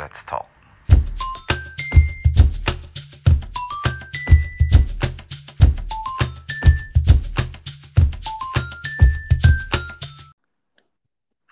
Let's 0.00 0.16
talk. 0.24 0.48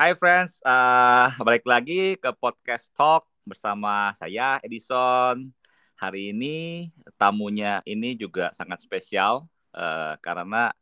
Hai 0.00 0.16
friends, 0.16 0.64
uh, 0.64 1.28
balik 1.44 1.68
lagi 1.68 2.16
ke 2.16 2.32
podcast 2.40 2.88
Talk 2.96 3.28
bersama 3.44 4.16
saya 4.16 4.56
Edison. 4.64 5.52
Hari 6.00 6.32
ini 6.32 6.88
tamunya 7.20 7.84
ini 7.84 8.16
juga 8.16 8.48
sangat 8.56 8.80
spesial 8.80 9.44
uh, 9.76 10.16
karena 10.24 10.72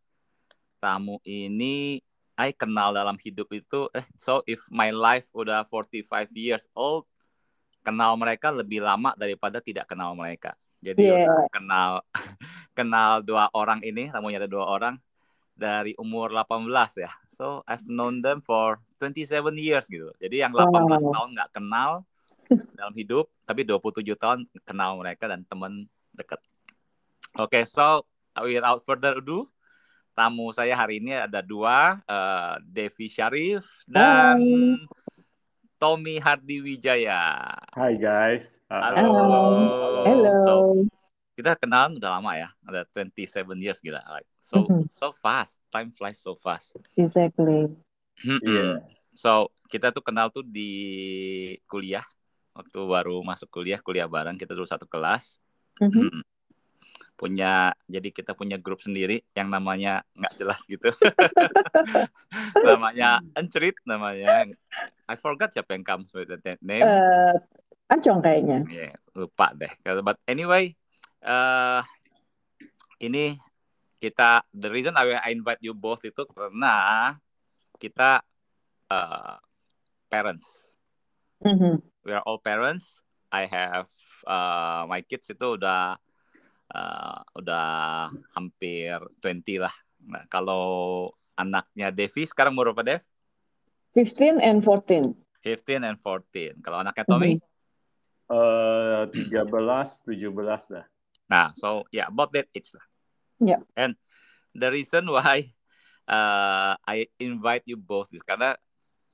tamu 0.79 1.19
ini 1.27 1.99
I 2.39 2.55
kenal 2.55 2.95
dalam 2.95 3.19
hidup 3.19 3.51
itu 3.51 3.91
eh 3.91 4.07
so 4.15 4.47
if 4.47 4.63
my 4.71 4.95
life 4.95 5.27
udah 5.35 5.67
45 5.67 6.31
years 6.39 6.63
old 6.79 7.11
kenal 7.87 8.19
mereka 8.19 8.51
lebih 8.51 8.83
lama 8.83 9.15
daripada 9.15 9.63
tidak 9.63 9.87
kenal 9.87 10.19
mereka. 10.19 10.59
Jadi 10.83 11.07
Yeah. 11.07 11.31
udah 11.31 11.47
kenal 11.55 11.91
kenal 12.79 13.23
dua 13.23 13.47
orang 13.55 13.79
ini, 13.87 14.11
tamunya 14.11 14.43
ada 14.43 14.51
dua 14.51 14.67
orang 14.67 14.99
dari 15.57 15.95
umur 15.97 16.35
18 16.35 16.67
ya. 16.99 17.09
So 17.33 17.63
I've 17.65 17.87
known 17.87 18.21
them 18.21 18.43
for 18.43 18.83
27 18.99 19.55
years 19.57 19.87
gitu. 19.87 20.11
Jadi 20.19 20.43
yang 20.43 20.51
18 20.53 20.67
Wow. 21.01 21.15
tahun 21.15 21.29
nggak 21.39 21.51
kenal 21.55 21.91
dalam 22.79 22.93
hidup, 22.93 23.31
tapi 23.47 23.63
27 23.63 24.19
tahun 24.19 24.39
kenal 24.67 24.99
mereka 24.99 25.31
dan 25.31 25.47
teman 25.47 25.87
dekat. 26.13 26.43
Oke, 27.39 27.65
so 27.65 28.05
without 28.45 28.85
further 28.85 29.21
ado, 29.21 29.49
tamu 30.17 30.49
saya 30.53 30.73
hari 30.73 31.01
ini 31.01 31.13
ada 31.13 31.45
dua, 31.45 32.01
eh, 32.05 32.55
Devi 32.65 33.09
Syarif 33.09 33.65
dan 33.85 34.41
Hai. 34.41 34.77
Tommy 35.77 36.17
Hardi 36.17 36.65
Wijaya. 36.65 37.53
Hi 37.77 37.93
guys. 38.01 38.49
Uh, 38.73 38.81
Halo. 38.81 39.13
Hello. 40.09 40.33
So, 40.45 40.53
kita 41.37 41.53
kenalan 41.61 42.01
udah 42.01 42.17
lama 42.17 42.33
ya, 42.33 42.49
ada 42.65 42.89
27 42.97 43.61
years 43.61 43.77
gila. 43.85 44.01
Like, 44.09 44.29
so 44.41 44.65
Mhm. 44.65 44.89
so 44.89 45.13
fast, 45.21 45.61
time 45.69 45.93
flies 45.93 46.17
so 46.17 46.33
fast. 46.41 46.81
Exactly. 46.97 47.69
Iya. 48.25 48.81
So 49.13 49.53
kita 49.69 49.93
tuh 49.93 50.01
kenal 50.01 50.33
tuh 50.33 50.45
di 50.45 50.73
kuliah 51.69 52.05
waktu 52.57 52.81
baru 52.81 53.21
masuk 53.21 53.49
kuliah 53.53 53.81
kuliah 53.81 54.09
bareng 54.09 54.41
kita 54.41 54.57
dulu 54.57 54.65
satu 54.65 54.89
kelas. 54.89 55.41
Mm. 55.81 56.25
Punya 57.17 57.73
jadi 57.89 58.13
kita 58.13 58.37
punya 58.37 58.61
grup 58.61 58.85
sendiri 58.85 59.25
yang 59.33 59.49
namanya 59.49 60.05
nggak 60.13 60.37
jelas 60.37 60.61
gitu. 60.69 60.93
namanya 62.69 63.25
Encerit 63.33 63.81
namanya. 63.89 64.53
I 65.09 65.17
forgot 65.17 65.51
siapa 65.57 65.73
yang 65.73 65.87
comes 65.87 66.13
with 66.13 66.29
that 66.29 66.61
name. 66.61 66.85
Eh, 66.85 67.35
Acong 67.87 68.19
kayaknya. 68.19 68.67
Yeah, 68.67 68.99
lupa 69.15 69.55
deh. 69.55 69.71
But 70.03 70.19
anyway, 70.27 70.75
eh 71.23 71.83
ini 73.01 73.39
kita 74.03 74.45
the 74.53 74.69
reason 74.69 74.93
I, 74.99 75.17
I 75.17 75.31
invite 75.33 75.63
you 75.63 75.73
both 75.73 76.05
itu 76.05 76.27
karena 76.29 77.17
kita 77.81 78.21
eh, 78.93 79.37
parents. 80.13 80.45
Mhm. 81.41 81.81
We 82.05 82.13
are 82.13 82.25
all 82.27 82.43
parents. 82.43 82.85
I 83.31 83.47
have 83.47 83.89
eh, 84.27 84.83
my 84.91 85.01
kids 85.07 85.31
itu 85.31 85.57
udah 85.57 85.97
eh, 86.73 87.19
udah 87.37 87.69
hampir 88.35 88.99
20 89.23 89.63
lah. 89.63 89.75
Nah, 90.07 90.25
kalau 90.31 90.65
anaknya 91.37 91.93
Devi 91.93 92.25
sekarang 92.25 92.57
umur 92.57 92.73
berapa 92.73 92.83
Dev? 92.83 93.01
15 93.95 94.41
and 94.41 94.61
14. 94.65 95.15
15 95.43 95.89
and 95.89 95.99
14. 96.01 96.61
Kalau 96.65 96.79
anaknya 96.83 97.05
Tommy? 97.07 97.39
uh, 98.31 99.07
13, 99.11 100.07
17 100.07 100.75
dah. 100.75 100.87
Nah, 101.27 101.51
so 101.55 101.87
yeah, 101.91 102.07
about 102.07 102.31
that 102.35 102.47
age 102.55 102.71
lah. 102.75 102.87
Yeah. 103.43 103.63
And 103.75 103.99
the 104.55 104.71
reason 104.71 105.11
why 105.11 105.53
uh, 106.07 106.79
I 106.83 107.11
invite 107.19 107.67
you 107.67 107.77
both 107.77 108.11
is 108.15 108.23
karena 108.23 108.55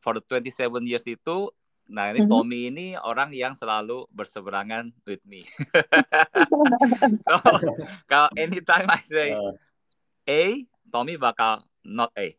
for 0.04 0.18
the 0.18 0.24
27 0.28 0.84
years 0.84 1.06
itu, 1.08 1.48
nah 1.86 2.10
ini 2.10 2.24
Mhm. 2.24 2.30
Tommy 2.30 2.60
ini 2.70 2.86
orang 2.96 3.34
yang 3.34 3.52
selalu 3.52 4.06
berseberangan 4.10 4.90
with 5.04 5.20
me. 5.24 5.42
so 7.26 7.36
kalau 8.06 8.28
anytime 8.34 8.86
I 8.88 9.00
say 9.02 9.30
Uh, 9.32 9.54
A, 10.22 10.62
Tommy 10.86 11.18
bakal 11.18 11.66
not 11.82 12.14
A. 12.14 12.30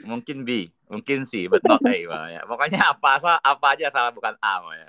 Mungkin 0.00 0.46
B, 0.48 0.72
mungkin 0.88 1.28
C, 1.28 1.44
but 1.50 1.60
not 1.66 1.84
A. 1.84 1.96
Wah, 2.08 2.30
ya. 2.30 2.40
Pokoknya 2.48 2.80
apa 2.94 3.20
sa- 3.20 3.42
apa 3.42 3.76
aja 3.76 3.92
salah 3.92 4.14
bukan 4.14 4.32
A. 4.40 4.64
ya. 4.72 4.88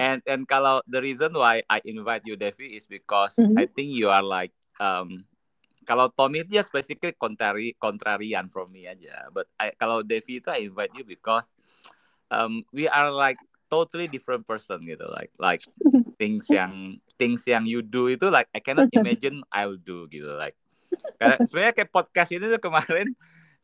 And 0.00 0.20
and 0.24 0.42
kalau 0.46 0.80
the 0.86 1.00
reason 1.00 1.34
why 1.34 1.62
I 1.68 1.80
invite 1.84 2.24
you 2.24 2.36
Devi 2.36 2.76
is 2.76 2.86
because 2.86 3.36
Mhm. 3.36 3.56
I 3.58 3.64
think 3.66 3.92
you 3.92 4.08
are 4.08 4.24
like 4.24 4.52
um 4.78 5.24
kalau 5.90 6.06
Tommy 6.14 6.46
dia 6.46 6.62
basically 6.70 7.10
contrary 7.18 7.74
contrarian 7.74 8.46
from 8.46 8.70
me 8.70 8.86
aja. 8.86 9.26
But 9.34 9.50
I, 9.58 9.74
kalau 9.74 10.06
Devi 10.06 10.38
itu 10.38 10.46
I 10.46 10.70
invite 10.70 10.94
you 10.94 11.02
because 11.02 11.50
um 12.30 12.62
we 12.70 12.86
are 12.86 13.10
like 13.10 13.42
totally 13.66 14.06
different 14.06 14.46
person 14.46 14.86
gitu. 14.86 15.02
Like 15.10 15.34
like 15.42 15.66
things 16.22 16.46
yang 16.46 17.02
things 17.18 17.42
yang 17.50 17.66
you 17.66 17.82
do 17.82 18.06
itu 18.06 18.30
like 18.30 18.46
I 18.54 18.62
cannot 18.62 18.86
imagine 18.94 19.42
I 19.50 19.66
will 19.66 19.82
do 19.82 20.06
gitu. 20.06 20.30
Like 20.38 20.54
karena 21.18 21.42
sebenarnya 21.42 21.74
kayak 21.74 21.90
podcast 21.90 22.30
ini 22.30 22.46
tuh 22.46 22.62
kemarin 22.62 23.10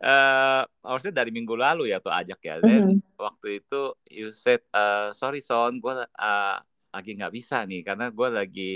eh 0.02 0.62
harusnya 0.82 1.14
dari 1.14 1.30
minggu 1.30 1.54
lalu 1.54 1.94
ya 1.94 2.02
tuh 2.02 2.10
ajak 2.10 2.42
ya. 2.42 2.58
Then 2.58 2.98
Mhm. 2.98 3.06
waktu 3.14 3.62
itu 3.62 3.94
you 4.10 4.34
said 4.34 4.66
uh, 4.74 5.14
sorry 5.14 5.38
son 5.38 5.78
gue 5.78 5.94
uh, 5.94 6.56
lagi 6.90 7.10
nggak 7.14 7.32
bisa 7.32 7.62
nih 7.62 7.86
karena 7.86 8.10
gue 8.10 8.28
lagi 8.34 8.70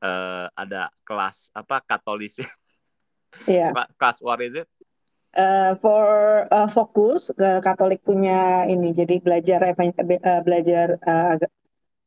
uh, 0.00 0.48
ada 0.56 0.88
kelas 1.04 1.52
apa 1.52 1.84
katolis 1.84 2.40
Iya. 3.46 3.72
kelas 3.96 4.18
what 4.20 4.40
is 4.40 4.54
it 4.54 4.68
Eh, 5.30 5.78
for 5.78 6.02
eh, 6.50 6.68
fokus 6.74 7.30
ke 7.30 7.62
Katolik 7.62 8.02
punya 8.02 8.66
ini, 8.66 8.90
jadi 8.90 9.22
belajar 9.22 9.62
eh, 9.62 9.78
belajar 10.42 10.98
agak- 11.06 11.54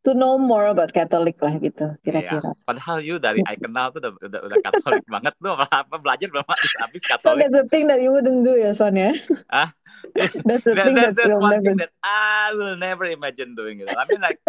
to 0.03 0.11
know 0.11 0.35
more 0.35 0.67
about 0.67 0.91
Katolik 0.91 1.39
lah 1.39 1.55
gitu, 1.55 1.95
kira-kira. 2.03 2.43
Iya. 2.43 2.67
padahal 2.67 2.99
you 2.99 3.23
dari 3.23 3.39
I 3.47 3.55
kenal 3.55 3.95
tuh 3.95 4.03
udah 4.03 4.11
udah, 4.27 4.39
udah 4.43 4.57
katolik 4.59 5.07
banget 5.15 5.31
tuh 5.39 5.55
apa 5.55 5.71
apa 5.71 5.95
belajar 6.03 6.27
belum 6.27 6.43
habis 6.43 6.71
habis 6.75 7.01
So 7.07 7.07
katolik 7.15 7.47
that's 7.47 7.55
the 7.55 7.63
thing 7.71 7.87
that 7.87 8.03
you 8.03 8.11
wouldn't 8.11 8.43
do 8.43 8.59
ya, 8.59 8.75
Son 8.75 8.91
ya? 8.99 9.15
Ah? 9.47 9.71
That's 10.43 10.67
the 10.67 10.75
That- 10.75 10.91
thing 10.91 10.95
that's, 10.99 11.15
that 11.15 11.31
that's 11.31 11.39
one 11.39 11.55
never 11.55 11.63
thing 11.63 11.79
that 11.79 11.95
I 12.03 12.51
will 12.51 12.75
never 12.75 13.07
imagine 13.07 13.55
doing 13.55 13.79
it. 13.79 13.87
I 13.87 14.03
mean 14.03 14.19
like 14.19 14.43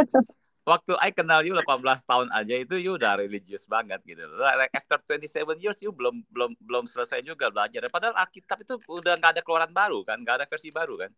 waktu 0.65 0.93
I 0.97 1.13
kenal 1.13 1.45
you 1.45 1.53
18 1.53 2.09
tahun 2.09 2.29
aja 2.33 2.55
itu 2.57 2.81
you 2.81 2.97
udah 2.97 3.21
religius 3.21 3.69
banget 3.69 4.01
gitu. 4.09 4.25
Like, 4.41 4.73
after 4.73 4.99
27 5.17 5.61
years 5.61 5.79
you 5.85 5.93
belum 5.93 6.25
belum 6.33 6.57
belum 6.65 6.85
selesai 6.89 7.21
juga 7.21 7.53
belajar. 7.53 7.85
Padahal 7.93 8.17
Alkitab 8.17 8.65
itu 8.65 8.81
udah 8.89 9.21
nggak 9.21 9.39
ada 9.39 9.43
keluaran 9.45 9.71
baru 9.71 10.03
kan, 10.03 10.21
nggak 10.25 10.43
ada 10.43 10.47
versi 10.49 10.73
baru 10.73 10.97
kan. 10.97 11.11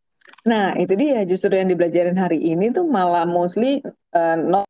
Nah, 0.46 0.74
itu 0.74 0.92
dia 0.98 1.22
justru 1.22 1.54
yang 1.54 1.70
dibelajarin 1.70 2.18
hari 2.18 2.42
ini 2.42 2.74
tuh 2.74 2.82
malah 2.86 3.22
mostly 3.22 3.78
uh, 4.14 4.34
not 4.34 4.66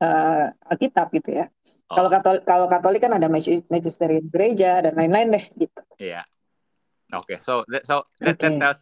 uh, 0.00 0.52
Alkitab 0.72 1.12
gitu 1.12 1.44
ya. 1.44 1.46
Oh. 1.92 2.00
Kalau 2.00 2.08
Katolik, 2.08 2.42
kalau 2.48 2.66
Katolik 2.66 3.00
kan 3.04 3.12
ada 3.12 3.28
magi- 3.28 3.68
magisterium 3.68 4.26
gereja 4.32 4.80
dan 4.80 4.96
lain-lain 4.96 5.36
deh 5.36 5.44
gitu. 5.60 5.80
Iya. 6.00 6.24
Oke, 7.14 7.38
so 7.38 7.62
that, 7.70 7.86
so 7.86 8.02
that, 8.18 8.34
that 8.42 8.58
Oke. 8.58 8.58
tells 8.58 8.80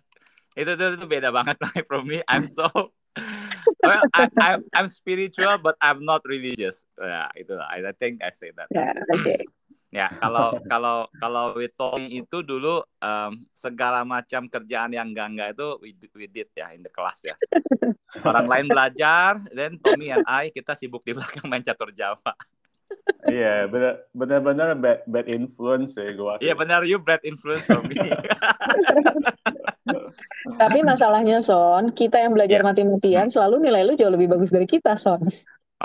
itu, 0.55 0.71
itu 0.75 0.85
itu 0.99 1.07
beda 1.07 1.35
banget 1.35 1.57
like 1.61 1.87
from 1.87 2.07
me. 2.07 2.23
I'm 2.31 2.47
so 2.47 2.71
well, 3.83 4.03
I, 4.15 4.31
I'm 4.39 4.61
I'm 4.75 4.89
spiritual 4.91 5.59
but 5.59 5.75
I'm 5.83 6.07
not 6.07 6.23
religious. 6.27 6.87
Ya, 6.99 7.31
itu 7.35 7.55
lah. 7.55 7.69
I 7.71 7.95
think 7.95 8.23
I 8.23 8.31
say 8.31 8.55
that. 8.55 8.71
Ya, 8.71 8.95
oke. 9.11 9.35
Ya, 9.95 10.11
kalau 10.19 10.59
kalau 10.67 11.07
kalau 11.23 11.55
with 11.55 11.71
Tommy 11.79 12.19
itu 12.19 12.43
dulu 12.43 12.83
em, 12.99 13.47
segala 13.55 14.03
macam 14.03 14.51
kerjaan 14.51 14.91
yang 14.91 15.15
enggak 15.15 15.29
enggak 15.31 15.49
itu 15.55 15.69
we, 15.79 15.91
we 16.19 16.27
did 16.27 16.51
ya 16.59 16.75
in 16.75 16.83
the 16.83 16.91
class 16.91 17.23
ya. 17.23 17.39
Orang 18.27 18.51
lain 18.51 18.67
belajar, 18.67 19.39
then 19.55 19.79
Tommy 19.79 20.11
and 20.11 20.27
I 20.27 20.51
kita 20.51 20.75
sibuk 20.75 21.07
di 21.07 21.15
belakang 21.15 21.47
main 21.47 21.63
catur 21.63 21.95
Jawa. 21.95 22.35
Iya, 23.31 23.71
benar 23.71 23.95
benar-benar 24.11 24.69
bad, 24.75 25.07
bad 25.07 25.27
influence 25.31 25.95
ya 25.95 26.11
gua. 26.19 26.43
Iya 26.43 26.59
benar, 26.59 26.83
you 26.83 26.99
bad 26.99 27.23
influence 27.23 27.63
Tommy. 27.71 27.95
Tapi 30.61 30.85
masalahnya 30.85 31.41
Son, 31.41 31.91
kita 31.97 32.21
yang 32.21 32.37
belajar 32.37 32.61
Ya. 32.61 32.67
mati-matian 32.67 33.33
selalu 33.33 33.65
nilai 33.65 33.83
lu 33.85 33.97
jauh 33.97 34.13
lebih 34.13 34.29
bagus 34.29 34.53
dari 34.53 34.69
kita 34.69 34.95
Son. 35.01 35.25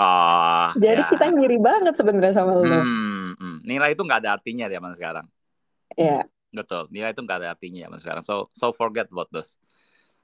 Oh, 0.00 0.68
Jadi 0.80 1.02
ya. 1.04 1.08
kita 1.08 1.28
ngiri 1.28 1.60
banget 1.60 1.92
sebenarnya 1.96 2.32
sama 2.40 2.56
lu. 2.56 2.64
Hmm, 2.64 3.36
hmm. 3.36 3.56
Nilai 3.68 3.92
itu 3.92 4.00
nggak 4.00 4.24
ada 4.24 4.40
artinya 4.40 4.64
di 4.70 4.74
zaman 4.76 4.92
sekarang. 4.96 5.26
Ya. 5.96 6.24
Betul, 6.50 6.88
nilai 6.88 7.12
itu 7.12 7.20
nggak 7.20 7.38
ada 7.44 7.48
artinya 7.52 7.84
zaman 7.88 7.98
sekarang. 8.00 8.22
So, 8.24 8.48
so 8.56 8.72
forget 8.72 9.12
about 9.12 9.28
those. 9.28 9.60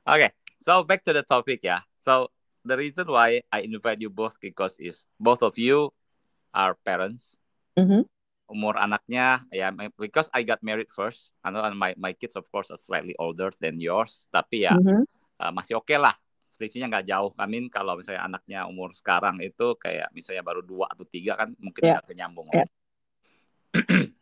Okay, 0.06 0.32
so 0.64 0.80
back 0.86 1.04
to 1.04 1.12
the 1.12 1.26
topic 1.26 1.60
ya. 1.60 1.82
So 2.00 2.30
the 2.64 2.78
reason 2.78 3.06
why 3.10 3.42
I 3.52 3.66
invite 3.66 4.00
you 4.00 4.08
both 4.08 4.38
because 4.40 4.78
is 4.80 5.04
both 5.20 5.42
of 5.42 5.58
you 5.60 5.92
are 6.56 6.74
parents. 6.86 7.36
Mhm. 7.76 8.08
Umur 8.46 8.78
anaknya 8.78 9.42
ya 9.50 9.74
because 9.98 10.30
I 10.30 10.46
got 10.46 10.62
married 10.62 10.86
first. 10.94 11.34
Know 11.42 11.66
my 11.74 11.98
my 11.98 12.14
kids 12.14 12.38
of 12.38 12.46
course 12.46 12.70
are 12.70 12.78
slightly 12.78 13.18
older 13.18 13.50
than 13.58 13.82
yours, 13.82 14.30
tapi 14.30 14.62
ya 14.62 14.78
Mhm. 14.78 15.02
uh, 15.42 15.50
masih 15.50 15.82
oke 15.82 15.94
lah 15.98 16.14
selisihnya 16.46 16.88
nggak 16.88 17.06
jauh. 17.10 17.34
I 17.36 17.46
mean 17.50 17.68
kalau 17.68 17.98
misalnya 17.98 18.24
anaknya 18.24 18.64
umur 18.64 18.94
sekarang 18.96 19.42
itu 19.44 19.76
kayak 19.76 20.08
misalnya 20.14 20.40
baru 20.46 20.64
dua 20.64 20.88
atau 20.88 21.04
tiga 21.04 21.36
kan 21.36 21.52
mungkin 21.60 21.82
Yeah. 21.84 21.98
nggak 22.00 22.08
kenyambung. 22.08 22.46
Yeah. 22.54 22.68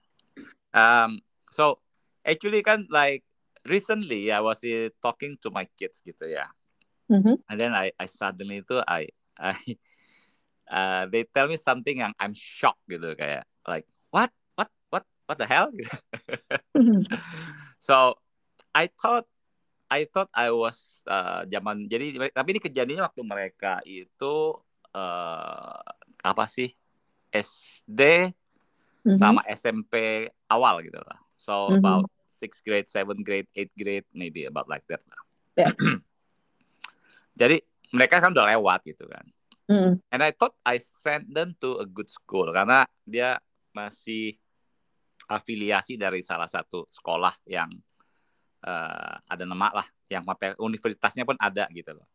um, 0.75 1.23
so 1.55 1.79
actually 2.27 2.65
kan 2.67 2.89
like 2.91 3.23
recently 3.69 4.35
I 4.35 4.43
was 4.43 4.65
uh, 4.67 4.91
talking 4.99 5.39
to 5.47 5.53
my 5.55 5.69
kids 5.79 6.03
gitu 6.03 6.27
ya. 6.27 6.49
Mhm. 7.13 7.45
And 7.47 7.57
then 7.61 7.77
I 7.77 7.95
I 8.01 8.09
suddenly 8.09 8.65
itu 8.65 8.81
I 8.83 9.13
I 9.39 9.55
uh, 10.75 11.03
they 11.13 11.29
tell 11.29 11.47
me 11.47 11.61
something 11.61 12.03
yang 12.03 12.17
I'm 12.19 12.35
shocked 12.35 12.83
gitu 12.91 13.15
kayak 13.15 13.47
like 13.69 13.87
what 15.27 15.37
the 15.41 15.49
hell 15.49 15.69
gitu. 15.73 15.91
so 17.87 18.17
I 18.75 18.91
thought 18.91 19.27
I 19.89 20.09
thought 20.09 20.33
I 20.35 20.51
was 20.51 21.05
uh, 21.07 21.45
zaman 21.47 21.87
jadi 21.87 22.33
tapi 22.33 22.57
ini 22.57 22.61
kejadiannya 22.61 23.05
waktu 23.05 23.23
mereka 23.23 23.79
itu 23.85 24.59
uh, 24.93 25.79
apa 26.25 26.45
sih 26.49 26.73
SD 27.31 28.33
Mhm. 29.05 29.21
sama 29.21 29.45
SMP 29.53 30.25
awal 30.49 30.81
gitu 30.81 30.97
lah. 30.97 31.21
So 31.37 31.77
Mhm. 31.77 31.85
about 31.85 32.09
sixth 32.33 32.65
grade, 32.65 32.89
seventh 32.89 33.21
grade, 33.21 33.45
eighth 33.53 33.77
grade, 33.77 34.09
maybe 34.17 34.49
about 34.49 34.65
like 34.65 34.81
that 34.89 35.05
lah. 35.05 35.21
Yeah. 35.61 35.77
Jadi 37.41 37.61
mereka 37.93 38.25
kan 38.25 38.33
udah 38.33 38.49
lewat 38.57 38.81
gitu 38.89 39.05
kan. 39.05 39.29
Mhm. 39.69 40.01
And 40.09 40.21
I 40.25 40.33
thought 40.33 40.57
I 40.65 40.81
sent 40.81 41.37
them 41.37 41.53
to 41.61 41.85
a 41.85 41.87
good 41.87 42.09
school 42.09 42.49
karena 42.49 42.89
dia 43.05 43.45
masih 43.77 44.41
afiliasi 45.29 45.97
dari 45.97 46.21
salah 46.21 46.49
satu 46.49 46.89
sekolah 46.89 47.35
yang 47.49 47.71
eh, 48.65 49.15
ada 49.29 49.45
nama 49.45 49.83
lah, 49.83 49.87
yang 50.09 50.25
sampai 50.25 50.57
universitasnya 50.61 51.25
pun 51.25 51.37
ada 51.41 51.69
gitu 51.73 51.97
loh. 51.97 52.09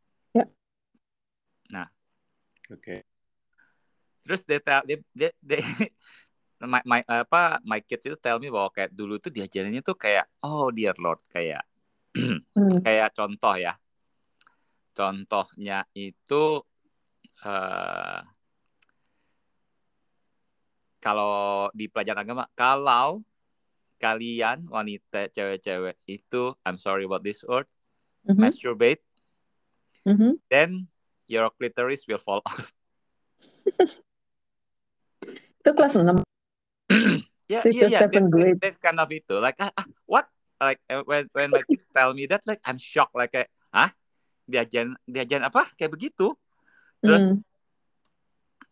Oke. 2.69 3.01
Terus 4.25 4.41
dia 4.45 4.59
tell, 4.61 4.81
dia, 4.85 4.97
dia, 5.09 5.29
dia 5.41 5.57
my, 6.61 6.81
my, 6.85 7.01
apa 7.07 7.57
my 7.65 7.81
kids 7.81 8.05
itu 8.05 8.17
tell 8.21 8.37
me 8.37 8.53
bahwa 8.53 8.69
kayak 8.69 8.93
dulu 8.93 9.17
tuh 9.17 9.33
diajarinnya 9.33 9.81
tuh 9.81 9.97
kayak 9.97 10.29
oh 10.45 10.69
dear 10.69 10.93
lord 11.01 11.21
kayak 11.33 11.65
Mhm. 12.09 12.41
kayak 12.85 13.13
contoh 13.13 13.55
ya. 13.57 13.77
Contohnya 14.97 15.85
itu 15.93 16.43
eh 17.45 18.19
kalau 20.99 21.67
di 21.71 21.87
pelajaran 21.87 22.23
agama 22.23 22.43
kalau 22.55 23.23
kalian 23.99 24.63
wanita 24.67 25.27
cewek-cewek 25.31 25.99
itu 26.07 26.55
I'm 26.63 26.79
sorry 26.79 27.03
about 27.03 27.23
this 27.23 27.43
word 27.43 27.67
Mhm. 28.27 28.39
masturbate 28.39 29.03
Mhm. 30.07 30.39
then 30.47 30.87
your 31.29 31.51
clitoris 31.53 32.07
will 32.07 32.19
fall 32.19 32.41
off. 32.43 32.71
Itu 35.59 35.75
kelas 35.75 35.93
6. 35.93 36.23
Yeah, 37.49 37.65
Six 37.65 37.81
yeah, 37.81 37.81
or 37.81 37.89
yeah. 37.89 38.01
seven 38.05 38.29
That, 38.29 38.33
grade. 38.33 38.57
that, 38.61 38.77
that's 38.77 38.77
kind 38.77 39.01
of 39.01 39.09
itu. 39.09 39.33
Like, 39.41 39.57
ah, 39.57 39.73
ah, 39.73 39.89
what? 40.05 40.29
Like 40.61 40.77
uh, 40.85 41.01
when 41.01 41.25
when 41.33 41.49
my 41.49 41.65
kids 41.65 41.89
tell 41.89 42.13
me 42.13 42.29
that, 42.29 42.45
like 42.45 42.61
I'm 42.61 42.77
shocked. 42.77 43.17
Like, 43.17 43.33
kayak, 43.33 43.49
ah, 43.73 43.89
diajarin 44.45 44.93
diajarin 45.09 45.49
apa? 45.49 45.65
Kayak 45.73 45.97
begitu. 45.97 46.37
Terus 47.01 47.25
Mhm. 47.25 47.41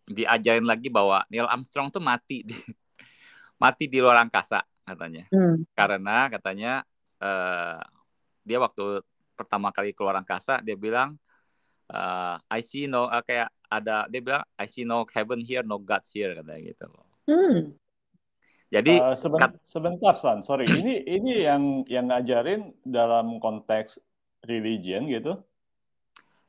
Diajarin 0.08 0.64
lagi 0.64 0.88
bahwa 0.88 1.22
Neil 1.28 1.46
Armstrong 1.46 1.92
tuh 1.92 2.00
mati 2.00 2.42
di 2.48 2.56
mati 3.64 3.86
di 3.92 4.00
luar 4.00 4.24
angkasa 4.24 4.64
katanya. 4.82 5.28
Mhm. 5.30 5.68
Karena 5.76 6.32
katanya 6.32 6.72
eh 7.20 7.80
dia 8.48 8.58
waktu 8.58 9.04
pertama 9.36 9.70
kali 9.76 9.92
keluar 9.92 10.16
angkasa 10.18 10.64
dia 10.64 10.80
bilang 10.80 11.20
eh, 11.92 12.36
I 12.48 12.60
see 12.64 12.88
no 12.88 13.12
eh, 13.12 13.20
kayak 13.22 13.52
ada 13.68 14.08
dia 14.08 14.22
bilang 14.24 14.44
I 14.56 14.66
see 14.72 14.88
no 14.88 15.04
heaven 15.12 15.44
here, 15.44 15.62
no 15.62 15.76
gods 15.78 16.08
here 16.16 16.32
katanya 16.32 16.62
gitu. 16.72 16.88
Hmm. 17.28 17.76
Jadi 18.68 19.00
Eh, 19.00 19.16
seben- 19.16 19.40
kat- 19.40 19.60
sebentar, 19.64 20.16
San. 20.20 20.44
Sorry. 20.44 20.68
Ini 20.68 21.04
ini 21.08 21.44
yang 21.44 21.88
yang 21.88 22.12
ngajarin 22.12 22.76
dalam 22.84 23.40
konteks 23.40 24.00
religion 24.44 25.08
gitu. 25.08 25.40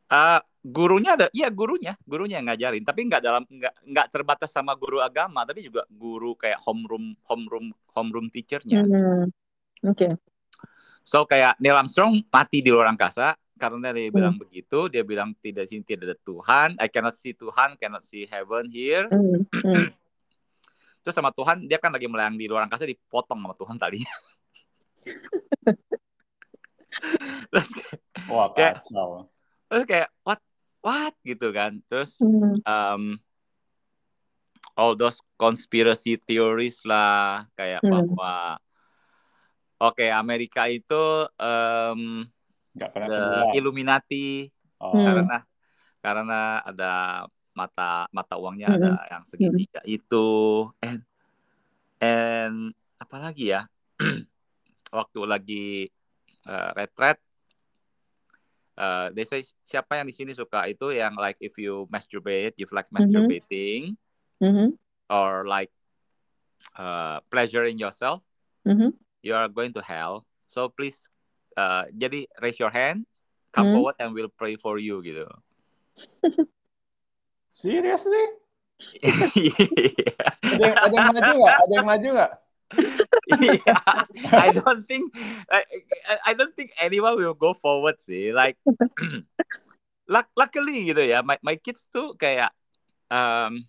eh 0.09 0.41
gurunya 0.59 1.15
ada, 1.15 1.27
iya 1.31 1.49
gurunya, 1.49 1.95
gurunya 2.03 2.43
yang 2.43 2.51
ngajarin, 2.51 2.83
tapi 2.83 3.07
nggak 3.07 3.23
dalam 3.23 3.43
nggak 3.47 3.75
nggak 3.87 4.07
terbatas 4.11 4.51
sama 4.51 4.75
guru 4.75 4.99
agama, 4.99 5.47
tapi 5.47 5.63
juga 5.63 5.87
guru 5.89 6.35
kayak 6.35 6.59
homeroom 6.67 7.15
homeroom 7.25 7.67
homeroom 7.95 8.27
teachernya. 8.29 8.83
Hmm. 8.83 9.31
Oke. 9.87 10.19
So 11.07 11.25
kayak 11.25 11.57
Neil 11.59 11.79
Armstrong 11.79 12.21
mati 12.29 12.61
di 12.61 12.69
luar 12.69 12.91
angkasa 12.91 13.39
karena 13.55 13.91
dia 13.91 14.11
bilang 14.11 14.35
Hmm. 14.35 14.43
begitu, 14.45 14.87
dia 14.87 15.03
bilang 15.03 15.35
tidak 15.39 15.67
sini 15.67 15.83
tidak 15.83 16.11
ada 16.11 16.17
Tuhan, 16.21 16.69
I 16.79 16.87
cannot 16.87 17.15
see 17.15 17.33
Tuhan, 17.33 17.75
cannot 17.79 18.03
see 18.03 18.27
heaven 18.27 18.67
here. 18.69 19.07
Hmm. 19.09 19.47
Hmm. 19.63 19.89
Terus 21.03 21.15
sama 21.15 21.33
Tuhan 21.33 21.65
dia 21.65 21.79
kan 21.79 21.89
lagi 21.89 22.05
melayang 22.05 22.37
di 22.37 22.45
luar 22.47 22.67
angkasa 22.67 22.85
dipotong 22.85 23.39
sama 23.41 23.55
Tuhan 23.55 23.79
tadinya. 23.79 24.15
terus, 27.49 27.67
kayak- 27.71 28.03
Wah, 28.29 28.49
Kayak- 28.53 28.83
kacau. 28.85 29.09
terus 29.69 29.85
kayak 29.85 30.09
what 30.25 30.41
what 30.89 31.13
gitu 31.21 31.53
kan. 31.53 31.85
Terus 31.93 32.17
Hmm. 32.17 32.57
um, 32.65 33.03
all 34.73 34.97
those 34.97 35.21
conspiracy 35.37 36.17
theories 36.17 36.81
lah 36.89 37.45
kayak 37.53 37.85
Hmm. 37.85 37.93
bahwa 37.93 38.57
oke 39.77 40.07
Amerika 40.09 40.65
itu 40.73 41.29
um, 41.37 42.25
pernah 42.73 43.07
the. 43.13 43.53
Illuminati 43.53 44.49
Oh. 44.79 44.95
Hmm. 44.95 45.05
karena 45.11 45.39
karena 45.99 46.41
ada 46.63 46.93
mata 47.51 48.07
mata 48.15 48.35
uangnya 48.39 48.71
Mm-mm. 48.71 48.87
ada 48.87 49.11
yang 49.11 49.25
segitiga 49.27 49.83
itu 49.83 50.27
and 50.79 51.03
and 51.99 52.57
apalagi 53.03 53.51
ya 53.51 53.67
waktu 54.99 55.21
lagi 55.27 55.67
uh, 56.47 56.71
retret 56.79 57.19
uh, 58.79 59.11
they 59.13 59.27
say 59.27 59.43
siapa 59.67 59.99
yang 59.99 60.07
di 60.07 60.15
sini 60.15 60.33
suka 60.33 60.71
itu 60.71 60.95
yang 60.95 61.19
like 61.19 61.37
if 61.43 61.59
you 61.59 61.85
masturbate 61.91 62.55
you 62.57 62.65
like 62.71 62.87
masturbating 62.95 63.99
Mhm. 64.39 64.79
or 65.11 65.43
like 65.43 65.75
uh, 66.79 67.19
pleasuring 67.29 67.75
yourself 67.77 68.23
Mhm. 68.63 68.95
you 69.21 69.35
are 69.35 69.51
going 69.51 69.75
to 69.75 69.83
hell 69.83 70.23
so 70.47 70.71
please 70.71 70.97
uh, 71.59 71.91
jadi 71.91 72.31
raise 72.39 72.57
your 72.63 72.71
hand 72.71 73.03
come 73.51 73.67
Hmm. 73.69 73.75
forward 73.75 73.97
and 73.99 74.15
we'll 74.15 74.31
pray 74.31 74.55
for 74.55 74.79
you 74.79 75.03
gitu 75.03 75.27
Seriously? 77.49 78.25
Iya. 79.35 80.23
Ada 80.47 80.63
yang, 80.63 80.77
ada 80.79 80.95
yang 80.95 81.09
maju 81.11 81.33
nggak? 81.43 81.59
Ada 81.59 81.73
yang 81.75 81.89
maju 81.89 82.09
nggak? 82.15 82.33
Iya. 83.29 83.77
I 84.33 84.49
don't 84.53 84.85
think 84.85 85.13
I, 85.49 85.65
I- 86.25 86.37
don't 86.37 86.53
think 86.53 86.73
anyone 86.81 87.17
will 87.17 87.37
go 87.37 87.53
forward 87.53 87.97
sih. 88.01 88.33
Like 88.33 88.57
luck- 90.13 90.33
luckily 90.33 90.93
gitu 90.93 91.05
ya, 91.05 91.21
my 91.21 91.37
my 91.41 91.57
kids 91.57 91.85
tuh 91.93 92.17
kayak 92.17 92.53
um, 93.09 93.65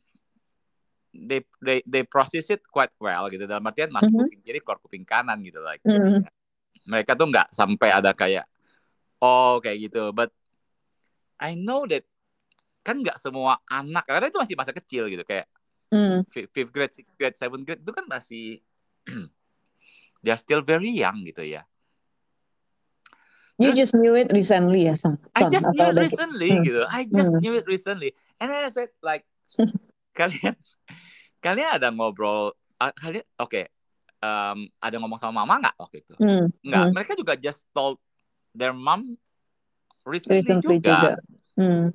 they 1.11 1.43
they 1.59 1.79
they 1.83 2.03
process 2.03 2.47
it 2.47 2.63
quite 2.67 2.91
well 2.99 3.27
gitu 3.27 3.43
dalam 3.43 3.65
artian 3.67 3.91
masuk 3.91 4.11
Mhm. 4.11 4.19
kuping 4.27 4.41
kiri 4.43 4.59
keluar 4.63 4.79
kuping 4.79 5.03
kanan 5.03 5.43
gitu 5.43 5.59
like 5.59 5.83
Mhm. 5.83 5.95
jadinya. 6.23 6.31
mereka 6.87 7.11
tuh 7.13 7.27
nggak 7.27 7.47
sampai 7.51 7.89
ada 7.91 8.11
kayak 8.15 8.45
oh 9.19 9.59
kayak 9.59 9.89
gitu 9.89 10.15
but 10.15 10.31
I 11.39 11.55
know 11.55 11.83
that 11.87 12.03
kan 12.83 13.03
nggak 13.03 13.19
semua 13.19 13.59
anak 13.67 14.07
karena 14.07 14.31
itu 14.31 14.39
masih 14.39 14.55
masa 14.55 14.71
kecil 14.71 15.07
gitu 15.11 15.23
kayak 15.23 15.47
Hmm. 15.89 16.21
fi- 16.29 16.45
fifth 16.53 16.69
grade, 16.69 16.93
sixth 16.93 17.17
grade, 17.17 17.33
seventh 17.33 17.65
grade 17.65 17.81
itu 17.81 17.89
kan 17.89 18.05
masih 18.05 18.61
they 20.23 20.31
are 20.31 20.39
still 20.41 20.61
very 20.63 20.89
young 20.91 21.23
gitu 21.23 21.43
ya. 21.45 21.63
You 23.59 23.75
just 23.75 23.91
knew 23.91 24.15
it 24.15 24.31
recently 24.31 24.87
ya, 24.87 24.95
Son? 24.95 25.19
I 25.35 25.43
just 25.51 25.67
knew 25.75 25.91
it 25.91 25.99
recently 25.99 26.47
Hmm. 26.47 26.63
gitu. 26.63 26.81
I 26.87 27.03
just 27.11 27.35
Hmm. 27.35 27.43
knew 27.43 27.53
it 27.59 27.67
recently. 27.67 28.15
And 28.39 28.47
then 28.47 28.63
I 28.63 28.71
said 28.71 28.95
like 29.03 29.27
kalian 30.19 30.55
kalian 31.43 31.69
ada 31.75 31.91
ngobrol 31.91 32.55
kalian 32.79 33.27
oke 33.35 33.67
um, 34.23 34.71
ada 34.79 34.95
ngomong 34.95 35.19
sama 35.19 35.43
mama 35.43 35.67
nggak 35.67 35.75
waktu 35.75 36.07
itu? 36.07 36.15
Hmm. 36.15 36.47
Nggak. 36.63 36.83
Hmm. 36.87 36.93
Mereka 36.95 37.11
juga 37.19 37.35
just 37.35 37.67
told 37.75 37.99
their 38.55 38.71
mom 38.71 39.19
recently, 40.07 40.39
Recently 40.39 40.79
juga. 40.79 40.95
juga. 40.95 41.11
Hmm. 41.59 41.91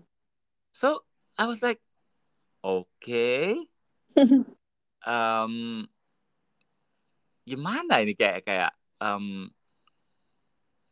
So 0.77 1.01
I 1.41 1.49
was 1.49 1.65
like, 1.65 1.81
okay. 2.61 3.57
um, 5.09 5.89
gimana 7.45 8.01
ini 8.01 8.17
kayak 8.17 8.41
kayak 8.45 8.73
um, 8.99 9.49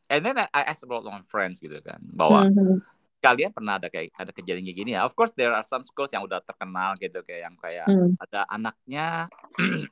and 0.09 0.21
then 0.21 0.37
I, 0.37 0.47
I 0.52 0.62
asked 0.68 0.85
about 0.85 1.04
my 1.04 1.25
friends 1.28 1.59
gitu 1.59 1.80
kan 1.80 2.00
bahwa 2.12 2.49
Mhm. 2.49 2.80
kalian 3.23 3.54
pernah 3.54 3.78
ada 3.78 3.87
kayak 3.88 4.12
ada 4.18 4.35
kejadian 4.35 4.66
kayak 4.66 4.78
gini 4.85 4.90
ya 4.92 5.06
of 5.06 5.14
course 5.16 5.32
there 5.32 5.54
are 5.54 5.64
some 5.64 5.87
schools 5.87 6.11
yang 6.12 6.26
udah 6.26 6.42
terkenal 6.42 6.92
gitu 6.99 7.23
kayak 7.25 7.49
yang 7.49 7.54
kayak 7.56 7.87
Hmm. 7.88 8.12
ada 8.18 8.44
anaknya 8.50 9.30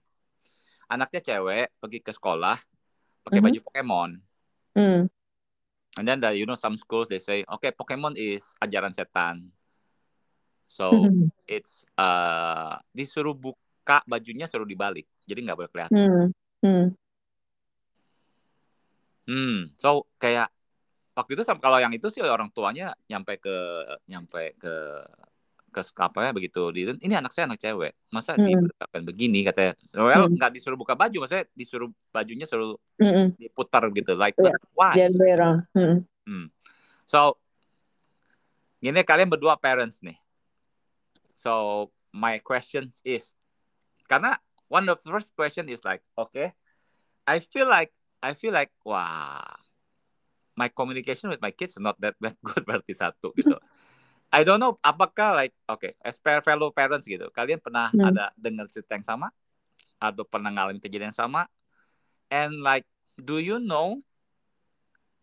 anaknya 0.92 1.20
cewek 1.22 1.70
pergi 1.78 1.98
ke 2.02 2.12
sekolah 2.12 2.58
pakai 3.22 3.38
Mhm. 3.40 3.46
baju 3.46 3.58
Pokemon 3.70 4.10
Hmm. 4.70 5.10
And 5.98 6.06
then 6.06 6.22
the, 6.22 6.30
you 6.38 6.46
know 6.46 6.54
some 6.54 6.78
schools 6.78 7.10
they 7.10 7.18
say, 7.18 7.42
okay, 7.42 7.74
Pokemon 7.74 8.14
is 8.14 8.46
ajaran 8.62 8.94
setan. 8.94 9.50
So 10.70 11.10
Hmm. 11.10 11.34
it's 11.50 11.82
uh 11.98 12.78
disuruh 12.94 13.34
buka 13.34 13.98
bajunya 14.06 14.46
suruh 14.46 14.62
dibalik, 14.62 15.10
jadi 15.26 15.42
nggak 15.42 15.58
boleh 15.58 15.70
kelihatan. 15.74 15.98
Hmm. 15.98 16.26
Hmm. 16.60 16.92
Hmm, 19.24 19.70
so 19.78 20.04
kayak 20.18 20.50
waktu 21.14 21.38
itu 21.38 21.42
sama- 21.46 21.62
kalau 21.62 21.78
yang 21.78 21.92
itu 21.94 22.10
sih 22.10 22.18
orang 22.24 22.50
tuanya 22.50 22.96
nyampe 23.06 23.38
ke 23.38 23.56
nyampe 24.10 24.56
ke 24.58 24.74
ke 25.70 25.80
apa 26.02 26.18
ya 26.26 26.30
begitu 26.34 26.74
di 26.74 26.82
ini 26.98 27.14
anak 27.14 27.30
saya 27.30 27.46
anak 27.46 27.62
cewek 27.62 27.94
masa 28.10 28.34
Hmm. 28.34 28.42
diberitakan 28.42 29.02
begini 29.06 29.46
katanya 29.46 29.78
well 29.94 30.26
Hmm. 30.26 30.34
nggak 30.34 30.50
disuruh 30.58 30.74
buka 30.74 30.98
baju 30.98 31.22
maksudnya 31.22 31.46
disuruh 31.54 31.86
bajunya 32.10 32.42
suruh 32.42 32.74
Hmm. 32.98 33.30
diputar 33.38 33.86
gitu 33.94 34.18
like 34.18 34.34
but 34.34 34.50
why. 34.74 34.98
Hmm. 34.98 36.02
Hmm. 36.26 36.46
So, 37.06 37.38
gini 38.82 39.06
kalian 39.06 39.30
berdua 39.30 39.54
parents 39.54 40.02
nih. 40.02 40.18
So, 41.38 41.88
my 42.10 42.42
questions 42.42 42.98
is, 43.06 43.38
karena 44.10 44.42
one 44.70 44.86
of 44.86 45.02
the 45.02 45.10
first 45.10 45.34
question 45.34 45.66
is 45.66 45.82
like, 45.82 46.00
okay, 46.14 46.54
I 47.26 47.42
feel 47.42 47.66
like, 47.66 47.90
I 48.22 48.38
feel 48.38 48.54
like, 48.54 48.70
wah, 48.86 49.42
my 50.54 50.70
communication 50.70 51.28
with 51.28 51.42
my 51.42 51.50
kids 51.50 51.74
not 51.76 51.98
that 51.98 52.14
that 52.22 52.38
good 52.40 52.62
berarti 52.62 52.94
satu 52.94 53.34
gitu. 53.34 53.58
I 54.30 54.46
don't 54.46 54.62
know, 54.62 54.78
apakah 54.78 55.34
like, 55.34 55.50
okay, 55.66 55.98
as 56.06 56.14
per 56.14 56.38
fellow 56.46 56.70
parents 56.70 57.02
gitu, 57.02 57.34
kalian 57.34 57.58
pernah 57.58 57.90
Hmm. 57.90 58.14
ada 58.14 58.30
dengar 58.38 58.70
cerita 58.70 58.94
yang 58.94 59.02
sama, 59.02 59.34
atau 59.98 60.22
pernah 60.22 60.54
ngalamin 60.54 60.78
kejadian 60.78 61.10
yang 61.10 61.18
sama, 61.18 61.50
and 62.30 62.62
like, 62.62 62.86
do 63.18 63.42
you 63.42 63.58
know 63.58 63.98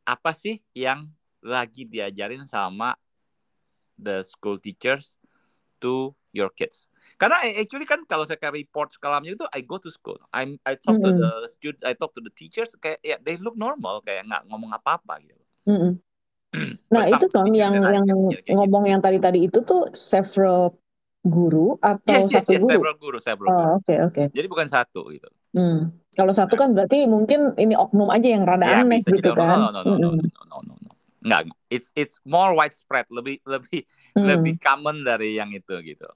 apa 0.03 0.35
sih 0.35 0.59
yang 0.75 1.07
lagi 1.39 1.87
diajarin 1.87 2.43
sama 2.47 2.99
the 3.95 4.23
school 4.27 4.59
teachers 4.59 5.19
to 5.83 6.13
your 6.35 6.49
kids. 6.53 6.89
Karena 7.17 7.41
I- 7.45 7.63
actually 7.65 7.87
kan 7.89 8.03
kalau 8.05 8.23
saya 8.27 8.37
ke 8.41 8.49
report 8.51 8.93
sekolahnya 8.93 9.33
itu 9.37 9.45
I 9.53 9.61
go 9.65 9.77
to 9.81 9.89
school. 9.89 10.17
I'm 10.35 10.57
I 10.67 10.75
talk 10.77 11.01
to 11.05 11.09
Mm-mm. 11.09 11.15
the 11.15 11.47
students, 11.49 11.83
I 11.87 11.93
talk 11.97 12.13
to 12.17 12.21
the 12.23 12.33
teachers 12.33 12.73
kayak 12.79 12.99
ya 13.01 13.17
they 13.21 13.37
look 13.41 13.55
normal 13.57 14.01
kayak 14.05 14.27
nggak 14.29 14.43
ngomong 14.51 14.71
apa-apa 14.75 15.21
gitu. 15.25 15.37
Hmm. 15.67 15.99
Nah, 16.93 17.05
itu 17.11 17.25
Tom 17.33 17.51
teachers 17.51 17.61
yang 17.61 17.75
I 17.83 17.91
yang 17.91 18.07
kayak 18.29 18.43
gitu. 18.47 18.55
ngomong 18.55 18.83
yang 18.91 19.01
tadi-tadi 19.03 19.39
itu 19.51 19.59
tuh 19.69 19.91
several 20.11 20.79
guru 21.27 21.75
atau 21.83 22.15
Yes, 22.15 22.31
yes, 22.31 22.47
satu 22.47 22.51
yes, 22.53 22.63
guru? 22.63 22.79
several 22.79 22.95
guru, 22.97 23.19
several 23.19 23.51
guru. 23.53 23.69
Oh, 23.69 23.77
oke, 23.79 23.93
oke. 24.07 24.23
Jadi 24.35 24.47
bukan 24.51 24.67
satu 24.71 25.01
gitu. 25.15 25.29
Hmm. 25.55 25.77
Kalau 26.17 26.33
satu 26.39 26.53
kan 26.61 26.69
berarti 26.75 26.95
mungkin 27.13 27.39
ini 27.61 27.73
oknum 27.83 28.09
aja 28.15 28.27
yang 28.35 28.43
rada 28.49 28.67
Ya 28.67 28.77
aneh 28.79 28.99
gitu 29.15 29.29
kan. 29.39 29.59
no 29.59 29.71
no 29.71 29.81
no 29.83 29.97
no 29.97 29.97
no 29.97 30.09
no 30.11 30.43
no 30.51 30.57
no 30.67 30.73
no. 30.75 30.76
Enggak. 31.27 31.51
It's 31.67 31.91
it's 31.91 32.15
more 32.23 32.55
widespread, 32.55 33.03
lebih 33.11 33.43
lebih 33.43 33.83
Hmm. 34.15 34.23
lebih 34.31 34.55
common 34.63 35.03
dari 35.03 35.35
yang 35.35 35.51
itu 35.51 35.75
gitu. 35.83 36.07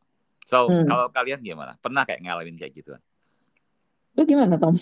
So, 0.48 0.72
Hmm. 0.72 0.88
kalau 0.88 1.12
kalian 1.12 1.44
gimana? 1.44 1.76
Pernah 1.84 2.08
kayak 2.08 2.24
ngalamin 2.24 2.56
kayak 2.56 2.74
gitu? 2.80 2.96
Lu 4.16 4.24
gimana, 4.24 4.56
Tom? 4.56 4.80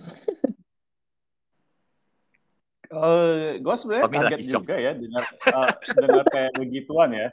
Eh, 2.90 3.62
gue 3.62 3.76
sebenarnya 3.78 4.10
kaget 4.10 4.40
juga 4.50 4.74
ya 4.74 4.98
dengar 4.98 5.24
eh, 5.30 5.70
dengar 5.94 6.26
kayak 6.26 6.52
begituan 6.58 7.14
ya. 7.14 7.30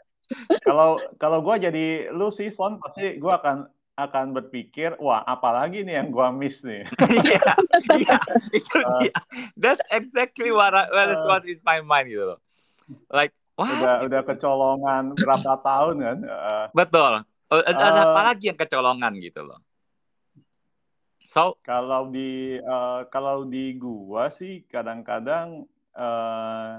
Kalau 0.60 1.08
kalau 1.16 1.40
gue 1.40 1.70
jadi 1.70 1.86
lu 2.12 2.28
sih 2.28 2.52
Son 2.52 2.76
pasti 2.76 3.16
gue 3.16 3.32
akan 3.32 3.64
akan 3.96 4.36
berpikir 4.36 5.00
wah 5.00 5.24
apalagi 5.24 5.80
nih 5.80 5.96
yang 6.04 6.12
gue 6.12 6.26
miss 6.36 6.60
nih. 6.60 6.84
Iya, 7.24 7.40
iya, 7.96 8.18
itu 8.52 8.76
Uh, 8.76 9.00
dia. 9.00 9.12
That's 9.56 9.80
exactly 9.88 10.52
what 10.52 10.76
I, 10.76 10.92
what 10.92 11.08
is 11.08 11.22
Uh. 11.24 11.28
what 11.32 11.42
is 11.48 11.58
my 11.64 11.80
mind 11.80 12.12
gitu 12.12 12.36
loh. 12.36 12.38
Like, 13.10 13.34
what? 13.58 13.70
udah 13.70 13.94
udah 14.06 14.20
kecolongan 14.22 15.02
berapa 15.18 15.52
tahun 15.66 15.94
kan? 16.02 16.18
Eh, 16.22 16.66
Betul. 16.74 17.12
Ada, 17.46 17.70
Uh. 17.70 18.02
apa 18.10 18.20
lagi 18.34 18.50
yang 18.50 18.58
kecolongan 18.58 19.12
gitu 19.22 19.46
loh. 19.46 19.62
So, 21.30 21.60
kalau 21.62 22.08
di 22.10 22.58
eh, 22.58 23.00
kalau 23.12 23.46
di 23.46 23.76
gua 23.76 24.32
sih 24.32 24.64
kadang-kadang 24.66 25.68
eh, 25.94 26.76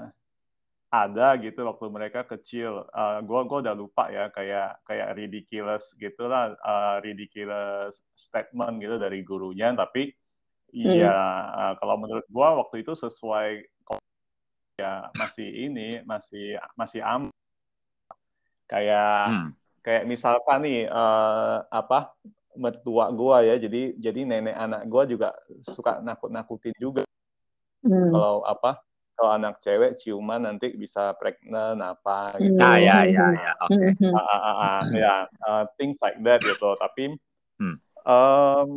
ada 0.88 1.28
gitu 1.36 1.68
waktu 1.68 1.86
mereka 1.92 2.24
kecil. 2.24 2.84
Eh, 2.90 3.18
gua 3.24 3.44
gua 3.48 3.64
udah 3.64 3.76
lupa 3.76 4.08
ya 4.12 4.28
kayak 4.28 4.82
kayak 4.84 5.14
ridiculous 5.16 5.94
gitulah 5.96 6.52
eh, 6.58 6.96
ridiculous 7.04 8.02
statement 8.12 8.80
gitu 8.82 8.96
dari 9.00 9.24
gurunya 9.24 9.72
tapi 9.72 10.12
ya 10.74 11.16
eh, 11.54 11.72
kalau 11.80 11.96
menurut 11.96 12.26
gua 12.28 12.60
waktu 12.60 12.82
itu 12.84 12.92
sesuai 12.92 13.62
ya 14.78 15.10
masih 15.18 15.48
ini 15.66 16.06
masih 16.06 16.54
masih 16.78 17.02
am 17.02 17.34
kayak 18.70 19.26
hmm, 19.26 19.48
kayak 19.82 20.04
misalkan 20.06 20.62
nih 20.62 20.86
eh, 20.86 21.56
apa 21.66 22.14
mertua 22.54 23.10
gua 23.10 23.42
ya 23.42 23.58
jadi 23.58 23.98
jadi 23.98 24.20
nenek 24.22 24.54
anak 24.54 24.82
gua 24.86 25.02
juga 25.02 25.34
suka 25.66 25.98
nakut-nakutin 25.98 26.72
juga 26.78 27.02
Hmm. 27.78 28.10
kalau 28.10 28.42
apa 28.42 28.82
kalau 29.14 29.30
anak 29.38 29.62
cewek 29.62 29.94
ciuman 30.02 30.42
nanti 30.42 30.74
bisa 30.74 31.14
pregnant 31.14 31.78
apa 31.78 32.34
gitu 32.42 32.58
ah 32.58 32.74
ya 32.74 33.06
Hmm. 33.06 33.14
ya 33.14 33.26
ya, 33.38 33.52
oke. 33.62 33.70
Hmm, 33.70 33.94
hmm. 34.02 34.14
Ah, 34.18 34.18
ah, 34.18 34.42
ah, 34.42 34.56
ah, 34.58 34.80
ya 34.94 35.14
uh, 35.46 35.62
things 35.78 35.98
like 36.02 36.18
that 36.26 36.42
gitu 36.42 36.74
tapi 36.78 37.14
Hmm. 37.58 37.78
em, 38.06 38.70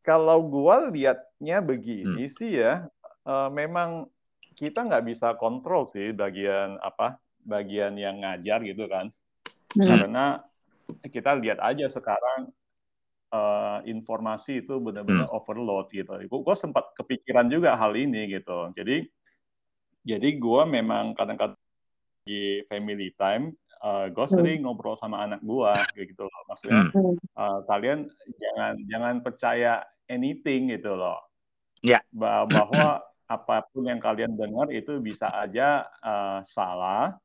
kalau 0.00 0.40
gua 0.44 0.88
liatnya 0.88 1.60
Hmm. 1.60 1.68
begini 1.68 2.24
sih 2.28 2.56
ya 2.60 2.88
eh, 3.24 3.48
memang 3.52 4.08
kita 4.54 4.86
nggak 4.86 5.04
bisa 5.04 5.34
kontrol 5.34 5.84
sih 5.90 6.14
bagian 6.14 6.78
apa 6.78 7.18
bagian 7.44 7.98
yang 7.98 8.22
ngajar 8.22 8.62
gitu 8.64 8.86
kan 8.88 9.10
Hmm. 9.74 9.90
karena 9.90 10.24
kita 11.10 11.34
lihat 11.34 11.58
aja 11.58 11.90
sekarang 11.90 12.54
eh, 13.34 13.78
informasi 13.90 14.62
itu 14.62 14.78
benar-benar 14.78 15.26
overload 15.34 15.90
gitu. 15.90 16.14
Gue 16.30 16.54
sempat 16.54 16.94
kepikiran 16.94 17.50
juga 17.50 17.74
hal 17.74 17.98
ini 17.98 18.30
gitu. 18.30 18.70
Jadi 18.78 19.10
jadi 20.06 20.28
gue 20.38 20.62
memang 20.70 21.18
kadang-kadang 21.18 21.58
di 22.22 22.62
family 22.70 23.10
time, 23.18 23.50
gue 24.14 24.26
sering 24.30 24.62
ngobrol 24.62 24.94
sama 24.94 25.26
anak 25.26 25.42
gue 25.42 25.74
gitu 26.06 26.22
loh. 26.30 26.42
Maksudnya 26.46 26.94
Hmm. 26.94 27.18
eh, 27.18 27.58
kalian 27.66 27.98
jangan 28.38 28.74
jangan 28.86 29.14
percaya 29.18 29.72
anything 30.06 30.70
gitu 30.70 30.94
loh. 30.94 31.18
Ya. 31.82 31.98
Ba- 32.14 32.46
bahwa 32.46 33.02
apa 33.34 33.66
pun 33.70 33.90
yang 33.90 33.98
kalian 33.98 34.38
dengar 34.38 34.70
itu 34.70 35.02
bisa 35.02 35.26
aja 35.34 35.82
eh, 36.02 36.40
salah, 36.46 37.18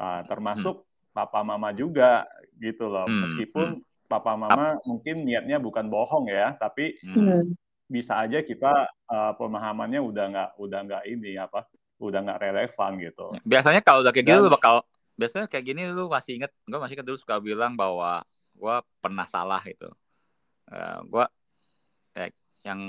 Nah, 0.00 0.24
termasuk 0.24 0.88
papa 1.12 1.44
mama 1.44 1.76
juga 1.76 2.24
gitu 2.56 2.88
loh. 2.88 3.04
Hmm, 3.04 3.20
Meskipun 3.28 3.84
papa 4.08 4.32
mama 4.32 4.80
mungkin 4.88 5.28
niatnya 5.28 5.60
bukan 5.60 5.92
bohong 5.92 6.32
ya, 6.32 6.56
tapi 6.56 6.96
Hmm. 7.04 7.44
Hmm. 7.44 7.44
bisa 7.90 8.16
aja 8.22 8.40
kita 8.40 8.88
eh, 8.88 9.32
pemahamannya 9.36 10.00
udah 10.00 10.24
nggak 10.32 10.50
udah 10.56 10.80
nggak 10.88 11.04
ini 11.10 11.36
apa, 11.36 11.68
udah 12.00 12.18
nggak 12.24 12.40
relevan 12.40 12.90
gitu. 13.02 13.26
Biasanya 13.44 13.84
kalau 13.84 14.00
udah 14.06 14.12
kayak 14.14 14.26
gitu 14.30 14.40
lu 14.40 14.50
bakal 14.50 14.86
biasanya 15.20 15.50
kayak 15.50 15.64
gini 15.68 15.82
lu 15.92 16.08
masih 16.08 16.40
inget 16.40 16.54
gue 16.64 16.78
masih 16.80 16.96
inget 16.96 17.06
dulu 17.10 17.18
suka 17.20 17.36
bilang 17.42 17.76
bahwa 17.76 18.24
gue 18.56 18.76
pernah 19.04 19.26
salah 19.28 19.60
gitu. 19.66 19.90
Eh 20.70 20.98
gue 21.04 21.24
eh, 22.16 22.30
yang 22.70 22.80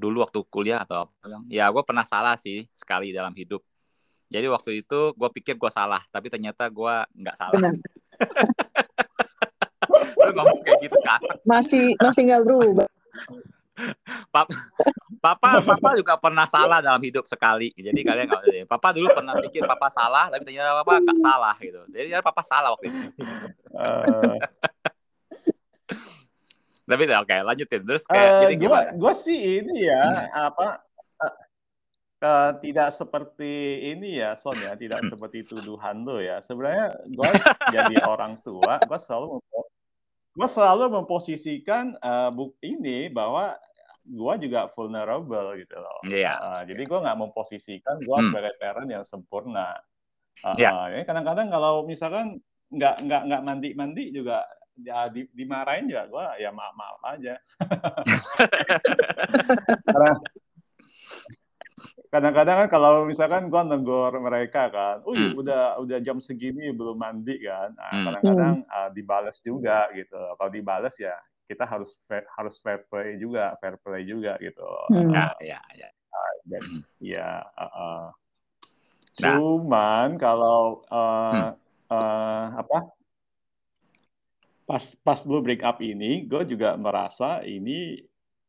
dulu 0.00 0.24
waktu 0.24 0.40
kuliah 0.48 0.80
atau 0.80 1.12
apa 1.12 1.44
ya 1.52 1.68
gue 1.68 1.84
pernah 1.84 2.08
salah 2.08 2.40
sih 2.40 2.64
sekali 2.72 3.12
dalam 3.12 3.36
hidup. 3.36 3.60
Jadi 4.26 4.46
waktu 4.50 4.82
itu 4.82 5.14
gue 5.14 5.30
pikir 5.38 5.54
gue 5.54 5.70
salah, 5.70 6.02
tapi 6.10 6.26
ternyata 6.32 6.66
gue 6.66 6.94
nggak 7.14 7.36
salah. 7.38 7.54
Benar. 7.54 7.74
Lu 10.26 10.32
ngomong 10.34 10.58
kayak 10.66 10.82
gitu 10.82 10.98
kan. 11.04 11.20
Masih 11.46 11.94
masih 12.02 12.26
nggak 12.26 12.42
berubah. 12.42 12.88
Papa, 15.20 15.60
papa 15.60 15.90
juga 15.94 16.16
pernah 16.16 16.48
salah 16.48 16.80
dalam 16.80 16.98
hidup 17.04 17.28
sekali. 17.28 17.70
Jadi 17.76 18.00
kalian 18.02 18.26
nggak 18.26 18.42
usah. 18.42 18.66
Papa 18.66 18.88
dulu 18.96 19.12
pernah 19.12 19.36
pikir 19.38 19.62
papa 19.68 19.92
salah, 19.92 20.32
tapi 20.32 20.48
ternyata 20.48 20.80
papa 20.82 20.98
nggak 20.98 21.20
salah 21.20 21.54
gitu. 21.60 21.84
Jadi 21.92 22.08
ya 22.08 22.24
papa 22.24 22.42
salah 22.42 22.74
waktu 22.74 22.88
itu. 22.88 23.00
Eh, 23.76 24.36
Tapi 26.86 27.02
udah 27.04 27.18
oke, 27.26 27.36
lanjutin. 27.42 27.82
Terus 27.82 28.02
kayak 28.06 28.30
Eh, 28.30 28.40
jadi 28.46 28.54
gua 28.56 28.62
gimana? 28.62 28.90
gua 28.94 29.12
sih 29.12 29.38
ini 29.58 29.90
ya 29.90 30.02
apa 30.30 30.78
eh, 31.18 31.34
eh, 32.22 32.50
tidak 32.62 32.88
seperti 32.94 33.52
ini 33.90 34.22
ya 34.22 34.38
Son 34.38 34.54
ya 34.56 34.72
tidak 34.78 35.02
seperti 35.04 35.42
tuduhan 35.44 36.06
lo 36.06 36.22
ya 36.22 36.38
sebenarnya 36.40 36.94
gua 37.10 37.34
jadi 37.74 37.94
orang 38.12 38.38
tua 38.46 38.78
gua 38.86 38.98
selalu 39.02 39.42
gua 40.38 40.48
selalu 40.48 40.84
memposisikan 41.02 41.98
eh, 41.98 42.30
buk 42.30 42.54
ini 42.62 43.10
bahwa 43.10 43.58
gua 44.06 44.38
juga 44.38 44.70
vulnerable 44.70 45.58
gitu 45.58 45.76
loh 45.82 45.98
Iya. 46.06 46.32
Eh, 46.38 46.62
jadi 46.70 46.82
gua 46.86 46.98
nggak 47.02 47.18
memposisikan 47.18 47.98
gua 48.06 48.22
Hmm. 48.22 48.30
sebagai 48.30 48.54
parent 48.62 48.88
yang 48.88 49.02
sempurna 49.02 49.74
Eh, 50.44 50.54
Ya. 50.62 50.70
eh, 50.92 51.02
kadang-kadang 51.02 51.48
kalau 51.48 51.82
misalkan 51.82 52.38
nggak 52.68 53.02
nggak 53.08 53.22
nggak 53.26 53.42
mandi 53.42 53.70
mandi 53.72 54.04
juga 54.12 54.44
ya 54.80 55.08
di- 55.08 55.28
dimarahin 55.32 55.88
juga 55.88 56.04
gua 56.08 56.26
ya 56.36 56.52
maaf 56.52 56.74
maaf 56.76 57.00
aja 57.16 57.34
karena 59.86 60.12
kadang-kadang 62.08 62.56
kan 62.64 62.68
kalau 62.70 63.04
misalkan 63.04 63.52
gua 63.52 63.60
negor 63.66 64.16
mereka 64.22 64.70
kan, 64.72 65.04
"Oh, 65.04 65.12
Hmm. 65.12 65.36
udah 65.36 65.76
udah 65.82 65.98
jam 66.00 66.22
segini 66.22 66.72
belum 66.72 66.96
mandi 66.96 67.36
kan." 67.44 67.76
Nah, 67.76 67.90
Hmm. 67.92 68.04
kadang-kadang 68.08 68.54
uh, 68.70 68.88
dibales 68.94 69.36
juga 69.42 69.90
gitu. 69.92 70.16
Kalau 70.16 70.48
dibales 70.48 70.96
ya 70.96 71.12
kita 71.44 71.68
harus 71.68 71.92
fair, 72.08 72.24
harus 72.38 72.56
fair 72.62 72.86
play 72.88 73.20
juga, 73.20 73.52
fair 73.60 73.76
play 73.82 74.06
juga 74.06 74.38
gitu. 74.40 74.64
Hmm. 74.88 75.12
Ya, 75.12 75.24
Uh, 75.28 75.34
ya, 75.44 75.60
ya. 75.76 75.88
dan 76.46 76.62
ya 77.02 77.28
uh, 77.58 77.66
uh. 77.66 78.04
Nah. 79.16 79.40
cuman 79.40 80.08
kalau 80.20 80.84
uh, 80.88 81.32
Hmm. 81.32 81.50
uh, 81.92 82.44
apa 82.64 82.78
pas 84.66 84.82
pas 85.00 85.20
lu 85.24 85.38
break 85.40 85.62
up 85.62 85.78
ini, 85.78 86.26
gue 86.26 86.42
juga 86.44 86.74
merasa 86.74 87.40
ini 87.46 88.02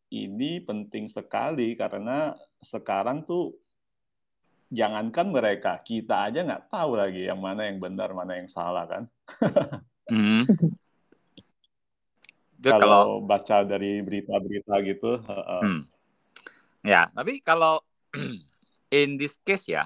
ini 0.10 0.60
penting 0.66 1.06
sekali 1.06 1.78
karena 1.78 2.34
sekarang 2.60 3.22
tuh 3.24 3.54
jangankan 4.74 5.30
mereka, 5.32 5.80
kita 5.86 6.28
aja 6.28 6.44
nggak 6.44 6.74
tahu 6.74 6.98
lagi 6.98 7.30
yang 7.30 7.40
mana 7.40 7.70
yang 7.70 7.78
benar, 7.80 8.12
mana 8.12 8.42
yang 8.42 8.50
salah 8.50 8.90
kan. 8.90 9.04
Itu 12.58 12.74
Kalau 12.74 12.82
kalau 12.82 13.04
baca 13.22 13.62
dari 13.62 14.02
berita-berita 14.02 14.74
gitu, 14.82 15.22
uh, 15.22 15.32
uh. 15.32 15.62
Hmm. 15.62 15.82
Ya, 16.82 17.06
tapi 17.14 17.38
kalau 17.46 17.86
in 18.90 19.22
this 19.22 19.38
case 19.46 19.70
ya, 19.70 19.86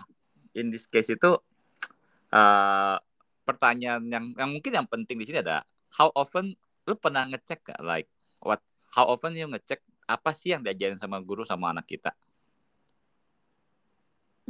in 0.55 0.71
this 0.71 0.87
case 0.87 1.11
itu 1.11 1.31
eh, 2.31 2.95
pertanyaan 3.43 4.03
yang 4.07 4.25
yang 4.39 4.49
mungkin 4.55 4.71
yang 4.71 4.87
penting 4.87 5.19
di 5.19 5.27
sini 5.27 5.43
ada 5.43 5.67
how 5.95 6.09
often 6.15 6.55
lu 6.87 6.95
pernah 6.97 7.27
ngecek 7.29 7.61
gak 7.61 7.81
like 7.83 8.09
what 8.41 8.59
how 8.91 9.07
often 9.07 9.35
you 9.37 9.47
ngecek 9.47 9.79
apa 10.09 10.35
sih 10.35 10.51
yang 10.51 10.61
diajarin 10.65 10.99
sama 10.99 11.23
guru 11.23 11.47
sama 11.47 11.71
anak 11.71 11.87
kita? 11.87 12.11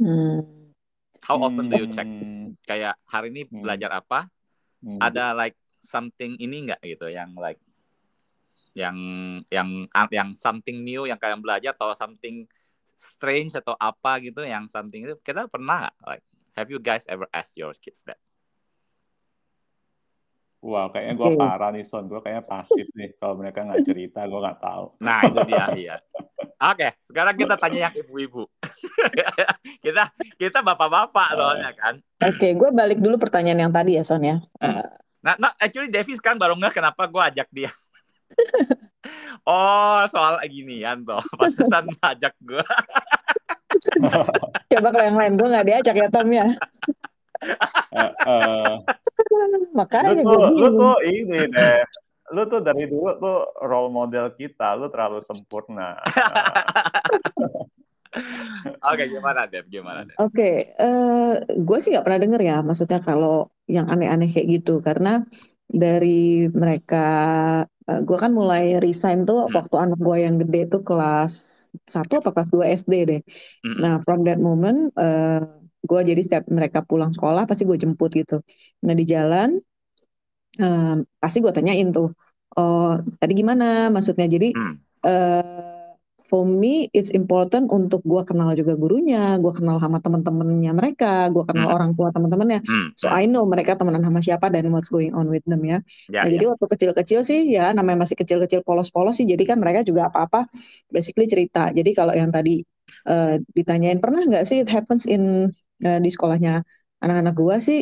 Hmm. 0.00 0.74
How 1.22 1.38
often 1.38 1.70
do 1.70 1.78
you 1.78 1.86
check? 1.86 2.08
Hmm, 2.08 2.58
Kayak 2.66 2.98
hari 3.06 3.30
ini 3.30 3.46
Hmm. 3.46 3.62
belajar 3.62 3.94
apa? 3.94 4.26
hmm. 4.82 4.98
Ada 4.98 5.38
like 5.38 5.54
something 5.86 6.34
ini 6.42 6.66
nggak 6.66 6.82
gitu 6.82 7.06
yang 7.10 7.30
like 7.38 7.62
yang 8.72 8.96
yang 9.52 9.86
yang 10.08 10.32
something 10.32 10.80
new 10.80 11.04
yang 11.04 11.20
kalian 11.20 11.44
belajar 11.44 11.76
atau 11.76 11.92
something 11.92 12.48
strange 12.96 13.52
atau 13.52 13.76
apa 13.76 14.22
gitu 14.24 14.40
yang 14.46 14.64
something 14.70 15.04
itu 15.04 15.14
kita 15.20 15.44
pernah 15.50 15.86
nggak 15.86 15.96
like 16.08 16.24
have 16.56 16.68
you 16.72 16.80
guys 16.80 17.04
ever 17.10 17.28
asked 17.36 17.58
your 17.58 17.76
kids 17.76 18.00
that 18.08 18.16
Wah, 20.62 20.86
kayaknya 20.94 21.14
gue 21.18 21.28
Oke. 21.34 21.38
parah 21.42 21.70
nih, 21.74 21.82
Son. 21.82 22.06
Gue 22.06 22.22
kayaknya 22.22 22.46
pasif 22.46 22.86
nih. 22.94 23.10
Kalau 23.18 23.34
mereka 23.34 23.66
nggak 23.66 23.82
cerita, 23.88 24.22
gue 24.22 24.40
nggak 24.40 24.60
tahu. 24.62 24.84
nah 25.02 25.18
itu 25.26 25.38
dia 25.50 25.66
iya 25.74 25.96
oke 26.62 26.88
sekarang 27.02 27.34
kita 27.34 27.58
tanya 27.58 27.90
yang 27.90 27.94
ibu-ibu 27.98 28.46
kita 29.84 30.14
kita 30.38 30.58
bapak-bapak 30.62 31.28
soalnya 31.34 31.72
kan 31.74 31.94
Oke, 32.22 32.54
gue 32.54 32.70
balik 32.70 33.02
dulu 33.02 33.18
pertanyaan 33.18 33.66
yang 33.66 33.72
tadi 33.74 33.98
ya, 33.98 34.06
Son 34.06 34.22
ya. 34.22 34.38
Hmm. 34.62 34.86
nah, 35.18 35.34
nah 35.42 35.50
actually 35.58 35.90
Devi 35.90 36.14
sekarang 36.14 36.38
baru 36.38 36.54
nggak 36.54 36.78
kenapa 36.78 37.10
gue 37.10 37.18
ajak 37.34 37.48
dia 37.50 37.70
oh 39.50 40.06
soal 40.06 40.38
ginian 40.46 41.02
toh 41.02 41.18
pantesan 41.34 41.90
ajak 41.98 42.34
gue 42.38 42.62
Coba 44.70 44.88
kalau 44.94 45.04
yang 45.04 45.18
lain 45.18 45.34
gue 45.34 45.48
nggak 45.48 45.66
diajak 45.66 45.96
ya, 45.96 46.08
Tom 46.12 46.28
ya. 46.30 46.46
Eh, 47.92 48.12
eh, 48.26 48.72
Makanya 49.74 50.10
lu 50.16 50.22
gue 50.22 50.32
tuh, 50.32 50.46
lu 50.56 50.68
tuh 50.78 50.96
ini 51.04 51.38
deh. 51.50 51.82
Lu 52.32 52.42
tuh 52.48 52.60
dari 52.64 52.88
dulu 52.88 53.10
tuh 53.20 53.38
role 53.60 53.90
model 53.92 54.32
kita. 54.38 54.78
Lu 54.78 54.88
terlalu 54.88 55.20
sempurna. 55.20 56.00
oke 58.92 59.04
gimana 59.08 59.48
Dev 59.48 59.64
gimana 59.72 60.04
Dev 60.04 60.16
Oke, 60.20 60.76
eh 60.76 61.32
gue 61.48 61.78
sih 61.80 61.90
nggak 61.92 62.04
pernah 62.04 62.20
denger 62.20 62.40
ya, 62.44 62.56
maksudnya 62.60 63.00
kalau 63.00 63.48
yang 63.64 63.88
aneh-aneh 63.88 64.28
kayak 64.28 64.60
gitu, 64.60 64.84
karena 64.84 65.24
dari 65.64 66.44
mereka, 66.52 67.06
eh, 67.88 68.00
gue 68.04 68.18
kan 68.20 68.36
mulai 68.36 68.76
resign 68.84 69.24
tuh 69.24 69.48
Hmm. 69.48 69.56
waktu 69.56 69.76
anak 69.80 69.96
gue 69.96 70.16
yang 70.20 70.36
gede 70.36 70.68
tuh 70.68 70.84
kelas 70.84 71.64
1 71.88 72.20
apa 72.20 72.36
kelas 72.36 72.52
2 72.52 72.68
SD 72.68 72.92
deh. 73.08 73.20
Mm-mm. 73.64 73.80
Nah, 73.80 74.04
from 74.04 74.28
that 74.28 74.36
moment, 74.36 74.92
eh 75.00 75.40
gue 75.88 76.00
jadi 76.10 76.20
setiap 76.26 76.44
mereka 76.58 76.78
pulang 76.88 77.10
sekolah 77.16 77.42
pasti 77.50 77.62
gue 77.68 77.76
jemput 77.82 78.10
gitu. 78.20 78.34
Nah, 78.86 78.94
di 79.00 79.04
jalan, 79.12 79.48
eh, 80.60 80.84
pasti 81.22 81.36
gue 81.44 81.52
tanyain 81.56 81.88
tuh, 81.96 82.06
oh 82.58 82.86
tadi 83.20 83.32
gimana 83.40 83.64
maksudnya? 83.94 84.26
Jadi, 84.34 84.46
Hmm. 84.56 84.74
eh 85.06 85.80
for 86.30 86.48
me 86.48 86.88
it's 86.96 87.12
important 87.12 87.68
untuk 87.76 88.00
gue 88.08 88.22
kenal 88.28 88.48
juga 88.56 88.72
gurunya, 88.82 89.36
gue 89.42 89.52
kenal 89.58 89.76
sama 89.84 89.98
teman-temannya 90.04 90.72
mereka, 90.80 91.28
gue 91.34 91.44
kenal 91.48 91.66
Hmm. 91.68 91.74
orang 91.76 91.90
tua 91.98 92.08
teman-temannya. 92.14 92.58
Hmm. 92.64 92.86
So 93.00 93.06
I 93.12 93.28
know 93.28 93.44
mereka 93.44 93.76
temenan 93.78 94.00
sama 94.06 94.20
siapa 94.24 94.46
dan 94.54 94.64
what's 94.72 94.88
going 94.88 95.12
on 95.18 95.26
with 95.28 95.44
them 95.44 95.60
ya. 95.66 95.78
ya, 96.08 96.22
Nah, 96.24 96.28
ya. 96.28 96.32
jadi 96.34 96.44
waktu 96.54 96.66
kecil-kecil 96.72 97.20
sih 97.28 97.38
ya 97.56 97.74
namanya 97.76 97.98
masih 98.08 98.16
kecil-kecil 98.20 98.60
polos-polos 98.64 99.14
sih, 99.20 99.26
jadi 99.28 99.42
kan 99.44 99.58
mereka 99.60 99.80
juga 99.84 100.08
apa-apa 100.08 100.48
basically 100.94 101.26
cerita. 101.28 101.68
Jadi 101.76 101.90
kalau 101.98 102.14
yang 102.16 102.30
tadi 102.32 102.62
eh, 103.08 103.32
ditanyain 103.56 103.98
pernah 104.02 104.20
nggak 104.28 104.44
sih 104.48 104.62
it 104.64 104.68
happens 104.72 105.04
in 105.04 105.50
eh, 105.86 105.98
di 106.04 106.08
sekolahnya 106.14 106.52
anak-anak 107.04 107.34
gua 107.40 107.56
sih 107.68 107.78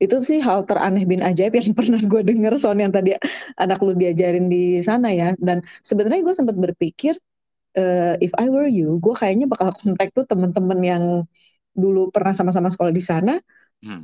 itu 0.00 0.16
sih 0.28 0.38
hal 0.40 0.64
teraneh 0.68 1.04
bin 1.10 1.20
ajaib 1.28 1.52
yang 1.60 1.76
pernah 1.78 2.00
gue 2.00 2.20
denger 2.24 2.52
Son 2.62 2.78
yang 2.80 2.92
tadi 2.96 3.12
anak 3.60 3.78
lu 3.84 3.92
diajarin 4.00 4.48
di 4.48 4.80
sana 4.88 5.12
ya. 5.12 5.36
Dan 5.36 5.60
sebenarnya 5.84 6.20
gue 6.26 6.34
sempat 6.38 6.56
berpikir 6.56 7.14
eh, 7.78 8.14
if 8.24 8.32
I 8.38 8.46
were 8.52 8.68
you, 8.68 8.98
gue 9.04 9.14
kayaknya 9.20 9.46
bakal 9.52 9.70
kontak 9.76 10.08
tuh 10.16 10.24
temen-temen 10.30 10.80
yang 10.84 11.04
dulu 11.74 12.10
pernah 12.14 12.34
sama-sama 12.38 12.68
sekolah 12.72 12.92
di 12.94 13.04
sana 13.04 13.32
Hmm. 13.82 14.02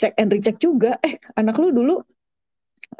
cek 0.00 0.12
and 0.18 0.30
recheck 0.34 0.56
juga 0.58 0.98
eh 1.06 1.14
anak 1.38 1.54
lu 1.62 1.70
dulu 1.70 2.02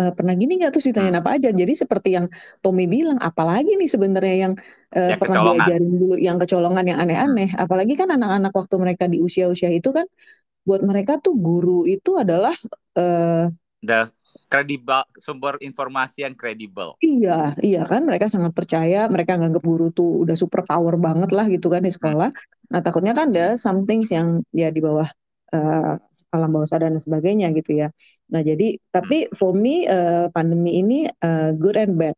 eh, 0.00 0.12
pernah 0.16 0.34
gini 0.40 0.52
nggak? 0.58 0.70
Terus 0.74 0.86
ditanyain 0.90 1.16
Hmm. 1.16 1.22
apa 1.22 1.30
aja? 1.36 1.48
Jadi 1.60 1.72
seperti 1.82 2.08
yang 2.16 2.26
Tommy 2.62 2.84
bilang 2.94 3.18
apalagi 3.28 3.70
nih 3.80 3.88
sebenarnya 3.94 4.34
yang 4.44 4.52
eh, 4.96 5.10
Yang 5.10 5.20
pernah 5.20 5.38
kecolongan. 5.38 5.44
diajarin 5.46 5.90
dulu 6.00 6.14
yang 6.26 6.36
kecolongan 6.42 6.84
yang 6.90 6.98
aneh-aneh. 7.02 7.48
Apalagi 7.62 7.92
kan 8.00 8.08
anak-anak 8.16 8.52
waktu 8.58 8.74
mereka 8.84 9.04
di 9.12 9.18
usia-usia 9.26 9.70
itu 9.78 9.88
kan 9.96 10.06
buat 10.68 10.82
mereka 10.90 11.12
tuh 11.24 11.34
guru 11.46 11.84
itu 11.90 12.10
adalah 12.22 12.54
eh, 12.98 13.48
The 13.88 14.10
kredibel 14.50 15.06
sumber 15.22 15.54
informasi 15.62 16.26
yang 16.26 16.34
kredibel. 16.34 16.98
iya 17.06 17.30
iya 17.66 17.78
kan? 17.90 18.00
Mereka 18.08 18.26
sangat 18.34 18.52
percaya 18.58 18.96
mereka 19.14 19.32
nganggap 19.38 19.62
guru 19.70 19.84
tuh 19.96 20.08
udah 20.22 20.36
super 20.42 20.60
power 20.70 20.94
banget 21.06 21.28
lah 21.36 21.44
gitu 21.54 21.66
kan 21.74 21.82
di 21.86 21.90
sekolah. 21.96 22.28
Nah 22.72 22.80
takutnya 22.84 23.12
kan 23.18 23.26
ada 23.32 23.42
some 23.64 23.80
things 23.88 24.08
yang 24.16 24.28
ya 24.60 24.66
di 24.76 24.80
bawah 24.86 25.08
eh, 25.54 25.92
alam 26.34 26.48
bawah 26.54 26.68
sadar 26.72 26.90
dan 26.92 27.00
sebagainya 27.06 27.46
gitu 27.58 27.70
ya 27.82 27.88
nah 28.32 28.40
jadi 28.48 28.64
tapi 28.94 29.30
for 29.38 29.50
me 29.54 29.86
eh, 29.86 30.26
pandemi 30.34 30.70
ini 30.82 30.94
eh, 31.08 31.50
good 31.60 31.76
and 31.78 31.94
bad 32.00 32.16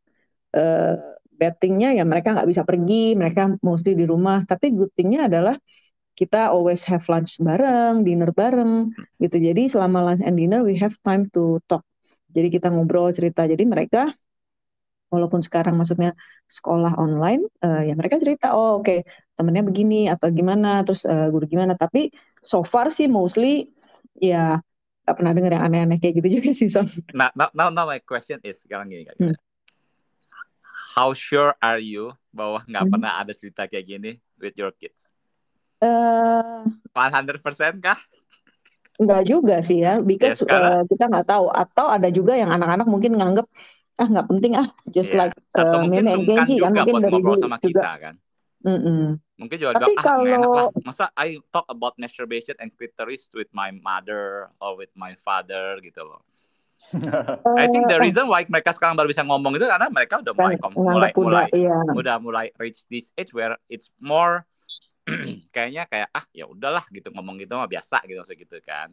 Eh, 0.56 0.94
bad 1.36 1.54
thing-nya 1.60 1.92
ya 1.92 2.02
mereka 2.08 2.32
nggak 2.32 2.48
bisa 2.48 2.64
pergi 2.64 3.12
mereka 3.20 3.42
mostly 3.60 3.92
di 3.92 4.08
rumah 4.08 4.40
tapi 4.48 4.72
good 4.72 4.88
thing-nya 4.96 5.28
adalah 5.28 5.54
kita 6.18 6.48
always 6.54 6.82
have 6.90 7.04
lunch 7.12 7.36
bareng, 7.40 8.04
dinner 8.06 8.30
bareng 8.32 8.72
gitu. 9.22 9.36
Jadi 9.36 9.62
selama 9.72 9.98
lunch 10.06 10.22
and 10.24 10.36
dinner 10.40 10.60
we 10.64 10.74
have 10.80 10.94
time 11.04 11.28
to 11.34 11.60
talk. 11.70 11.84
Jadi 12.36 12.48
kita 12.54 12.68
ngobrol 12.72 13.12
cerita. 13.12 13.44
Jadi 13.44 13.64
mereka 13.68 14.12
walaupun 15.12 15.40
sekarang 15.46 15.74
maksudnya 15.78 16.10
sekolah 16.50 16.98
online, 16.98 17.46
eh, 17.62 17.80
ya 17.88 17.94
mereka 17.94 18.18
cerita, 18.18 18.46
oh 18.58 18.82
oke 18.82 19.06
temennya 19.38 19.62
begini 19.68 20.10
atau 20.10 20.28
gimana, 20.34 20.82
terus 20.86 21.06
eh, 21.06 21.26
guru 21.32 21.44
gimana. 21.46 21.78
Tapi 21.78 22.10
so 22.42 22.64
far 22.66 22.90
sih 22.90 23.06
mostly 23.06 23.70
ya 24.18 24.60
gak 25.06 25.16
pernah 25.22 25.32
dengar 25.32 25.52
yang 25.54 25.64
aneh-aneh 25.64 25.98
kayak 26.02 26.18
gitu 26.18 26.28
juga 26.40 26.50
sih 26.50 26.66
Son. 26.66 26.86
Nah, 27.14 27.30
now, 27.38 27.48
now, 27.54 27.68
now 27.70 27.84
my 27.86 28.02
question 28.02 28.42
is 28.42 28.58
sekarang 28.58 28.90
gini 28.90 29.06
kak. 29.06 29.14
Hmm. 29.16 29.36
How 30.92 31.12
sure 31.12 31.52
are 31.60 31.78
you 31.78 32.16
bahwa 32.32 32.64
nggak 32.64 32.84
Hmm. 32.88 32.92
pernah 32.96 33.12
ada 33.20 33.32
cerita 33.32 33.68
kayak 33.68 33.84
gini 33.86 34.10
with 34.36 34.56
your 34.56 34.72
kids? 34.72 35.06
Eh 35.78 36.62
100% 36.90 37.44
kah? 37.78 38.00
Enggak 38.96 39.28
juga 39.28 39.60
sih 39.60 39.84
ya, 39.84 40.00
because 40.00 40.40
Ya, 40.40 40.48
sekarang- 40.48 40.72
eh, 40.72 40.82
kita 40.88 41.04
nggak 41.12 41.26
tahu. 41.28 41.52
Atau 41.52 41.86
ada 41.92 42.08
juga 42.08 42.32
yang 42.32 42.48
anak-anak 42.48 42.88
mungkin 42.88 43.12
nganggep 43.12 43.44
ah 43.96 44.08
nggak 44.08 44.26
penting 44.28 44.52
ah, 44.56 44.68
just 44.88 45.12
Iya. 45.12 45.28
like 45.28 45.34
Atau 45.52 45.68
eh, 45.68 45.84
mungkin 45.84 46.04
meme 46.04 46.08
and 46.08 46.16
sungkan 46.24 46.36
Kenji 46.44 46.54
juga 46.56 46.64
kan 46.64 46.72
mungkin 46.72 46.94
dari 47.04 47.18
dulu 47.20 47.32
sama 47.36 47.56
juga. 47.60 47.68
kita 47.68 47.92
kan. 48.00 48.14
Mm-mm. 48.64 49.02
Mungkin 49.36 49.56
juga 49.60 49.76
Tapi 49.76 49.92
bilang, 49.92 50.00
ah 50.00 50.04
nggak 50.16 50.36
enak 50.40 50.48
kalau 50.48 50.70
lah. 50.72 50.84
Masa 50.84 51.04
I 51.12 51.36
talk 51.52 51.68
about 51.68 51.94
masturbation 52.00 52.56
and 52.56 52.72
clitoris 52.72 53.28
with 53.36 53.52
my 53.52 53.68
mother 53.68 54.48
or 54.64 54.80
with 54.80 54.92
my 54.96 55.12
father 55.20 55.76
gitu 55.84 56.00
loh. 56.08 56.24
I 57.60 57.68
think 57.72 57.88
the 57.88 57.96
eh, 57.96 58.04
reason 58.04 58.28
why 58.28 58.44
mereka 58.48 58.76
sekarang 58.76 59.00
baru 59.00 59.08
bisa 59.08 59.24
ngomong 59.24 59.56
itu 59.56 59.64
karena 59.64 59.88
mereka 59.88 60.20
udah 60.20 60.34
mulai 60.36 60.56
kan 60.60 60.60
kom- 60.60 60.76
mulai 60.76 61.10
mulai 61.16 61.48
iya. 61.56 61.76
udah 61.88 62.16
mulai 62.20 62.46
reach 62.60 62.84
this 62.92 63.08
age 63.16 63.32
where 63.32 63.56
it's 63.72 63.88
more 63.96 64.44
kayaknya 65.56 65.88
kayak 65.88 66.08
ah 66.12 66.24
ya 66.36 66.44
udahlah 66.44 66.84
gitu 66.92 67.08
ngomong 67.16 67.40
gitu 67.40 67.56
mah 67.56 67.64
biasa 67.64 68.04
gitu 68.04 68.20
maksudnya 68.20 68.40
gitu 68.44 68.56
kan. 68.60 68.92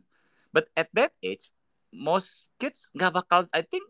But 0.56 0.72
at 0.80 0.88
that 0.96 1.12
age 1.20 1.52
most 1.92 2.56
kids 2.56 2.88
nggak 2.96 3.12
bakal 3.12 3.52
I 3.52 3.64
think 3.68 3.84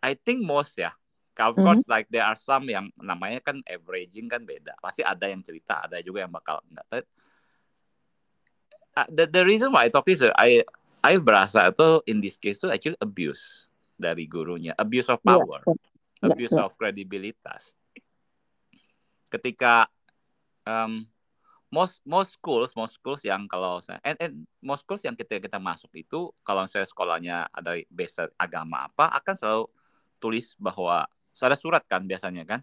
I 0.00 0.16
think 0.16 0.44
most 0.44 0.76
ya 0.76 0.92
Of 1.34 1.58
course, 1.58 1.82
mm 1.82 1.86
-hmm. 1.86 1.94
like 1.94 2.06
there 2.14 2.22
are 2.22 2.38
some 2.38 2.70
yang 2.70 2.94
namanya 2.94 3.42
kan 3.42 3.58
averaging 3.66 4.30
kan 4.30 4.46
beda. 4.46 4.78
Pasti 4.78 5.02
ada 5.02 5.26
yang 5.26 5.42
cerita, 5.42 5.82
ada 5.82 5.98
juga 5.98 6.22
yang 6.22 6.32
bakal 6.32 6.62
enggak. 6.70 7.06
Uh, 8.94 9.08
the 9.10 9.26
the 9.26 9.42
reason 9.42 9.74
why 9.74 9.86
I 9.86 9.90
talk 9.90 10.06
this, 10.06 10.22
I 10.22 10.62
I 11.02 11.18
berasa 11.18 11.66
itu 11.74 12.06
in 12.06 12.22
this 12.22 12.38
case 12.38 12.62
itu 12.62 12.70
actually 12.70 12.98
abuse 13.02 13.66
dari 13.98 14.30
gurunya, 14.30 14.70
abuse 14.78 15.10
of 15.10 15.18
iya, 15.26 15.34
power, 15.34 15.60
yeah. 15.66 16.30
abuse 16.30 16.54
yeah. 16.54 16.62
of 16.62 16.78
kredibilitas. 16.78 17.74
Ketika 19.26 19.90
um, 20.62 21.10
most 21.74 21.98
most 22.06 22.38
schools 22.38 22.70
most 22.78 22.94
schools 22.94 23.18
yang 23.26 23.50
kalau 23.50 23.82
saya 23.82 23.98
and, 24.06 24.14
and 24.22 24.32
most 24.62 24.86
schools 24.86 25.02
yang 25.02 25.18
kita 25.18 25.42
kita 25.42 25.58
masuk 25.58 25.90
itu 25.98 26.30
kalau 26.46 26.62
saya 26.70 26.86
sekolahnya 26.86 27.50
ada 27.50 27.74
base 27.90 28.30
agama 28.38 28.86
apa 28.86 29.10
akan 29.18 29.34
selalu 29.34 29.64
tulis 30.22 30.54
bahwa 30.54 31.02
ada 31.42 31.58
surat 31.58 31.82
kan 31.86 32.06
biasanya 32.06 32.46
kan 32.46 32.60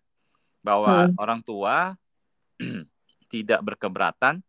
bahwa 0.63 1.09
hmm. 1.09 1.19
orang 1.19 1.41
tua 1.43 1.97
tidak 3.33 3.59
berkeberatan 3.65 4.39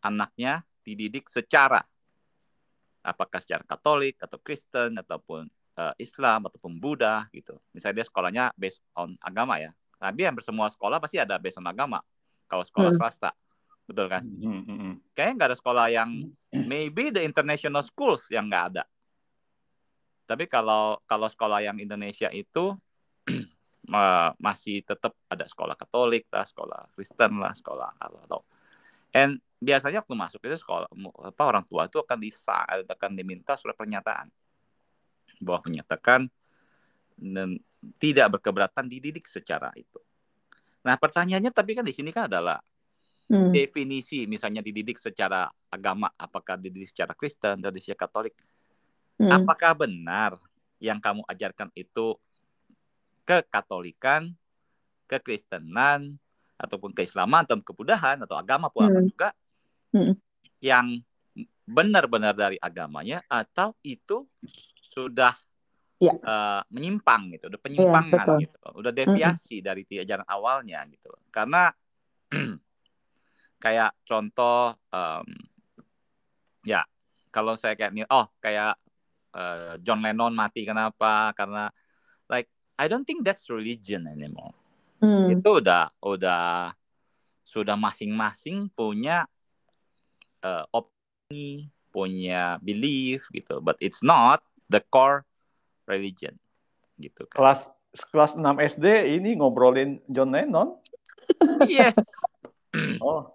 anaknya 0.00 0.62
dididik 0.86 1.26
secara 1.28 1.82
apakah 3.06 3.38
secara 3.38 3.62
Katolik 3.62 4.18
atau 4.18 4.38
Kristen 4.42 4.98
ataupun 4.98 5.46
uh, 5.78 5.94
Islam 6.00 6.50
ataupun 6.50 6.82
Buddha 6.82 7.30
gitu. 7.30 7.54
Misalnya 7.70 8.02
dia 8.02 8.06
sekolahnya 8.10 8.44
based 8.58 8.82
on 8.98 9.14
agama 9.22 9.62
ya. 9.62 9.70
Tapi 9.96 10.26
yang 10.26 10.34
bersemua 10.34 10.66
sekolah 10.66 10.98
pasti 10.98 11.22
ada 11.22 11.38
based 11.38 11.62
on 11.62 11.66
agama. 11.70 12.02
Kalau 12.50 12.66
sekolah 12.66 12.90
hmm. 12.94 12.98
swasta, 12.98 13.30
betul 13.86 14.10
kan? 14.10 14.26
Hmm, 14.26 14.62
hmm, 14.66 14.78
hmm. 14.78 14.94
Kayaknya 15.14 15.34
nggak 15.38 15.48
ada 15.54 15.58
sekolah 15.58 15.86
yang 15.94 16.10
maybe 16.70 17.14
the 17.14 17.22
international 17.22 17.86
schools 17.86 18.26
yang 18.28 18.50
nggak 18.50 18.74
ada. 18.74 18.84
Tapi 20.26 20.50
kalau 20.50 20.98
kalau 21.06 21.30
sekolah 21.30 21.62
yang 21.62 21.78
Indonesia 21.78 22.26
itu 22.34 22.74
masih 24.36 24.82
tetap 24.82 25.14
ada 25.30 25.46
sekolah 25.46 25.78
Katolik 25.78 26.26
lah, 26.30 26.42
sekolah 26.42 26.80
Kristen 26.94 27.38
lah, 27.38 27.54
sekolah 27.54 27.90
atau 28.02 28.42
and 29.14 29.38
biasanya 29.62 30.02
waktu 30.02 30.14
masuk 30.18 30.40
itu 30.44 30.58
sekolah 30.60 30.90
apa 31.22 31.42
orang 31.46 31.64
tua 31.64 31.88
itu 31.88 32.02
akan 32.02 32.18
bisa 32.18 32.66
akan 32.66 33.10
diminta 33.16 33.54
surat 33.54 33.78
pernyataan 33.78 34.28
bahwa 35.40 35.60
menyatakan 35.70 36.28
dan 37.16 37.56
tidak 38.02 38.36
berkeberatan 38.36 38.90
dididik 38.90 39.24
secara 39.24 39.70
itu. 39.78 40.02
Nah 40.84 40.98
pertanyaannya 40.98 41.54
tapi 41.54 41.78
kan 41.78 41.86
di 41.86 41.94
sini 41.94 42.10
kan 42.10 42.28
adalah 42.28 42.58
hmm. 43.30 43.54
definisi 43.54 44.26
misalnya 44.26 44.60
dididik 44.60 45.00
secara 45.00 45.48
agama 45.70 46.10
apakah 46.18 46.58
dididik 46.58 46.90
secara 46.90 47.14
Kristen 47.14 47.62
atau 47.62 47.72
secara 47.78 48.04
Katolik 48.04 48.34
Hmm. 49.16 49.32
Apakah 49.32 49.72
benar 49.72 50.36
yang 50.76 51.00
kamu 51.00 51.24
ajarkan 51.24 51.72
itu 51.72 52.20
kekatolikan, 53.26 54.30
kekristenan, 55.10 56.16
ataupun 56.56 56.96
keislaman 56.96 57.44
atau 57.44 57.60
kebudahan 57.60 58.16
atau 58.24 58.36
agama 58.40 58.72
pun 58.72 58.88
hmm. 58.88 59.04
juga 59.12 59.28
hmm. 59.92 60.14
yang 60.64 60.96
benar-benar 61.68 62.32
dari 62.32 62.56
agamanya 62.56 63.20
atau 63.28 63.76
itu 63.84 64.24
sudah 64.88 65.36
ya. 66.00 66.16
uh, 66.24 66.62
menyimpang 66.72 67.36
gitu, 67.36 67.52
udah 67.52 67.60
penyimpangan 67.60 68.40
ya, 68.40 68.48
gitu, 68.48 68.58
udah 68.72 68.92
hmm. 68.92 69.00
deviasi 69.04 69.56
hmm. 69.60 69.66
dari 69.68 69.82
ajaran 70.00 70.26
awalnya 70.26 70.80
gitu. 70.88 71.12
Karena 71.28 71.68
kayak 73.64 73.92
contoh 74.08 74.80
um, 74.92 75.28
ya 76.64 76.80
kalau 77.28 77.60
saya 77.60 77.76
kayak 77.76 77.92
oh 78.08 78.32
kayak 78.40 78.80
uh, 79.36 79.76
John 79.84 80.00
Lennon 80.00 80.32
mati 80.32 80.64
kenapa? 80.64 81.36
Karena 81.36 81.68
I 82.76 82.86
don't 82.88 83.08
think 83.08 83.24
that's 83.24 83.48
religion 83.48 84.04
anymore. 84.08 84.52
Hmm. 85.00 85.32
Itu 85.32 85.60
udah 85.64 85.92
udah 86.00 86.72
sudah 87.46 87.76
masing-masing 87.76 88.68
punya 88.72 89.24
uh, 90.44 90.64
opini, 90.72 91.72
punya 91.92 92.60
belief 92.60 93.28
gitu, 93.32 93.64
but 93.64 93.76
it's 93.80 94.04
not 94.04 94.44
the 94.68 94.82
core 94.92 95.24
religion 95.88 96.36
gitu 97.00 97.24
kan. 97.28 97.36
Kelas 97.40 97.60
kelas 98.12 98.36
6 98.36 98.44
SD 98.76 99.16
ini 99.16 99.40
ngobrolin 99.40 100.04
John 100.12 100.32
Lennon? 100.32 100.76
Yes. 101.64 101.96
oh. 103.00 103.32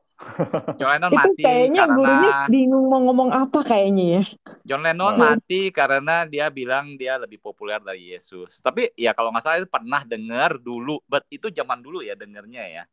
John 0.80 0.89
Lennon 0.98 1.12
mati 1.12 1.41
kayaknya 1.44 1.82
karena 1.86 1.96
gurunya 1.96 2.32
bingung 2.48 2.86
mau 2.88 3.02
ngomong 3.06 3.30
apa 3.32 3.60
kayaknya 3.63 4.06
ya. 4.20 4.24
John 4.65 4.82
Lennon 4.84 5.15
hmm. 5.15 5.22
mati 5.22 5.62
karena 5.70 6.24
dia 6.28 6.48
bilang 6.48 6.96
dia 6.96 7.17
lebih 7.17 7.38
populer 7.41 7.80
dari 7.82 8.13
Yesus. 8.15 8.60
Tapi 8.60 8.91
ya 8.96 9.12
kalau 9.15 9.32
nggak 9.32 9.44
salah 9.44 9.58
itu 9.62 9.70
pernah 9.70 10.02
dengar 10.04 10.58
dulu, 10.58 11.00
but 11.06 11.24
itu 11.32 11.50
zaman 11.52 11.80
dulu 11.80 12.02
ya 12.02 12.13
dengarnya 12.15 12.63
ya. 12.67 12.84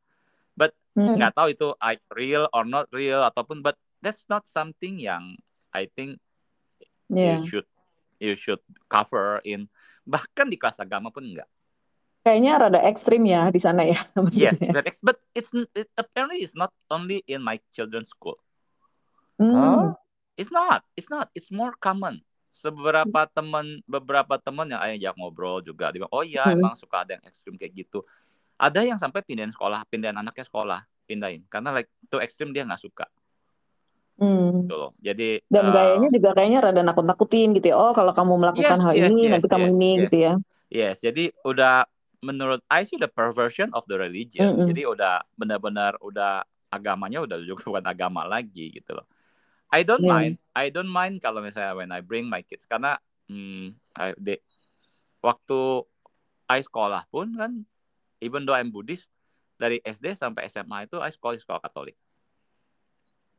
But 0.58 0.74
hmm. 0.98 1.18
nggak 1.18 1.32
hmm. 1.34 1.38
tahu 1.38 1.48
itu 1.54 1.68
real 2.14 2.44
or 2.50 2.64
not 2.66 2.90
real 2.90 3.22
ataupun 3.26 3.62
but 3.62 3.78
that's 4.02 4.26
not 4.26 4.46
something 4.46 4.98
yang 4.98 5.38
I 5.74 5.90
think 5.90 6.18
yeah. 7.10 7.40
you 7.40 7.48
should 7.48 7.68
you 8.18 8.34
should 8.34 8.62
cover 8.90 9.42
in 9.46 9.66
bahkan 10.08 10.48
di 10.48 10.56
kelas 10.56 10.80
agama 10.80 11.12
pun 11.12 11.24
enggak 11.28 11.48
kayaknya 12.28 12.52
rada 12.60 12.80
ekstrim 12.84 13.24
ya 13.24 13.48
di 13.48 13.56
sana 13.56 13.88
ya. 13.88 13.96
Yes, 14.36 14.60
but 15.00 15.16
it's 15.32 15.48
it, 15.72 15.88
apparently 15.96 16.44
it's 16.44 16.52
not 16.52 16.68
only 16.92 17.24
in 17.24 17.40
my 17.40 17.56
children's 17.72 18.12
school. 18.12 18.36
Hmm. 19.40 19.56
Huh? 19.56 19.84
It's 20.36 20.52
not, 20.52 20.84
it's 20.92 21.08
not, 21.08 21.32
it's 21.32 21.48
more 21.48 21.72
common. 21.80 22.20
Seberapa 22.52 23.26
teman, 23.32 23.80
beberapa 23.88 24.36
teman 24.36 24.68
yang 24.68 24.80
ayah 24.84 25.16
ngobrol 25.16 25.64
juga, 25.64 25.88
dia 25.88 26.04
bilang, 26.04 26.12
oh 26.12 26.22
iya 26.22 26.44
hmm. 26.46 26.54
emang 26.60 26.74
suka 26.76 27.08
ada 27.08 27.16
yang 27.16 27.24
ekstrim 27.24 27.56
kayak 27.56 27.72
gitu. 27.74 28.04
Ada 28.60 28.84
yang 28.84 28.98
sampai 29.00 29.24
pindahin 29.24 29.54
sekolah, 29.54 29.86
pindahin 29.88 30.18
anaknya 30.18 30.44
sekolah, 30.44 30.80
pindahin 31.08 31.46
karena 31.48 31.72
like 31.72 31.88
itu 32.04 32.20
ekstrim 32.20 32.52
dia 32.52 32.68
nggak 32.68 32.82
suka. 32.82 33.06
Hmm. 34.18 34.66
Gitu 34.66 34.74
loh. 34.74 34.92
Jadi 34.98 35.46
dan 35.46 35.70
uh, 35.70 35.72
gayanya 35.72 36.08
juga 36.10 36.30
kayaknya 36.34 36.60
rada 36.60 36.82
nakut-nakutin 36.82 37.54
gitu 37.54 37.66
ya. 37.70 37.76
Oh, 37.78 37.94
kalau 37.94 38.10
kamu 38.10 38.34
melakukan 38.36 38.78
yes, 38.78 38.84
hal 38.84 38.94
yes, 38.94 39.06
ini 39.08 39.22
yes, 39.22 39.30
nanti 39.30 39.46
yes, 39.46 39.52
kamu 39.54 39.66
ini 39.78 39.90
yes. 39.90 40.02
gitu 40.04 40.16
ya. 40.18 40.32
Yes, 40.68 40.96
jadi 41.00 41.24
udah 41.46 41.88
menurut 42.22 42.60
I 42.66 42.82
sih 42.82 42.98
udah 42.98 43.10
perversion 43.10 43.70
of 43.74 43.86
the 43.86 43.96
religion. 43.98 44.54
Mm 44.54 44.56
-hmm. 44.58 44.68
Jadi 44.74 44.82
udah 44.86 45.14
benar-benar 45.38 45.98
udah 46.02 46.42
agamanya 46.68 47.24
udah 47.24 47.38
juga 47.42 47.64
bukan 47.68 47.86
agama 47.86 48.26
lagi 48.26 48.74
gitu 48.74 48.98
loh. 48.98 49.06
I 49.68 49.84
don't 49.84 50.04
yeah. 50.04 50.12
mind, 50.16 50.34
I 50.56 50.72
don't 50.72 50.88
mind 50.88 51.20
kalau 51.20 51.44
misalnya 51.44 51.76
when 51.76 51.92
I 51.92 52.00
bring 52.00 52.24
my 52.24 52.40
kids 52.40 52.64
karena 52.64 52.96
hmm, 53.28 53.76
I, 53.92 54.16
they, 54.16 54.40
waktu 55.20 55.84
I 56.48 56.64
sekolah 56.64 57.04
pun 57.12 57.36
kan, 57.36 57.68
even 58.24 58.48
though 58.48 58.56
I'm 58.56 58.72
Buddhist, 58.72 59.12
dari 59.60 59.84
SD 59.84 60.16
sampai 60.16 60.48
SMA 60.48 60.88
itu 60.88 60.96
I 60.96 61.12
sekolah 61.12 61.36
di 61.36 61.42
sekolah 61.44 61.60
Katolik. 61.60 61.98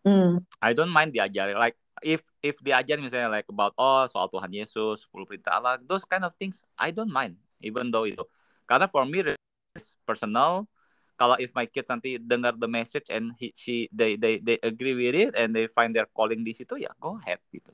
Mm. 0.05 0.45
I 0.63 0.71
don't 0.71 0.93
mind 0.93 1.11
diajari 1.11 1.59
like 1.59 1.75
if 1.99 2.23
if 2.39 2.55
diajar 2.63 3.03
misalnya 3.03 3.27
like 3.27 3.49
about 3.51 3.75
oh 3.75 4.07
soal 4.07 4.31
Tuhan 4.31 4.53
Yesus, 4.53 5.03
10 5.11 5.27
perintah 5.27 5.59
Allah, 5.59 5.75
those 5.83 6.07
kind 6.07 6.23
of 6.23 6.31
things 6.39 6.63
I 6.79 6.95
don't 6.95 7.11
mind 7.11 7.35
even 7.59 7.91
though 7.91 8.07
itu 8.07 8.23
karena 8.69 8.86
for 8.86 9.01
me 9.10 9.25
personal 10.05 10.69
kalau 11.17 11.36
if 11.36 11.51
my 11.58 11.67
kids 11.67 11.89
nanti 11.91 12.15
dengar 12.15 12.55
the 12.55 12.69
message 12.69 13.12
and 13.12 13.36
he, 13.36 13.51
she 13.51 13.91
they 13.91 14.15
they 14.15 14.39
they 14.39 14.55
agree 14.63 14.95
with 14.95 15.12
it 15.12 15.36
and 15.36 15.51
they 15.51 15.67
find 15.67 15.91
their 15.91 16.08
calling 16.15 16.45
di 16.47 16.55
situ 16.55 16.79
ya 16.79 16.93
go 17.01 17.19
ahead 17.19 17.41
gitu. 17.51 17.73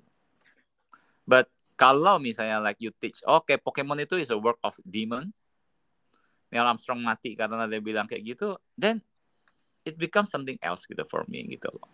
But 1.30 1.52
kalau 1.78 2.18
misalnya 2.18 2.58
like 2.58 2.82
you 2.82 2.90
teach, 2.98 3.22
oke 3.28 3.46
okay, 3.46 3.62
Pokemon 3.62 4.02
itu 4.02 4.18
is 4.18 4.34
a 4.34 4.40
work 4.40 4.58
of 4.66 4.74
demon. 4.82 5.30
Neil 6.50 6.66
Armstrong 6.66 7.06
mati 7.06 7.38
karena 7.38 7.70
dia 7.70 7.84
bilang 7.84 8.10
kayak 8.10 8.26
gitu, 8.26 8.58
then 8.80 8.98
it 9.86 10.00
becomes 10.02 10.34
something 10.34 10.58
else 10.66 10.88
gitu 10.90 11.06
for 11.06 11.22
me 11.30 11.46
gitu 11.46 11.70
loh. 11.70 11.86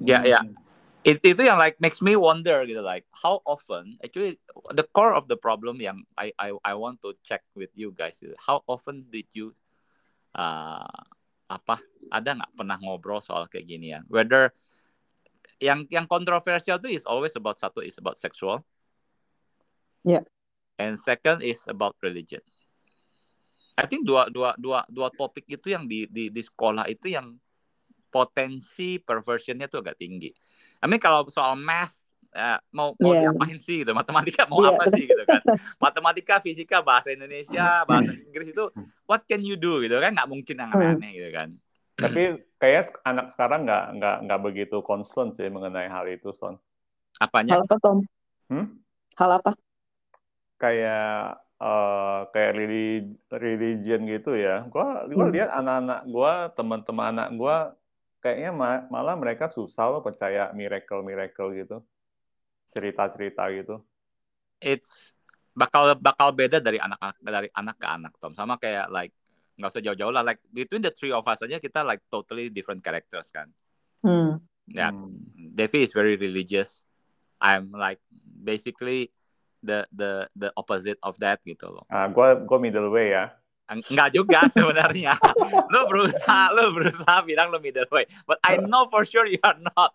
Ya 0.00 0.24
ya, 0.24 0.40
hmm 0.40 0.69
it, 1.04 1.18
itu 1.24 1.42
yang 1.42 1.56
like 1.56 1.80
makes 1.80 2.04
me 2.04 2.16
wonder 2.16 2.64
gitu 2.68 2.84
like 2.84 3.08
how 3.14 3.40
often 3.48 3.96
actually 4.04 4.36
the 4.76 4.84
core 4.92 5.16
of 5.16 5.28
the 5.28 5.36
problem 5.36 5.80
yang 5.80 6.04
I 6.18 6.32
I 6.36 6.52
I 6.60 6.74
want 6.76 7.00
to 7.06 7.16
check 7.24 7.44
with 7.56 7.72
you 7.72 7.92
guys 7.96 8.20
how 8.36 8.60
often 8.68 9.08
did 9.08 9.28
you 9.32 9.56
uh, 10.36 11.00
apa 11.50 11.82
ada 12.14 12.38
nggak 12.38 12.52
pernah 12.54 12.78
ngobrol 12.78 13.18
soal 13.18 13.50
kayak 13.50 13.66
gini 13.66 13.90
ya? 13.90 14.00
Whether 14.06 14.54
yang 15.58 15.84
yang 15.90 16.06
kontroversial 16.06 16.78
itu 16.78 16.94
is 16.94 17.04
always 17.04 17.34
about 17.34 17.58
satu 17.58 17.82
is 17.82 17.98
about 17.98 18.14
sexual. 18.16 18.62
Yeah. 20.06 20.24
And 20.80 20.96
second 20.96 21.44
is 21.44 21.60
about 21.66 21.98
religion. 22.00 22.40
I 23.76 23.84
think 23.84 24.06
dua 24.06 24.30
dua 24.30 24.56
dua 24.56 24.86
dua 24.88 25.10
topik 25.12 25.44
itu 25.50 25.74
yang 25.74 25.90
di 25.90 26.06
di 26.08 26.30
di 26.32 26.40
sekolah 26.40 26.86
itu 26.88 27.12
yang 27.12 27.36
potensi 28.10 28.98
perversionnya 28.98 29.70
tuh 29.70 29.80
agak 29.86 29.96
tinggi. 29.96 30.34
I 30.82 30.86
mean 30.90 30.98
kalau 30.98 31.24
soal 31.30 31.54
math 31.54 31.94
uh, 32.34 32.58
mau 32.74 32.92
mau 32.98 33.14
yeah. 33.14 33.30
diapain 33.30 33.56
sih 33.62 33.86
gitu, 33.86 33.94
matematika 33.94 34.44
mau 34.50 34.60
yeah. 34.60 34.74
apa 34.74 34.84
sih 34.90 35.04
gitu 35.06 35.22
kan? 35.24 35.42
Matematika, 35.84 36.34
fisika, 36.42 36.82
bahasa 36.84 37.14
Indonesia, 37.14 37.86
bahasa 37.88 38.10
Inggris 38.12 38.52
itu 38.52 38.64
what 39.06 39.22
can 39.24 39.40
you 39.46 39.54
do 39.54 39.80
gitu 39.80 39.96
kan? 40.02 40.12
Nggak 40.12 40.28
mungkin 40.28 40.54
yang 40.58 40.70
hmm. 40.74 40.78
aneh-aneh 40.78 41.10
gitu 41.14 41.30
kan. 41.30 41.48
Tapi 42.00 42.22
kayak 42.58 42.96
anak 43.04 43.32
sekarang 43.32 43.64
nggak 43.68 43.84
nggak 43.96 44.16
nggak 44.28 44.40
begitu 44.40 44.76
concern 44.82 45.32
sih 45.32 45.46
mengenai 45.46 45.88
hal 45.88 46.08
itu, 46.10 46.34
Son. 46.34 46.58
Apanya? 47.22 47.60
Hal 47.60 47.64
apa, 47.68 47.76
Tom? 47.78 47.98
Hmm? 48.48 48.66
Hal 49.14 49.36
apa? 49.36 49.52
kayak 50.60 51.40
uh, 51.56 52.28
kayak 52.30 52.52
religion 53.32 54.00
gitu 54.04 54.36
ya. 54.36 54.68
Gua 54.68 55.08
gua 55.08 55.26
hmm. 55.26 55.34
lihat 55.34 55.50
anak-anak 55.56 56.00
gua, 56.12 56.32
teman-teman 56.52 57.06
anak 57.16 57.28
gua 57.34 57.56
kayaknya 58.20 58.50
ma 58.52 58.70
malah 58.92 59.16
mereka 59.16 59.48
susah 59.48 59.88
loh 59.88 60.04
percaya 60.04 60.52
miracle-miracle 60.52 61.56
gitu. 61.56 61.76
Cerita-cerita 62.70 63.48
gitu. 63.50 63.82
It's 64.60 65.16
bakal 65.56 65.98
bakal 65.98 66.30
beda 66.30 66.62
dari 66.62 66.78
anak 66.78 67.18
dari 67.18 67.48
anak 67.56 67.76
ke 67.80 67.86
anak 67.88 68.12
Tom. 68.20 68.36
Sama 68.36 68.60
kayak 68.60 68.92
like 68.92 69.12
nggak 69.58 69.72
usah 69.76 69.84
jauh-jauh 69.84 70.12
lah 70.12 70.24
like 70.24 70.40
between 70.52 70.80
the 70.80 70.92
three 70.92 71.12
of 71.12 71.26
us 71.28 71.44
aja 71.44 71.60
kita 71.60 71.84
like 71.84 72.00
totally 72.08 72.48
different 72.52 72.84
characters 72.84 73.32
kan. 73.32 73.48
Hmm. 74.04 74.40
Ya, 74.70 74.88
yeah. 74.88 74.90
hmm. 74.94 75.16
Devi 75.56 75.84
is 75.84 75.92
very 75.96 76.14
religious. 76.14 76.84
I'm 77.40 77.72
like 77.72 77.98
basically 78.20 79.10
the 79.64 79.88
the 79.92 80.28
the 80.36 80.52
opposite 80.56 81.00
of 81.04 81.16
that 81.20 81.40
gitu 81.44 81.68
loh. 81.68 81.84
Ah, 81.88 82.08
gua 82.08 82.36
gua 82.36 82.60
middle 82.60 82.92
way 82.92 83.12
ya. 83.16 83.32
Enggak 83.70 84.10
juga 84.10 84.40
sebenarnya. 84.56 85.14
lo 85.70 85.86
berusaha, 85.86 86.50
lo 86.50 86.74
berusaha 86.74 87.22
bilang 87.22 87.54
lo 87.54 87.62
middle 87.62 87.86
way, 87.94 88.02
but 88.26 88.42
I 88.42 88.58
know 88.58 88.90
for 88.90 89.06
sure 89.06 89.30
you 89.30 89.38
are 89.46 89.58
not. 89.58 89.94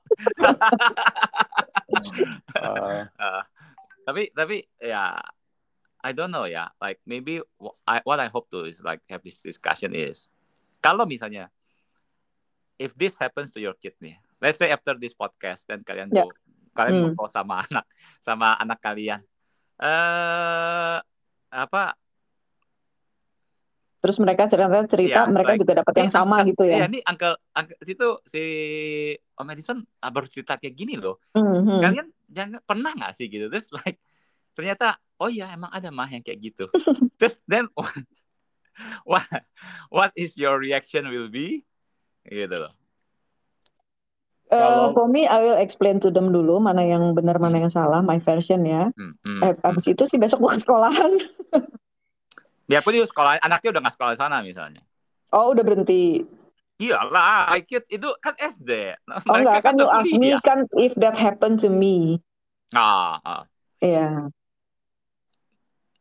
uh. 2.55 3.03
Uh, 3.15 3.43
tapi 4.07 4.31
tapi 4.31 4.63
ya, 4.79 5.19
I 5.99 6.11
don't 6.15 6.31
know 6.31 6.47
ya. 6.47 6.71
Like 6.79 7.03
maybe 7.03 7.43
I, 7.83 7.99
what 8.07 8.23
I 8.23 8.31
hope 8.31 8.47
to 8.55 8.63
is 8.63 8.79
like 8.79 9.03
have 9.11 9.25
this 9.25 9.43
discussion 9.43 9.91
is, 9.91 10.31
kalau 10.79 11.03
misalnya, 11.03 11.51
if 12.79 12.95
this 12.95 13.19
happens 13.19 13.51
to 13.55 13.59
your 13.59 13.75
kid 13.75 13.97
nih, 13.99 14.15
let's 14.39 14.61
say 14.61 14.71
after 14.71 14.95
this 14.95 15.17
podcast 15.17 15.67
dan 15.67 15.83
kalian 15.83 16.13
yeah. 16.15 16.23
go, 16.23 16.31
kalian 16.77 16.93
hmm. 16.95 17.03
ngobrol 17.11 17.27
sama 17.27 17.65
anak, 17.67 17.85
sama 18.23 18.55
anak 18.55 18.79
kalian, 18.79 19.19
eh 19.81 20.97
apa 21.55 21.83
terus 24.05 24.21
mereka 24.21 24.45
cerita 24.45 24.85
cerita 24.85 25.25
ya, 25.25 25.31
mereka 25.33 25.57
like, 25.57 25.61
juga 25.65 25.73
dapat 25.81 25.93
yang 25.97 26.11
sama 26.13 26.45
uncle, 26.45 26.49
gitu 26.53 26.63
ya. 26.69 26.77
Iya, 26.77 26.85
ini 26.93 26.99
uncle, 27.01 27.35
uncle 27.57 27.77
situ 27.81 28.07
si 28.29 28.43
Om 29.33 29.49
Edison 29.49 29.81
ah, 30.05 30.13
baru 30.13 30.29
cerita 30.29 30.61
kayak 30.61 30.77
gini 30.77 30.93
loh. 31.01 31.17
Mm-hmm. 31.33 31.79
Kalian 31.81 32.07
jangan 32.29 32.61
pernah 32.61 32.93
nggak 32.93 33.17
sih 33.17 33.25
gitu? 33.25 33.49
Terus 33.49 33.65
like 33.81 33.97
ternyata 34.53 35.01
oh 35.17 35.25
ya 35.25 35.49
emang 35.49 35.73
ada 35.73 35.89
mah 35.89 36.05
yang 36.05 36.21
kayak 36.21 36.53
gitu. 36.53 36.69
terus 37.17 37.41
then 37.49 37.65
what 39.09 39.25
what 39.89 40.13
is 40.13 40.37
your 40.37 40.61
reaction 40.61 41.09
will 41.09 41.33
be 41.33 41.65
gitu 42.29 42.53
loh. 42.53 42.73
Uh, 44.45 44.93
for 44.93 45.09
me, 45.09 45.25
I 45.25 45.41
will 45.41 45.57
explain 45.57 45.97
to 46.05 46.13
them 46.13 46.29
dulu 46.29 46.61
mana 46.61 46.85
yang 46.85 47.17
benar 47.17 47.41
mana 47.41 47.57
hmm. 47.57 47.65
yang 47.65 47.73
salah, 47.73 48.05
my 48.05 48.21
version 48.21 48.61
ya. 48.61 48.93
Hmm, 48.93 49.17
hmm, 49.25 49.41
eh, 49.41 49.57
hmm. 49.57 49.65
abis 49.65 49.89
itu 49.89 50.05
sih 50.05 50.21
besok 50.21 50.45
bukan 50.45 50.61
sekolahan. 50.61 51.17
Biarpun 52.65 52.97
di 52.97 53.05
sekolah, 53.05 53.37
anaknya 53.45 53.77
udah 53.77 53.81
nggak 53.85 53.95
sekolah 53.95 54.11
di 54.17 54.19
sana 54.19 54.37
misalnya. 54.41 54.81
Oh, 55.29 55.53
udah 55.53 55.61
berhenti. 55.61 56.25
Iyalah, 56.75 57.55
I 57.55 57.63
kids 57.63 57.87
itu 57.87 58.09
kan 58.19 58.35
SD. 58.35 58.99
Oh 59.31 59.39
enggak, 59.39 59.63
kan, 59.63 59.79
kan 59.79 59.79
you 59.79 59.87
ask 59.87 60.11
me 60.11 60.35
kan 60.43 60.67
if 60.75 60.91
that 60.99 61.15
happen 61.15 61.55
to 61.55 61.71
me. 61.71 62.19
Ah, 62.75 63.15
ah. 63.23 63.43
Iya. 63.79 64.27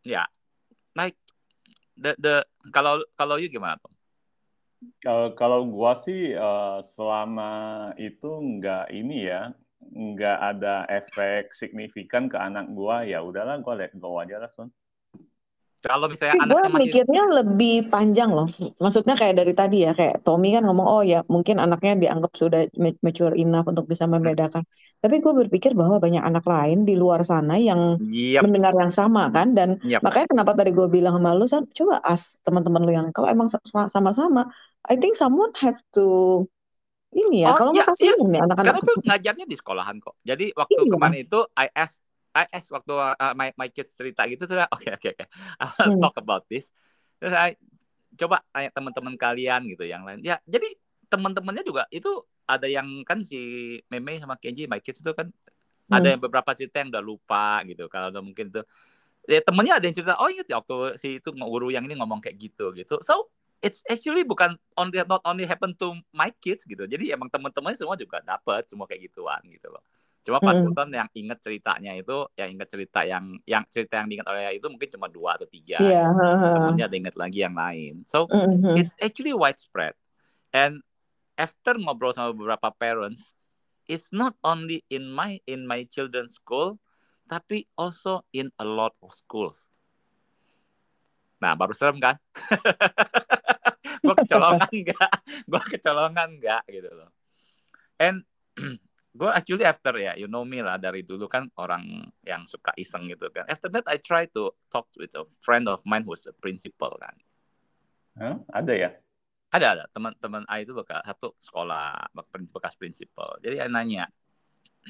Ya. 0.03 0.27
Like 0.99 1.15
the 1.95 2.19
the 2.19 2.35
kalau 2.75 3.07
kalau 3.15 3.39
you 3.39 3.47
gimana 3.47 3.79
tuh? 3.79 3.95
Kalau 4.99 5.31
kalau 5.39 5.61
gua 5.71 5.95
sih 5.95 6.35
uh, 6.35 6.83
selama 6.83 7.95
itu 7.95 8.27
nggak 8.27 8.91
ini 8.91 9.31
ya, 9.31 9.55
nggak 9.95 10.39
ada 10.43 10.91
efek 10.91 11.55
signifikan 11.55 12.27
ke 12.27 12.35
anak 12.35 12.67
gua, 12.75 13.07
ya 13.07 13.23
udahlah 13.23 13.63
gua 13.63 13.79
let 13.79 13.95
go 13.95 14.19
aja 14.19 14.43
lah, 14.43 14.51
Son. 14.51 14.75
Kalau 15.85 16.09
misalnya 16.09 16.41
Tapi 16.41 16.49
anaknya 16.49 16.71
masih... 16.73 16.81
mikirnya 16.81 17.23
lebih 17.45 17.77
panjang 17.93 18.31
loh. 18.33 18.49
Maksudnya 18.81 19.15
kayak 19.21 19.37
dari 19.37 19.53
tadi 19.53 19.77
ya, 19.85 19.93
kayak 19.93 20.25
Tommy 20.25 20.57
kan 20.57 20.65
ngomong, 20.65 20.89
oh 20.89 21.03
ya 21.05 21.21
mungkin 21.29 21.61
anaknya 21.61 22.09
dianggap 22.09 22.33
sudah 22.33 22.73
mature 23.05 23.37
enough 23.37 23.69
untuk 23.69 23.85
bisa 23.85 24.09
membedakan. 24.09 24.65
Hmm. 24.65 25.01
Tapi 25.05 25.21
gue 25.21 25.33
berpikir 25.45 25.77
bahwa 25.77 26.01
banyak 26.01 26.25
anak 26.25 26.49
lain 26.49 26.89
di 26.89 26.97
luar 26.97 27.21
sana 27.21 27.61
yang 27.61 28.01
yep. 28.09 28.41
mendengar 28.41 28.73
yang 28.73 28.89
sama 28.89 29.29
kan. 29.29 29.53
Dan 29.53 29.77
yep. 29.85 30.01
makanya 30.01 30.33
kenapa 30.33 30.57
tadi 30.57 30.73
gue 30.73 30.89
bilang 30.89 31.21
sama 31.21 31.37
lu, 31.37 31.45
coba 31.53 32.01
as 32.01 32.41
teman-teman 32.41 32.83
lu 32.89 32.93
yang 32.97 33.07
kalau 33.13 33.29
emang 33.29 33.53
sama-sama, 33.69 34.49
I 34.89 34.97
think 34.97 35.21
someone 35.21 35.53
have 35.61 35.77
to 35.93 36.49
ini 37.15 37.47
ya. 37.47 37.55
Oh, 37.55 37.57
kalau 37.61 37.73
ya, 37.77 37.87
ya. 38.01 38.17
nih 38.19 38.41
anak-anak. 38.43 38.73
Karena 38.73 38.81
tuh 38.83 38.97
ngajarnya 39.05 39.47
di 39.47 39.57
sekolahan 39.57 39.97
kok. 40.03 40.17
Jadi 40.27 40.51
waktu 40.57 40.81
iya. 40.83 40.91
kemarin 40.91 41.19
itu 41.23 41.41
I 41.55 41.69
ask 41.77 42.01
IS 42.35 42.67
waktu 42.75 42.95
uh, 42.99 43.35
my 43.39 43.55
my 43.55 43.71
kids 43.71 43.95
cerita 43.95 44.27
gitu 44.27 44.51
tuh 44.51 44.59
oke 44.75 44.89
oke 44.91 45.09
oke. 45.15 45.25
Hmm. 45.63 45.99
talk 46.03 46.19
about 46.19 46.43
this. 46.51 46.75
Terus 47.23 47.31
saya 47.31 47.55
coba 48.15 48.43
tanya 48.51 48.71
teman-teman 48.75 49.15
kalian 49.15 49.63
gitu 49.71 49.87
yang 49.87 50.03
lain. 50.03 50.19
Ya 50.27 50.43
jadi 50.43 50.67
teman-temannya 51.07 51.63
juga 51.63 51.87
itu 51.95 52.11
ada 52.45 52.67
yang 52.67 53.07
kan 53.07 53.23
si 53.23 53.39
Meme 53.87 54.19
sama 54.19 54.35
Kenji 54.37 54.67
my 54.67 54.83
kids 54.83 55.01
itu 55.01 55.15
kan 55.15 55.31
hmm. 55.31 55.95
ada 55.95 56.19
yang 56.19 56.21
beberapa 56.21 56.51
cerita 56.59 56.83
yang 56.83 56.91
udah 56.91 57.05
lupa 57.05 57.63
gitu 57.65 57.87
kalau 57.87 58.11
udah 58.11 58.23
mungkin 58.25 58.51
tuh 58.51 58.67
ya 59.25 59.41
temennya 59.41 59.81
ada 59.81 59.85
yang 59.87 59.97
cerita 59.97 60.19
oh 60.19 60.29
inget 60.29 60.51
ya 60.51 60.61
waktu 60.61 61.01
si 61.01 61.23
itu 61.23 61.31
guru 61.33 61.71
yang 61.71 61.87
ini 61.87 61.95
ngomong 61.97 62.19
kayak 62.19 62.37
gitu 62.37 62.75
gitu. 62.75 62.99
So 63.07 63.31
it's 63.63 63.81
actually 63.87 64.27
bukan 64.27 64.59
only 64.75 65.01
not 65.07 65.23
only 65.23 65.47
happen 65.47 65.73
to 65.79 65.95
my 66.11 66.35
kids 66.43 66.67
gitu. 66.67 66.85
Jadi 66.85 67.15
emang 67.15 67.31
teman-temannya 67.31 67.79
semua 67.79 67.95
juga 67.95 68.19
dapat 68.21 68.67
semua 68.67 68.91
kayak 68.91 69.09
gituan 69.09 69.41
gitu 69.47 69.71
loh 69.71 69.81
Cuma 70.25 70.41
pas 70.41 70.57
hmm. 70.57 70.73
Buton 70.73 70.89
yang 70.89 71.09
inget 71.13 71.39
ceritanya 71.45 71.93
itu, 71.93 72.25
yang 72.41 72.49
inget 72.57 72.69
cerita 72.73 73.05
yang 73.05 73.37
yang 73.45 73.63
cerita 73.69 74.01
yang 74.01 74.09
diingat 74.09 74.27
oleh 74.33 74.57
itu 74.57 74.67
mungkin 74.73 74.89
cuma 74.89 75.13
dua 75.13 75.37
atau 75.37 75.45
tiga. 75.45 75.77
Yeah. 75.85 76.09
Temennya 76.17 76.89
ada 76.89 76.97
inget 76.97 77.17
lagi 77.21 77.45
yang 77.45 77.53
lain. 77.53 78.09
So 78.09 78.25
mm-hmm. 78.33 78.81
it's 78.81 78.97
actually 79.05 79.37
widespread. 79.37 79.93
And 80.57 80.81
after 81.37 81.77
ngobrol 81.77 82.17
sama 82.17 82.33
beberapa 82.33 82.73
parents, 82.73 83.37
it's 83.85 84.17
not 84.17 84.33
only 84.41 84.81
in 84.89 85.13
my 85.13 85.45
in 85.45 85.69
my 85.69 85.85
children's 85.93 86.41
school, 86.41 86.81
tapi 87.29 87.69
also 87.77 88.25
in 88.33 88.49
a 88.57 88.65
lot 88.65 88.97
of 89.05 89.13
schools. 89.13 89.69
Nah, 91.45 91.53
baru 91.53 91.77
serem 91.77 92.01
kan? 92.01 92.17
gue 94.05 94.15
kecolongan 94.25 94.71
enggak? 94.81 95.13
Gue 95.45 95.63
kecolongan 95.77 96.29
enggak 96.41 96.65
gitu 96.73 96.89
loh. 96.89 97.11
And 98.01 98.25
gue 99.15 99.31
actually 99.31 99.63
after 99.63 99.95
ya 99.95 100.19
you 100.19 100.27
know 100.27 100.43
me 100.43 100.59
lah 100.59 100.75
dari 100.75 101.07
dulu 101.07 101.31
kan 101.31 101.47
orang 101.55 102.03
yang 102.27 102.43
suka 102.51 102.75
iseng 102.75 103.07
gitu 103.07 103.31
kan. 103.31 103.47
After 103.47 103.71
that 103.71 103.87
I 103.87 104.03
try 104.03 104.27
to 104.35 104.51
talk 104.75 104.91
with 104.99 105.15
a 105.15 105.23
friend 105.39 105.71
of 105.71 105.79
mine 105.87 106.03
who's 106.03 106.27
a 106.27 106.35
principal 106.35 106.99
kan. 106.99 107.15
Huh? 108.19 108.37
ada 108.51 108.75
ya? 108.75 108.91
Ada 109.55 109.67
ada. 109.79 109.85
Teman-teman 109.95 110.43
I 110.51 110.67
itu 110.67 110.75
bekas 110.75 111.07
satu 111.07 111.39
sekolah 111.39 112.11
bekas 112.51 112.75
principal. 112.75 113.39
Jadi 113.39 113.63
saya 113.63 113.71
nanya 113.71 114.11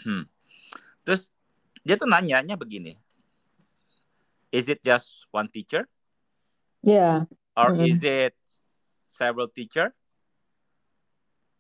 hmm. 0.09 0.25
terus 1.05 1.29
dia 1.85 2.01
tuh 2.01 2.09
nanyanya 2.09 2.57
begini. 2.57 2.97
Is 4.49 4.73
it 4.73 4.81
just 4.81 5.29
one 5.29 5.53
teacher? 5.53 5.85
Yeah. 6.81 7.29
Or 7.53 7.77
mm 7.77 7.77
-hmm. 7.77 7.91
is 7.93 8.01
it 8.01 8.33
several 9.05 9.53
teacher? 9.53 9.93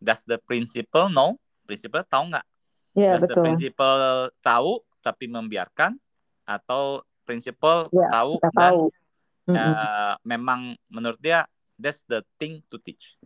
Does 0.01 0.25
the 0.25 0.41
principal 0.41 1.13
know? 1.13 1.37
Principal 1.69 2.05
tahu 2.09 2.33
nggak 2.33 2.47
Iya, 2.95 3.19
betul. 3.19 3.43
Prinsipal 3.43 4.31
tahu 4.39 4.83
tapi 5.03 5.27
membiarkan 5.29 5.99
atau 6.47 7.03
prinsipal 7.27 7.91
ya, 7.91 8.09
tahu 8.09 8.33
dan 8.41 8.53
tahu. 8.55 8.83
Mm 9.45 9.53
-hmm. 9.53 9.61
uh, 9.61 10.15
memang 10.25 10.61
menurut 10.89 11.21
dia 11.21 11.45
that's 11.77 12.01
the 12.09 12.25
thing 12.41 12.65
to 12.73 12.81
teach. 12.81 13.19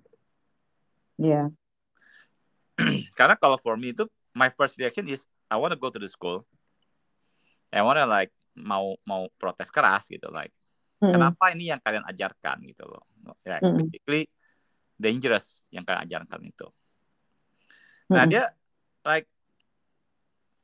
Iya. 1.20 1.46
Yeah. 1.46 3.06
Karena 3.18 3.38
kalau 3.38 3.60
for 3.60 3.78
me 3.78 3.94
itu 3.94 4.08
my 4.34 4.50
first 4.50 4.74
reaction 4.80 5.06
is 5.06 5.22
I 5.46 5.60
want 5.60 5.76
to 5.76 5.78
go 5.78 5.92
to 5.92 6.00
the 6.00 6.10
school. 6.10 6.42
I 7.70 7.84
want 7.84 8.00
to 8.00 8.08
like 8.08 8.32
mau 8.58 8.98
mau 9.06 9.30
protes 9.38 9.70
keras 9.70 10.10
gitu 10.10 10.26
like 10.34 10.50
mm 10.98 11.06
-hmm. 11.06 11.12
kenapa 11.14 11.44
ini 11.54 11.70
yang 11.70 11.78
kalian 11.78 12.02
ajarkan 12.08 12.66
gitu 12.66 12.82
loh. 12.88 13.04
Ya, 13.46 13.58
yeah, 13.58 13.60
mm 13.62 13.68
-hmm. 13.68 13.78
basically 13.86 14.22
dangerous 14.98 15.62
yang 15.70 15.86
kalian 15.86 16.02
ajarkan 16.08 16.40
itu. 16.42 16.66
Nah, 18.10 18.24
mm 18.24 18.26
-hmm. 18.26 18.30
dia 18.32 18.44
like 19.06 19.28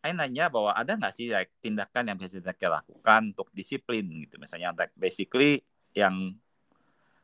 saya 0.04 0.20
nanya 0.20 0.52
bahwa 0.52 0.76
ada 0.76 1.00
nggak 1.00 1.16
sih 1.16 1.32
like, 1.32 1.48
tindakan 1.64 2.12
yang 2.12 2.20
bisa 2.20 2.36
kita 2.36 2.68
lakukan 2.68 3.32
untuk 3.32 3.48
disiplin 3.56 4.04
gitu 4.04 4.36
misalnya 4.36 4.76
like, 4.76 4.92
basically 5.00 5.64
yang 5.96 6.36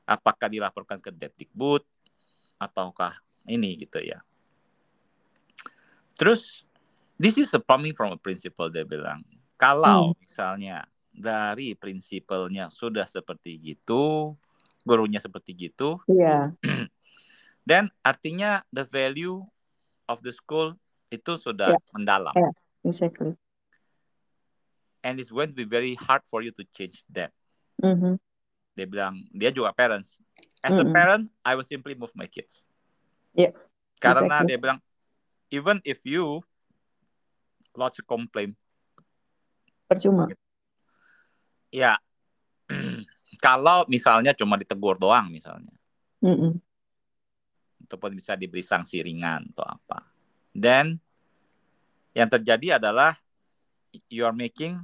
apakah 0.08 0.48
dilaporkan 0.48 0.96
ke 0.96 1.12
Depdikbud 1.12 1.84
ataukah 2.56 3.20
ini 3.52 3.84
gitu 3.84 4.00
ya 4.00 4.24
terus 6.16 6.64
this 7.20 7.36
is 7.36 7.52
a 7.52 7.60
coming 7.60 7.92
from 7.92 8.16
a 8.16 8.20
principle 8.20 8.72
dia 8.72 8.88
bilang 8.88 9.28
kalau 9.60 10.16
hmm. 10.16 10.24
misalnya 10.24 10.88
dari 11.12 11.76
prinsipalnya 11.76 12.72
sudah 12.72 13.04
seperti 13.04 13.60
gitu 13.60 14.32
gurunya 14.88 15.20
seperti 15.20 15.52
gitu 15.52 16.00
yeah. 16.08 16.48
dan 17.68 17.92
artinya 18.00 18.64
the 18.72 18.88
value 18.88 19.44
of 20.08 20.24
the 20.24 20.32
school 20.32 20.72
itu 21.12 21.36
sudah 21.36 21.76
yeah. 21.76 21.92
mendalam 21.92 22.32
yeah 22.32 22.56
exactly 22.84 23.36
and 25.02 25.18
it's 25.20 25.30
going 25.32 25.48
to 25.48 25.56
be 25.56 25.64
very 25.64 25.94
hard 25.96 26.20
for 26.28 26.42
you 26.42 26.52
to 26.52 26.64
change 26.76 27.04
that. 27.12 27.32
Mhm. 27.80 28.20
Dia 28.76 28.86
bilang 28.86 29.24
dia 29.32 29.48
juga 29.48 29.72
parents. 29.72 30.20
As 30.60 30.76
a 30.76 30.84
Mm-mm. 30.84 30.92
parent, 30.92 31.24
I 31.40 31.56
will 31.56 31.64
simply 31.64 31.96
move 31.96 32.12
my 32.12 32.28
kids. 32.28 32.68
Yeah, 33.32 33.56
Karena 33.96 34.44
exactly. 34.44 34.46
dia 34.52 34.58
bilang 34.60 34.78
even 35.48 35.80
if 35.88 36.04
you 36.04 36.44
lodge 37.72 37.96
a 37.96 38.04
complaint, 38.04 38.52
Percuma. 39.88 40.28
ya 41.72 41.96
kalau 43.46 43.88
misalnya 43.88 44.36
cuma 44.36 44.60
ditegur 44.60 45.00
doang 45.00 45.32
misalnya, 45.32 45.72
Mm-mm. 46.20 46.60
ataupun 47.88 48.12
bisa 48.12 48.36
diberi 48.36 48.60
sanksi 48.60 49.00
ringan 49.00 49.48
atau 49.56 49.64
apa, 49.64 50.04
then 50.52 51.00
yang 52.20 52.28
terjadi 52.28 52.76
adalah 52.76 53.16
you 54.12 54.28
are 54.28 54.36
making 54.36 54.76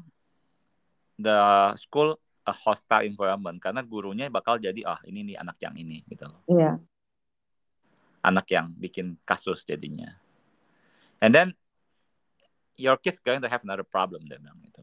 the 1.21 1.37
school 1.77 2.17
a 2.49 2.55
hostile 2.55 3.05
environment 3.05 3.61
karena 3.61 3.85
gurunya 3.85 4.33
bakal 4.33 4.57
jadi 4.57 4.81
ah 4.89 5.01
ini 5.05 5.35
nih 5.35 5.37
anak 5.37 5.61
yang 5.61 5.75
ini 5.77 6.01
gitu 6.09 6.25
loh. 6.25 6.41
Iya. 6.49 6.81
anak 8.27 8.51
yang 8.51 8.75
bikin 8.75 9.15
kasus 9.23 9.63
jadinya. 9.63 10.19
And 11.23 11.31
then 11.31 11.55
your 12.75 12.99
kids 12.99 13.23
going 13.23 13.39
to 13.39 13.47
have 13.47 13.63
another 13.63 13.87
problem 13.87 14.27
dia 14.27 14.43
bilang 14.43 14.59
gitu. 14.67 14.83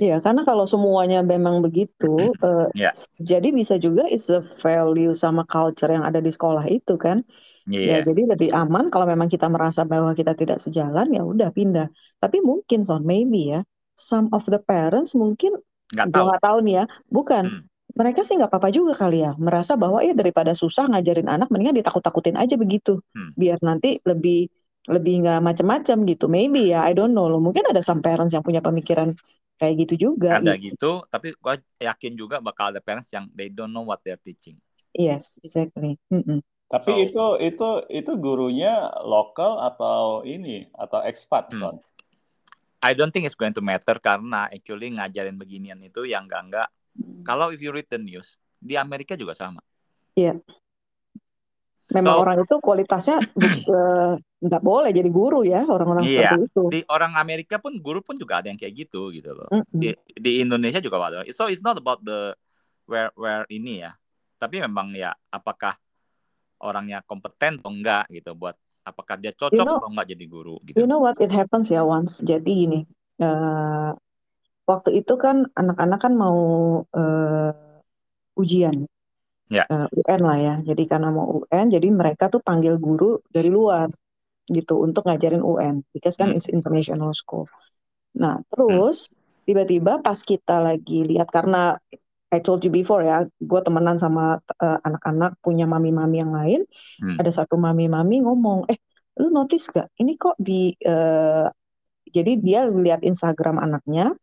Iya, 0.00 0.16
karena 0.24 0.42
kalau 0.48 0.64
semuanya 0.64 1.20
memang 1.20 1.60
begitu, 1.60 2.32
eh, 2.40 2.66
Ya. 2.72 2.90
jadi 3.20 3.48
bisa 3.52 3.76
juga 3.76 4.08
is 4.08 4.32
a 4.32 4.40
value 4.40 5.12
sama 5.12 5.44
culture 5.44 5.92
yang 5.92 6.08
ada 6.08 6.24
di 6.24 6.32
sekolah 6.32 6.64
itu 6.72 6.96
kan. 6.96 7.20
Ya, 7.68 8.00
Yes. 8.00 8.08
jadi 8.08 8.22
lebih 8.32 8.50
aman 8.56 8.88
kalau 8.88 9.04
memang 9.04 9.28
kita 9.28 9.46
merasa 9.52 9.84
bahwa 9.84 10.10
kita 10.16 10.32
tidak 10.32 10.56
sejalan, 10.58 11.12
ya 11.12 11.22
udah 11.22 11.52
pindah. 11.52 11.92
Tapi 12.16 12.40
mungkin, 12.40 12.80
Son, 12.82 13.04
maybe 13.04 13.52
ya, 13.52 13.60
some 13.94 14.32
of 14.32 14.42
the 14.48 14.56
parents 14.56 15.12
mungkin, 15.12 15.60
Nggak 15.92 16.08
tahu. 16.16 16.26
tahu 16.40 16.58
nih 16.64 16.74
ya, 16.80 16.84
bukan. 17.12 17.44
Hmm. 17.60 17.62
Mereka 17.90 18.22
sih 18.24 18.38
nggak 18.40 18.50
apa-apa 18.54 18.70
juga 18.72 18.92
kali 18.96 19.20
ya, 19.26 19.36
merasa 19.36 19.76
bahwa 19.76 20.00
ya 20.00 20.16
daripada 20.16 20.56
susah 20.56 20.88
ngajarin 20.88 21.28
anak, 21.28 21.52
mendingan 21.52 21.76
ditakut-takutin 21.76 22.40
aja 22.40 22.56
begitu, 22.56 23.04
Hmm. 23.12 23.36
biar 23.36 23.60
nanti 23.60 24.00
lebih 24.08 24.48
lebih 24.88 25.14
nggak 25.22 25.38
macem-macem 25.44 26.08
gitu. 26.08 26.24
Maybe 26.26 26.72
ya, 26.72 26.80
I 26.88 26.96
don't 26.96 27.12
know 27.12 27.28
loh. 27.28 27.38
Mungkin 27.38 27.68
ada 27.68 27.84
some 27.84 28.00
parents 28.00 28.32
yang 28.32 28.40
punya 28.40 28.64
pemikiran 28.64 29.12
kayak 29.60 29.74
gitu 29.84 29.94
juga. 30.10 30.40
Ada 30.40 30.56
gitu. 30.56 30.72
gitu, 30.72 30.92
tapi 31.12 31.36
gua 31.36 31.60
yakin 31.76 32.12
juga 32.16 32.40
bakal 32.40 32.72
ada 32.72 32.80
parents 32.80 33.12
yang 33.12 33.28
they 33.36 33.52
don't 33.52 33.68
know 33.68 33.84
what 33.84 34.00
they're 34.00 34.16
teaching. 34.24 34.56
Yes, 34.96 35.36
exactly. 35.44 36.00
Mm-mm. 36.08 36.40
Tapi 36.72 36.90
So- 36.90 37.02
itu 37.04 37.26
itu 37.52 37.68
itu 37.92 38.12
gurunya 38.16 38.88
lokal 39.04 39.60
atau 39.60 40.24
ini 40.24 40.64
atau 40.72 41.04
expat, 41.04 41.52
Hmm. 41.52 41.60
Son? 41.60 41.76
I 42.80 42.96
don't 42.96 43.12
think 43.12 43.28
it's 43.28 43.36
going 43.36 43.52
to 43.52 43.60
matter 43.60 44.00
karena 44.00 44.48
actually 44.48 44.88
ngajarin 44.96 45.36
beginian 45.36 45.76
itu 45.84 46.08
yang 46.08 46.24
enggak 46.24 46.42
enggak. 46.48 46.68
Kalau 47.28 47.52
if 47.52 47.60
you 47.60 47.68
read 47.76 47.84
the 47.92 48.00
news 48.00 48.40
di 48.56 48.80
Amerika 48.80 49.12
juga 49.12 49.36
sama. 49.36 49.60
Iya. 50.16 50.40
Memang 51.90 52.14
So, 52.14 52.20
orang 52.22 52.36
itu 52.46 52.54
kualitasnya 52.62 53.16
eh, 53.74 54.12
nggak 54.40 54.62
boleh 54.62 54.90
jadi 54.94 55.10
guru 55.10 55.42
ya 55.44 55.66
orang-orang 55.66 56.06
Iya. 56.06 56.32
seperti 56.32 56.46
itu. 56.48 56.62
di 56.70 56.80
orang 56.88 57.12
Amerika 57.18 57.58
pun 57.60 57.76
guru 57.82 58.00
pun 58.00 58.16
juga 58.16 58.40
ada 58.40 58.48
yang 58.48 58.56
kayak 58.56 58.74
gitu 58.86 59.10
gitu 59.10 59.34
loh. 59.34 59.50
Mm-mm. 59.50 59.74
Di 59.74 59.92
di 60.16 60.40
Indonesia 60.40 60.78
juga 60.78 61.02
ada. 61.02 61.26
So 61.34 61.50
it's 61.50 61.60
not 61.60 61.76
about 61.76 62.00
the 62.06 62.32
where 62.86 63.10
where 63.18 63.44
ini 63.50 63.82
ya. 63.84 63.92
Tapi 64.40 64.62
memang 64.64 64.96
ya 64.96 65.12
apakah 65.28 65.76
orangnya 66.60 67.00
kompeten 67.04 67.60
atau 67.60 67.72
enggak 67.72 68.08
gitu 68.08 68.32
buat 68.36 68.54
apakah 68.80 69.16
dia 69.20 69.32
cocok 69.32 69.56
You 69.56 69.64
know- 69.66 69.80
atau 69.80 69.90
enggak 69.92 70.08
jadi 70.12 70.24
guru 70.28 70.56
gitu. 70.64 70.76
You 70.80 70.86
know 70.88 71.00
what 71.00 71.20
it 71.20 71.32
happens 71.32 71.68
ya 71.68 71.84
once. 71.84 72.20
Jadi 72.20 72.50
gini, 72.64 72.80
eh, 73.20 73.90
waktu 74.64 74.90
itu 74.94 75.14
kan 75.20 75.48
anak-anak 75.52 76.00
kan 76.00 76.12
mau 76.16 76.38
eh, 76.96 77.52
ujian, 78.40 78.88
Ya. 79.50 79.66
Eh, 79.66 79.86
UN 79.98 80.20
lah 80.22 80.38
ya. 80.38 80.54
Jadi 80.62 80.82
karena 80.86 81.10
mau 81.10 81.26
UN, 81.42 81.66
jadi 81.74 81.88
mereka 81.90 82.30
tuh 82.30 82.38
panggil 82.38 82.78
guru 82.78 83.18
dari 83.34 83.50
luar 83.50 83.90
gitu 84.50 84.82
untuk 84.82 85.06
ngajarin 85.06 85.42
UN, 85.42 85.82
because 85.94 86.14
kan 86.18 86.30
Hmm. 86.30 86.38
it's 86.38 86.50
international 86.50 87.10
school. 87.14 87.46
Nah 88.14 88.42
terus 88.50 89.10
tiba-tiba 89.46 89.98
pas 90.02 90.18
kita 90.22 90.62
lagi 90.62 91.02
lihat 91.06 91.30
karena 91.30 91.78
I 92.30 92.38
told 92.38 92.62
you 92.62 92.70
before 92.70 93.02
ya, 93.02 93.26
gue 93.26 93.60
temenan 93.66 93.98
sama 93.98 94.38
eh, 94.62 94.78
anak-anak 94.86 95.38
punya 95.42 95.66
mami-mami 95.66 96.16
yang 96.22 96.30
lain. 96.30 96.60
Hmm. 97.02 97.18
Ada 97.18 97.42
satu 97.42 97.58
mami-mami 97.58 98.22
ngomong, 98.22 98.70
eh, 98.70 98.78
lu 99.18 99.34
notice 99.34 99.66
gak? 99.70 99.90
Ini 99.98 100.14
kok 100.14 100.38
di, 100.38 100.70
eh, 100.78 101.46
jadi 102.10 102.32
dia 102.38 102.60
lihat 102.70 103.02
Instagram 103.02 103.58
anaknya, 103.58 104.14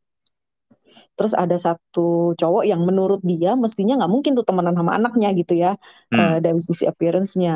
terus 1.15 1.33
ada 1.43 1.55
satu 1.65 2.33
cowok 2.39 2.63
yang 2.71 2.81
menurut 2.89 3.19
dia 3.31 3.49
mestinya 3.63 3.93
nggak 3.97 4.11
mungkin 4.15 4.31
tuh 4.37 4.45
temenan 4.47 4.75
sama 4.79 4.91
anaknya 4.97 5.27
gitu 5.39 5.53
ya, 5.63 5.69
Hmm. 6.11 6.19
eh, 6.19 6.35
dari 6.45 6.59
sisi 6.67 6.83
appearance-nya. 6.91 7.51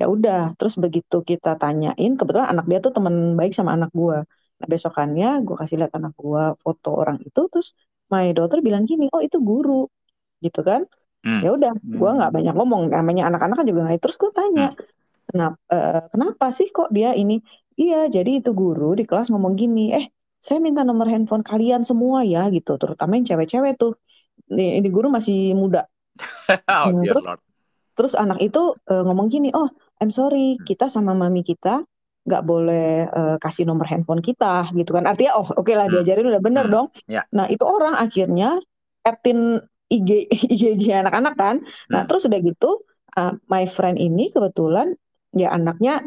Ya 0.00 0.04
udah, 0.14 0.38
terus 0.58 0.74
begitu 0.84 1.16
kita 1.30 1.48
tanyain, 1.60 2.10
kebetulan 2.18 2.48
anak 2.52 2.64
dia 2.70 2.78
tuh 2.84 2.92
teman 2.96 3.14
baik 3.38 3.52
sama 3.58 3.70
anak 3.76 3.90
gua. 4.00 4.18
Nah 4.58 4.66
besokannya 4.72 5.26
gue 5.46 5.54
kasih 5.60 5.76
lihat 5.80 5.92
anak 5.98 6.12
gua 6.22 6.42
foto 6.64 6.88
orang 7.00 7.18
itu, 7.26 7.40
terus 7.52 7.68
my 8.12 8.24
daughter 8.36 8.58
bilang 8.66 8.84
gini, 8.90 9.04
oh 9.14 9.20
itu 9.26 9.36
guru, 9.48 9.72
gitu 10.44 10.60
kan? 10.68 10.82
Hmm. 11.24 11.40
Ya 11.44 11.48
udah, 11.56 11.72
gua 12.00 12.10
nggak 12.16 12.30
Hmm. 12.30 12.36
banyak 12.38 12.54
ngomong, 12.58 12.82
namanya 12.94 13.22
anak-anak 13.28 13.56
kan 13.58 13.66
juga 13.70 13.80
nggak. 13.86 14.00
Terus 14.04 14.16
gue 14.22 14.30
tanya, 14.38 14.64
kenapa, 15.28 15.58
eh, 15.74 16.00
kenapa 16.12 16.46
sih 16.58 16.68
kok 16.76 16.88
dia 16.96 17.10
ini? 17.20 17.34
Iya, 17.80 17.96
jadi 18.16 18.30
itu 18.40 18.50
guru 18.60 18.84
di 18.98 19.04
kelas 19.08 19.28
ngomong 19.32 19.54
gini, 19.60 19.80
eh 19.98 20.06
saya 20.42 20.58
minta 20.66 20.82
nomor 20.82 21.06
handphone 21.06 21.46
kalian 21.46 21.82
semua 21.86 22.26
ya 22.26 22.50
gitu, 22.50 22.74
terutama 22.82 23.14
yang 23.16 23.26
cewek-cewek 23.30 23.78
tuh. 23.78 23.92
Ini, 24.50 24.88
guru 24.90 25.08
masih 25.08 25.54
muda. 25.54 25.86
oh 26.68 26.90
dear 27.00 27.14
terus 27.14 27.24
Lord. 27.24 27.40
terus 27.96 28.14
anak 28.18 28.38
itu 28.42 28.62
eh, 28.90 29.02
ngomong 29.06 29.28
gini, 29.30 29.48
oh 29.54 29.68
I'm 30.02 30.10
sorry, 30.10 30.58
Hmm. 30.58 30.66
kita 30.66 30.90
sama 30.90 31.12
mami 31.14 31.40
kita 31.46 31.86
nggak 32.26 32.42
boleh 32.46 32.86
eh, 33.06 33.36
kasih 33.42 33.64
nomor 33.70 33.86
handphone 33.90 34.22
kita 34.22 34.70
gitu 34.74 34.90
kan. 34.96 35.04
Artinya 35.06 35.32
oh 35.38 35.48
oke 35.58 35.72
lah 35.78 35.86
Hmm. 35.86 35.94
diajarin 36.02 36.26
udah 36.26 36.42
bener 36.42 36.64
Hmm. 36.66 36.74
dong. 36.74 36.86
Ya. 37.06 37.22
Nah 37.30 37.46
itu 37.46 37.64
orang 37.66 37.94
akhirnya 37.98 38.58
admin 39.06 39.62
IG 39.92 40.10
IG 40.54 40.84
anak-anak 40.90 41.34
kan. 41.38 41.56
Nah 41.92 42.02
Hmm. 42.02 42.08
terus 42.10 42.22
udah 42.26 42.40
gitu, 42.42 42.82
uh, 43.18 43.32
my 43.46 43.64
friend 43.68 43.98
ini 44.00 44.30
kebetulan 44.34 44.94
ya 45.36 45.54
anaknya 45.54 46.04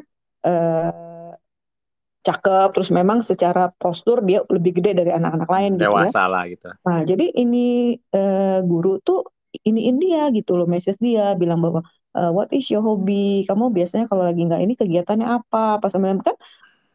cakep, 2.26 2.74
terus 2.74 2.90
memang 2.90 3.22
secara 3.22 3.70
postur 3.72 4.26
dia 4.26 4.42
lebih 4.50 4.82
gede 4.82 4.98
dari 4.98 5.14
anak-anak 5.14 5.46
lain 5.46 5.72
gitu 5.78 5.86
ya. 5.86 6.10
Dewasa 6.10 6.22
lah 6.26 6.44
gitu. 6.50 6.74
Nah, 6.82 7.06
jadi 7.06 7.26
ini 7.32 7.94
eh, 7.96 8.60
guru 8.66 8.98
tuh 9.00 9.30
iniin 9.56 10.02
dia 10.02 10.34
gitu 10.34 10.58
loh, 10.58 10.66
message 10.66 10.98
dia 10.98 11.38
bilang 11.38 11.62
bahwa 11.62 11.86
eh, 12.18 12.32
what 12.34 12.50
is 12.50 12.66
your 12.68 12.82
hobby? 12.82 13.46
Kamu 13.46 13.70
biasanya 13.70 14.10
kalau 14.10 14.26
lagi 14.26 14.42
nggak 14.42 14.58
ini 14.60 14.74
kegiatannya 14.74 15.28
apa? 15.30 15.78
Pas 15.78 15.94
sama 15.94 16.18
kan 16.20 16.34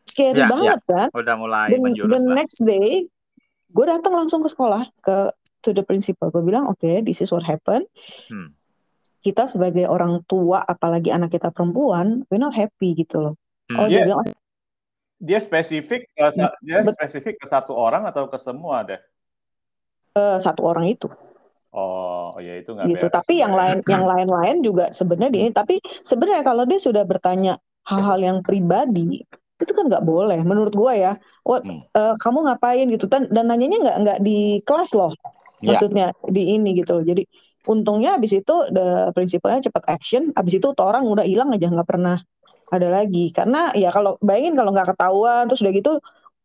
scary 0.04 0.34
Ya, 0.34 0.44
ya. 0.44 0.50
banget 0.50 0.80
kan? 0.84 1.08
Udah 1.14 1.34
mulai 1.38 1.70
Dan 1.70 1.86
menjurus 1.86 2.10
the 2.10 2.20
lah. 2.20 2.34
next 2.34 2.58
day 2.60 3.06
gue 3.70 3.86
datang 3.86 4.18
langsung 4.18 4.42
ke 4.42 4.50
sekolah 4.50 4.90
ke 4.98 5.30
to 5.62 5.70
the 5.70 5.86
principal. 5.86 6.34
Gue 6.34 6.42
bilang 6.42 6.66
oke, 6.66 7.06
this 7.06 7.22
is 7.22 7.30
what 7.30 7.46
happened. 7.46 7.86
Hmm. 8.26 8.50
Kita 9.20 9.44
sebagai 9.44 9.84
orang 9.84 10.24
tua, 10.24 10.58
apalagi 10.58 11.12
anak 11.12 11.30
kita 11.30 11.52
perempuan, 11.52 12.24
we're 12.26 12.40
not 12.40 12.56
happy 12.56 12.96
gitu 12.96 13.20
loh. 13.20 13.34
Hmm. 13.68 13.76
Oh 13.76 13.86
dia 13.86 14.02
Iya. 14.02 14.04
bilang 14.08 14.18
"Oh, 14.24 14.32
Dia 15.20 15.36
spesifik 15.36 16.08
ke 16.16 16.24
sa- 16.32 16.56
dia 16.64 16.80
Bet- 16.80 16.96
spesifik 16.96 17.36
ke 17.36 17.46
satu 17.46 17.76
orang 17.76 18.08
atau 18.08 18.24
ke 18.26 18.40
semua 18.40 18.80
deh? 18.88 19.00
"Eh, 20.16 20.36
satu 20.40 20.64
orang 20.64 20.88
itu. 20.88 21.06
Oh, 21.70 22.34
ya 22.42 22.58
itu 22.58 22.74
nggak 22.74 22.86
gitu. 22.88 23.04
beres. 23.06 23.14
Tapi 23.14 23.34
yang 23.38 23.54
lain 23.54 23.78
yang 23.86 24.02
lain-lain 24.02 24.56
juga 24.64 24.90
sebenarnya 24.90 25.30
di 25.30 25.40
tapi 25.54 25.78
sebenarnya 26.02 26.42
kalau 26.42 26.66
dia 26.66 26.80
sudah 26.82 27.06
bertanya 27.06 27.60
hal-hal 27.86 28.18
yang 28.18 28.38
pribadi 28.42 29.22
itu 29.60 29.72
kan 29.76 29.86
nggak 29.86 30.02
boleh 30.02 30.40
menurut 30.42 30.72
gua 30.74 30.96
ya. 30.98 31.12
What 31.46 31.62
Hmm. 31.62 31.84
eh, 31.94 32.14
kamu 32.18 32.38
ngapain 32.48 32.86
gitu 32.90 33.06
dan 33.06 33.28
dan 33.30 33.46
nanyanya 33.46 33.78
nggak 33.86 33.96
nggak 34.02 34.18
di 34.24 34.64
kelas 34.66 34.96
loh. 34.98 35.14
Ya. 35.62 35.76
Maksudnya 35.76 36.06
di 36.26 36.58
ini 36.58 36.74
gitu 36.74 36.96
loh. 36.98 37.04
Jadi 37.06 37.22
untungnya 37.68 38.16
abis 38.18 38.40
itu 38.40 38.54
the 38.72 39.12
prinsipalnya 39.14 39.68
cepat 39.70 39.84
action. 39.94 40.32
Abis 40.34 40.58
itu 40.58 40.66
tuh 40.74 40.84
orang 40.88 41.04
udah 41.06 41.22
hilang 41.28 41.52
aja 41.54 41.68
nggak 41.70 41.86
pernah 41.86 42.18
ada 42.70 42.88
lagi. 42.90 43.34
Karena 43.34 43.74
ya 43.74 43.90
kalau 43.90 44.16
bayangin 44.22 44.54
kalau 44.54 44.70
nggak 44.74 44.94
ketahuan 44.94 45.46
terus 45.50 45.60
udah 45.62 45.74
gitu 45.74 45.92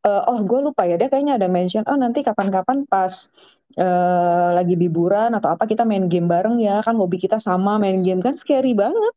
eh, 0.05 0.21
oh 0.29 0.39
gue 0.45 0.59
lupa 0.61 0.85
ya 0.85 0.95
dia 1.01 1.09
kayaknya 1.09 1.41
ada 1.41 1.47
mention 1.49 1.83
oh 1.89 1.97
nanti 1.97 2.21
kapan-kapan 2.21 2.85
pas 2.85 3.29
eh, 3.77 4.49
lagi 4.53 4.77
liburan 4.77 5.33
atau 5.33 5.49
apa 5.53 5.65
kita 5.65 5.81
main 5.83 6.05
game 6.05 6.29
bareng 6.29 6.61
ya 6.61 6.85
kan 6.85 6.93
hobi 6.93 7.17
kita 7.17 7.41
sama 7.41 7.81
main 7.81 8.01
game 8.05 8.21
kan 8.21 8.37
scary 8.37 8.77
banget 8.77 9.13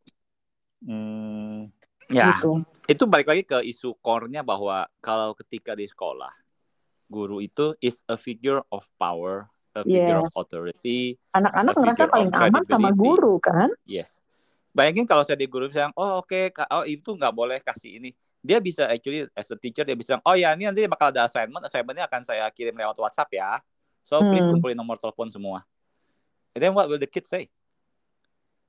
Hmm, 0.79 1.75
Ya, 2.09 2.39
gitu. 2.39 2.63
itu 2.89 3.05
balik 3.05 3.29
lagi 3.29 3.43
ke 3.45 3.59
isu 3.67 3.99
core-nya 4.01 4.41
bahwa 4.47 4.87
kalau 5.03 5.35
ketika 5.37 5.75
di 5.75 5.85
sekolah, 5.85 6.31
guru 7.11 7.43
itu 7.43 7.75
is 7.83 8.01
a 8.09 8.17
figure 8.17 8.63
of 8.71 8.87
power, 8.97 9.51
a 9.75 9.83
figure 9.85 10.23
of 10.23 10.31
Yes. 10.31 10.39
authority, 10.39 11.19
Anak-anak 11.35 11.75
ngerasa 11.77 12.05
paling 12.09 12.31
of 12.33 12.39
aman 12.39 12.63
sama 12.65 12.91
guru 12.95 13.37
kan? 13.43 13.69
yes. 13.85 14.23
Bayangin 14.73 15.09
kalau 15.09 15.25
saya 15.25 15.37
di 15.37 15.49
guru 15.49 15.67
bilang, 15.67 15.91
oh 15.97 16.21
oke, 16.21 16.53
Kak, 16.53 16.69
oh 16.71 16.85
itu 16.85 17.15
nggak 17.15 17.35
boleh 17.35 17.59
kasih 17.61 17.99
ini. 17.99 18.13
dia 18.39 18.63
bisa 18.63 18.87
actually 18.87 19.27
as 19.35 19.51
a 19.51 19.59
teacher 19.59 19.83
dia 19.83 19.99
bisa 19.99 20.23
oh 20.23 20.39
ya 20.39 20.55
ini 20.55 20.71
nanti 20.71 20.87
bakal 20.87 21.11
ada 21.11 21.27
assignment 21.27 21.59
assignmentnya 21.59 22.07
akan 22.07 22.23
saya 22.23 22.47
kirim 22.55 22.71
lewat 22.71 22.95
WhatsApp 22.95 23.35
ya 23.35 23.59
so 24.01 24.23
please 24.23 24.47
Hmm. 24.47 24.55
kumpulin 24.55 24.79
nomor 24.79 24.95
telepon 24.95 25.27
semua 25.27 25.67
and 26.55 26.63
then 26.63 26.71
what 26.71 26.87
will 26.87 27.03
the 27.03 27.11
kids 27.11 27.27
say 27.27 27.51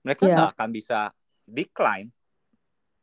mereka 0.02 0.26
nggak 0.26 0.52
akan 0.58 0.70
bisa 0.74 1.14
decline 1.46 2.10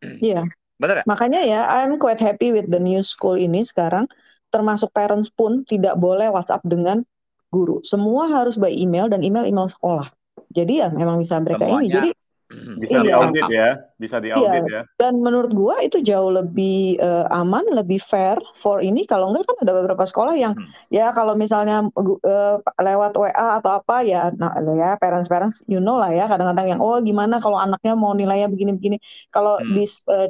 Iya. 0.03 0.43
bener 0.83 1.01
ya 1.01 1.05
Makanya 1.07 1.41
ya, 1.47 1.61
I'm 1.71 2.03
quite 2.03 2.19
happy 2.19 2.51
with 2.51 2.67
the 2.67 2.83
new 2.83 3.01
school 3.01 3.39
ini 3.39 3.63
sekarang. 3.63 4.11
Termasuk 4.51 4.91
parents 4.91 5.31
pun 5.31 5.63
tidak 5.65 5.95
boleh 5.97 6.29
WhatsApp 6.29 6.67
dengan 6.67 7.07
guru. 7.49 7.79
Semua 7.87 8.27
harus 8.27 8.59
by 8.59 8.75
email 8.75 9.07
dan 9.07 9.23
email 9.23 9.47
email 9.47 9.71
sekolah. 9.71 10.11
Jadi 10.51 10.83
ya 10.83 10.91
memang 10.91 11.23
bisa 11.23 11.39
mereka 11.39 11.63
ini. 11.65 11.89
Semuanya. 11.89 11.95
Jadi 11.95 12.11
Bisa 12.83 13.03
Iya. 13.03 13.11
diaudit 13.11 13.47
ya, 13.51 13.69
bisa 13.99 14.17
diaudit 14.23 14.63
ya. 14.71 14.81
dan 15.03 15.19
menurut 15.19 15.51
gua 15.51 15.83
itu 15.83 15.99
jauh 15.99 16.31
lebih 16.31 16.95
eh, 17.03 17.25
aman, 17.35 17.65
lebih 17.75 17.99
fair 17.99 18.39
for 18.63 18.79
ini. 18.79 19.03
Kalau 19.03 19.35
enggak 19.35 19.45
kan 19.51 19.57
ada 19.67 19.73
beberapa 19.75 20.05
sekolah 20.07 20.35
yang 20.39 20.55
Hmm. 20.55 20.71
ya 20.95 21.11
kalau 21.11 21.35
misalnya 21.35 21.91
eh, 22.31 22.55
lewat 22.87 23.13
WA 23.19 23.59
atau 23.59 23.71
apa 23.83 24.07
ya, 24.07 24.31
nah 24.39 24.55
ya 24.79 24.95
parents 25.03 25.27
parents 25.27 25.57
you 25.67 25.83
know 25.83 25.99
lah 25.99 26.15
ya 26.15 26.25
kadang-kadang 26.31 26.67
yang 26.77 26.81
oh 26.81 26.97
gimana 27.03 27.43
kalau 27.43 27.59
anaknya 27.59 27.93
mau 27.99 28.15
nilainya 28.15 28.47
begini-begini. 28.47 28.97
Kalau 29.35 29.59
Hmm. 29.59 29.75
di 29.75 29.85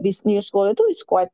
di 0.05 0.11
new 0.25 0.41
school 0.41 0.67
itu 0.73 0.83
is 0.89 1.05
quite 1.05 1.29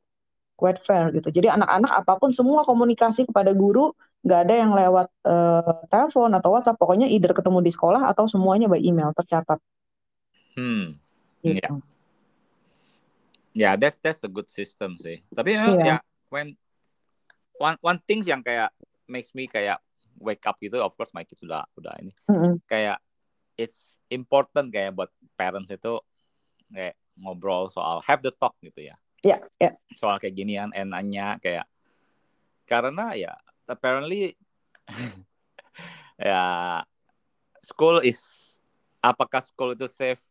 quite 0.58 0.78
fair 0.82 1.10
gitu. 1.16 1.28
Jadi 1.30 1.46
anak-anak 1.50 1.90
apa 2.04 2.12
pun 2.20 2.30
semua 2.34 2.62
komunikasi 2.66 3.26
kepada 3.30 3.50
guru 3.54 3.94
nggak 4.26 4.40
ada 4.46 4.54
yang 4.54 4.70
lewat 4.74 5.06
eh, 5.30 5.72
telepon 5.90 6.30
atau 6.38 6.48
WhatsApp. 6.54 6.78
Pokoknya 6.78 7.06
either 7.10 7.30
ketemu 7.34 7.58
di 7.66 7.70
sekolah 7.74 8.02
atau 8.10 8.24
semuanya 8.30 8.66
by 8.70 8.78
email 8.82 9.10
tercatat. 9.14 9.58
Hmm 10.54 10.96
Gitu. 11.42 11.58
Iya. 11.58 11.68
Ya, 13.52 13.70
that's 13.76 13.98
that's 14.00 14.22
a 14.24 14.30
good 14.30 14.48
system 14.48 14.96
sih. 14.96 15.20
Tapi 15.28 15.58
memang 15.58 15.76
Iya. 15.76 15.84
ya 15.84 15.96
when 16.32 16.56
one 17.60 17.76
one 17.84 17.98
things 18.08 18.24
yang 18.24 18.40
kayak 18.40 18.72
makes 19.04 19.34
me 19.36 19.44
kayak 19.44 19.82
wake 20.16 20.40
up 20.48 20.56
gitu, 20.62 20.80
of 20.80 20.94
course 20.96 21.12
my 21.12 21.26
kids 21.26 21.42
udah 21.44 21.66
udah 21.76 21.92
ini 22.00 22.14
Mm-mm. 22.30 22.62
kayak 22.64 22.96
it's 23.60 24.00
important 24.08 24.72
kayak 24.72 24.96
buat 24.96 25.12
parents 25.36 25.68
itu 25.68 26.00
kayak 26.72 26.96
ngobrol 27.20 27.68
soal 27.68 28.00
have 28.06 28.24
the 28.24 28.32
talk 28.32 28.56
gitu 28.64 28.88
ya. 28.88 28.96
Ya, 29.20 29.38
ya. 29.60 29.76
Soal 30.00 30.16
kayak 30.16 30.32
ginian 30.32 30.72
and 30.72 30.96
nanya 30.96 31.36
kayak 31.42 31.68
karena 32.64 33.12
ya 33.12 33.36
apparently 33.68 34.32
ya 36.16 36.80
school 37.60 38.00
is 38.00 38.18
apakah 39.04 39.44
school 39.44 39.76
itu 39.76 39.84
safe 39.90 40.22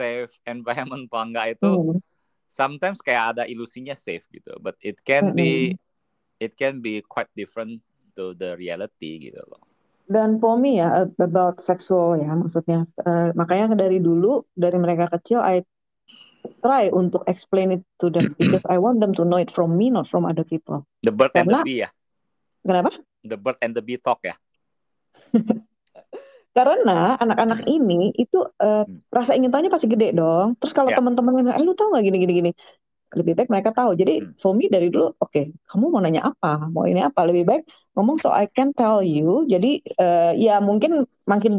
safe 0.00 0.32
environment 0.48 1.04
apa 1.12 1.18
enggak 1.28 1.46
itu 1.60 1.70
Hmm. 1.76 2.00
sometimes 2.48 2.98
kayak 3.04 3.36
ada 3.36 3.44
ilusinya 3.44 3.92
safe 3.92 4.24
gitu, 4.32 4.56
but 4.64 4.74
it 4.80 4.96
can 5.04 5.36
be 5.36 5.76
it 6.40 6.56
can 6.56 6.80
be 6.80 7.04
quite 7.04 7.28
different 7.36 7.84
to 8.16 8.32
the 8.34 8.56
reality 8.56 9.28
gitu 9.28 9.44
loh. 9.44 9.60
Dan 10.10 10.42
for 10.42 10.58
me 10.58 10.80
ya 10.82 11.06
about 11.22 11.60
sexual 11.62 12.18
ya 12.18 12.32
maksudnya 12.34 12.82
Eh, 13.06 13.30
makanya 13.38 13.78
dari 13.78 14.02
dulu 14.02 14.42
dari 14.56 14.74
mereka 14.80 15.06
kecil 15.06 15.38
I 15.38 15.62
try 16.64 16.90
untuk 16.90 17.22
explain 17.30 17.70
it 17.78 17.86
to 18.02 18.10
them 18.10 18.34
because 18.40 18.66
I 18.66 18.82
want 18.82 18.98
them 18.98 19.14
to 19.14 19.22
know 19.22 19.38
it 19.38 19.54
from 19.54 19.78
me 19.78 19.92
not 19.94 20.10
from 20.10 20.26
other 20.26 20.42
people. 20.42 20.82
The 21.06 21.14
bird 21.14 21.30
and 21.38 21.46
the 21.46 21.62
Karena- 21.62 21.66
bee 21.68 21.80
ya, 21.86 21.90
Kenapa? 22.66 22.90
the 23.22 23.38
bird 23.38 23.56
and 23.62 23.72
the 23.78 23.84
bee 23.84 24.00
talk 24.02 24.26
ya. 24.26 24.34
Karena 26.60 27.16
anak-anak 27.22 27.60
ini 27.74 28.12
itu 28.22 28.36
Hmm. 28.86 29.00
rasa 29.16 29.32
ingin 29.38 29.50
tahunya 29.52 29.72
pasti 29.74 29.88
gede 29.94 30.06
dong. 30.20 30.46
Terus 30.60 30.72
kalau 30.76 30.90
Ya. 30.90 30.96
teman-teman 30.96 31.32
eh 31.56 31.60
lu 31.64 31.72
tahu 31.78 31.88
nggak 31.96 32.04
gini 32.06 32.16
gini 32.40 32.52
lebih 33.10 33.32
baik 33.38 33.50
mereka 33.50 33.70
tahu. 33.74 33.90
Jadi 34.00 34.12
Hmm. 34.20 34.32
for 34.38 34.52
me 34.54 34.70
dari 34.70 34.86
dulu, 34.94 35.10
oke, 35.18 35.40
kamu 35.66 35.84
mau 35.90 35.98
nanya 36.04 36.22
apa, 36.30 36.70
mau 36.74 36.84
ini 36.86 37.00
apa, 37.02 37.20
lebih 37.26 37.44
baik 37.50 37.62
ngomong 37.98 38.16
so 38.22 38.30
I 38.30 38.46
can 38.46 38.70
tell 38.76 39.02
you. 39.02 39.48
Jadi 39.50 39.82
eh, 39.82 40.32
ya 40.38 40.62
mungkin 40.62 41.02
makin 41.26 41.52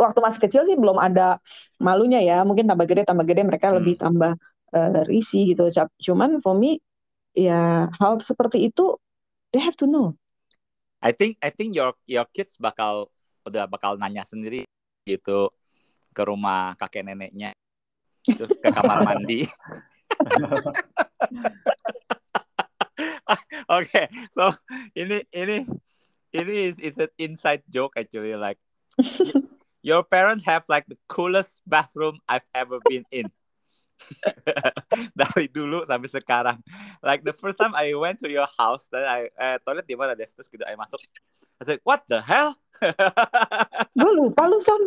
waktu 0.00 0.20
masih 0.24 0.40
kecil 0.44 0.62
sih 0.68 0.76
belum 0.80 0.96
ada 0.96 1.42
malunya 1.82 2.20
ya. 2.24 2.36
Mungkin 2.48 2.64
tambah 2.70 2.86
gede 2.88 3.02
tambah 3.08 3.24
gede 3.28 3.42
mereka 3.44 3.68
Hmm. 3.70 3.76
lebih 3.76 4.00
tambah 4.00 4.32
eh, 4.76 5.04
risih 5.10 5.42
gitu. 5.52 5.68
Cuman 6.00 6.40
for 6.44 6.56
me 6.56 6.80
ya 7.36 7.90
hal 8.00 8.20
seperti 8.22 8.70
itu 8.70 8.96
they 9.52 9.60
have 9.62 9.76
to 9.78 9.86
know. 9.88 10.14
I 11.04 11.12
think 11.12 11.36
I 11.44 11.50
think 11.52 11.76
your 11.76 11.92
your 12.08 12.24
kids 12.32 12.56
bakal 12.56 13.12
udah 13.44 13.68
bakal 13.68 14.00
nanya 14.00 14.24
sendiri 14.24 14.64
gitu 15.04 15.52
ke 16.16 16.22
rumah 16.24 16.72
kakek 16.80 17.04
neneknya 17.04 17.52
terus 18.24 18.56
ke 18.56 18.68
kamar 18.72 19.04
mandi. 19.04 19.44
Oke, 23.68 24.08
so 24.32 24.52
ini 24.96 25.24
ini 25.32 25.64
ini 26.32 26.54
is 26.68 26.80
is 26.80 26.96
an 26.96 27.08
inside 27.20 27.60
joke 27.68 27.96
actually 28.00 28.32
like 28.36 28.56
your 29.84 30.00
parents 30.04 30.44
have 30.44 30.64
like 30.68 30.88
the 30.88 30.96
coolest 31.08 31.60
bathroom 31.68 32.20
I've 32.28 32.48
ever 32.56 32.80
been 32.80 33.04
in. 33.12 33.28
Dari 35.18 35.46
dulu 35.48 35.84
sampai 35.84 36.08
sekarang. 36.10 36.58
Like 37.00 37.22
the 37.22 37.34
first 37.34 37.56
time 37.56 37.72
I 37.74 37.92
went 37.94 38.20
to 38.22 38.28
your 38.28 38.48
house, 38.56 38.86
dan 38.88 39.04
I 39.04 39.20
eh, 39.30 39.56
toilet 39.62 39.84
di 39.84 39.96
mana 39.96 40.12
deh? 40.14 40.28
Terus 40.32 40.48
gitu 40.48 40.64
I 40.64 40.74
masuk. 40.74 41.00
I 41.58 41.62
said, 41.62 41.78
what 41.86 42.02
the 42.10 42.18
hell? 42.18 42.58
Gue 43.98 44.12
lupa 44.12 44.50
lu 44.50 44.58
Sam. 44.58 44.82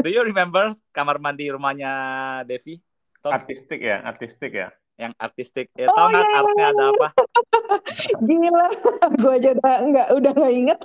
Do 0.00 0.08
you 0.08 0.24
remember 0.24 0.72
kamar 0.90 1.20
mandi 1.20 1.52
rumahnya 1.52 1.92
Devi? 2.48 2.80
Tom, 3.20 3.36
Artistik 3.36 3.84
ya, 3.84 4.00
artistik 4.00 4.56
ya. 4.56 4.72
yang 4.96 5.16
artistik. 5.16 5.72
Ya, 5.72 5.88
Oh, 5.88 5.96
tahu 5.96 6.12
nggak 6.12 6.24
iya, 6.24 6.28
iya, 6.28 6.40
artnya 6.44 6.60
iya, 6.60 6.72
ada 6.72 6.84
iya. 6.84 6.92
apa? 6.92 7.08
Gila, 8.28 8.66
gue 9.16 9.32
aja 9.32 9.48
udah 9.56 9.74
nggak 9.88 10.06
udah 10.12 10.30
nggak 10.36 10.52
inget. 10.52 10.78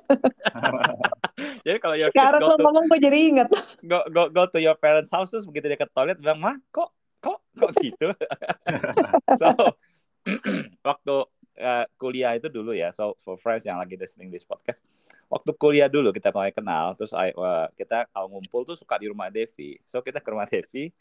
Jadi 1.67 1.77
kalau 1.83 1.95
your 1.99 2.11
Sekarang 2.15 2.39
go 2.39 2.47
lo 2.47 2.55
ngomong 2.63 2.85
gue 2.87 2.99
jadi 3.03 3.17
inget. 3.19 3.47
go 3.83 3.99
go 4.11 4.31
go 4.31 4.43
to 4.47 4.59
your 4.63 4.75
parents 4.79 5.11
house 5.11 5.27
terus 5.27 5.43
begitu 5.43 5.67
dia 5.67 5.75
ke 5.75 5.87
toilet 5.91 6.15
bilang 6.15 6.39
mah 6.39 6.55
kok 6.71 6.95
kok 7.25 7.39
kok 7.57 7.71
gitu? 7.81 8.13
So 9.41 9.49
waktu 10.87 11.15
eh, 11.57 11.85
kuliah 11.97 12.37
itu 12.37 12.51
dulu 12.51 12.75
ya 12.75 12.93
so 12.93 13.17
for 13.25 13.39
friends 13.41 13.65
yang 13.65 13.81
lagi 13.81 13.97
listening 13.97 14.29
this 14.29 14.45
podcast 14.45 14.85
waktu 15.29 15.49
kuliah 15.57 15.89
dulu 15.89 16.13
kita 16.13 16.29
mulai 16.29 16.53
kenal 16.53 16.93
terus 16.93 17.13
I- 17.17 17.33
wah, 17.33 17.65
kita 17.73 18.05
kalau 18.13 18.29
ngumpul 18.29 18.61
tuh 18.67 18.77
suka 18.77 19.01
di 19.01 19.09
rumah 19.09 19.33
Devi. 19.33 19.81
So 19.87 20.05
kita 20.05 20.21
ke 20.21 20.29
rumah 20.29 20.45
Devi 20.45 20.93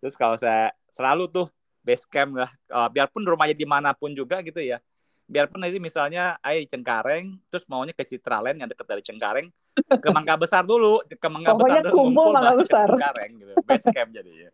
terus 0.00 0.16
kalau 0.16 0.36
saya 0.40 0.72
selalu 0.92 1.28
tuh 1.28 1.46
base 1.84 2.04
camp 2.08 2.36
lah 2.36 2.50
Eh, 2.66 2.88
biarpun 2.92 3.22
rumahnya 3.24 3.54
di 3.56 3.64
mana 3.68 3.94
pun 3.94 4.10
juga 4.12 4.42
gitu 4.44 4.58
ya 4.60 4.82
biarpun 5.26 5.58
nanti 5.58 5.82
misalnya 5.82 6.38
ay 6.44 6.66
Cengkareng 6.70 7.34
terus 7.50 7.66
maunya 7.66 7.90
ke 7.90 8.06
Citraland 8.06 8.58
yang 8.62 8.68
dekat 8.70 8.86
dari 8.86 9.02
Cengkareng 9.02 9.48
ke 9.74 10.08
Mangga 10.14 10.38
Besar 10.38 10.62
dulu 10.62 11.02
ke 11.06 11.28
Mangga 11.30 11.54
Besar 11.54 11.82
dulu 11.82 11.94
kumpul 11.94 12.30
Mangga 12.30 12.54
Besar. 12.58 12.86
Cengkareng 12.90 13.30
gitu 13.42 13.52
base 13.66 13.86
camp 13.90 14.10
jadinya 14.14 14.50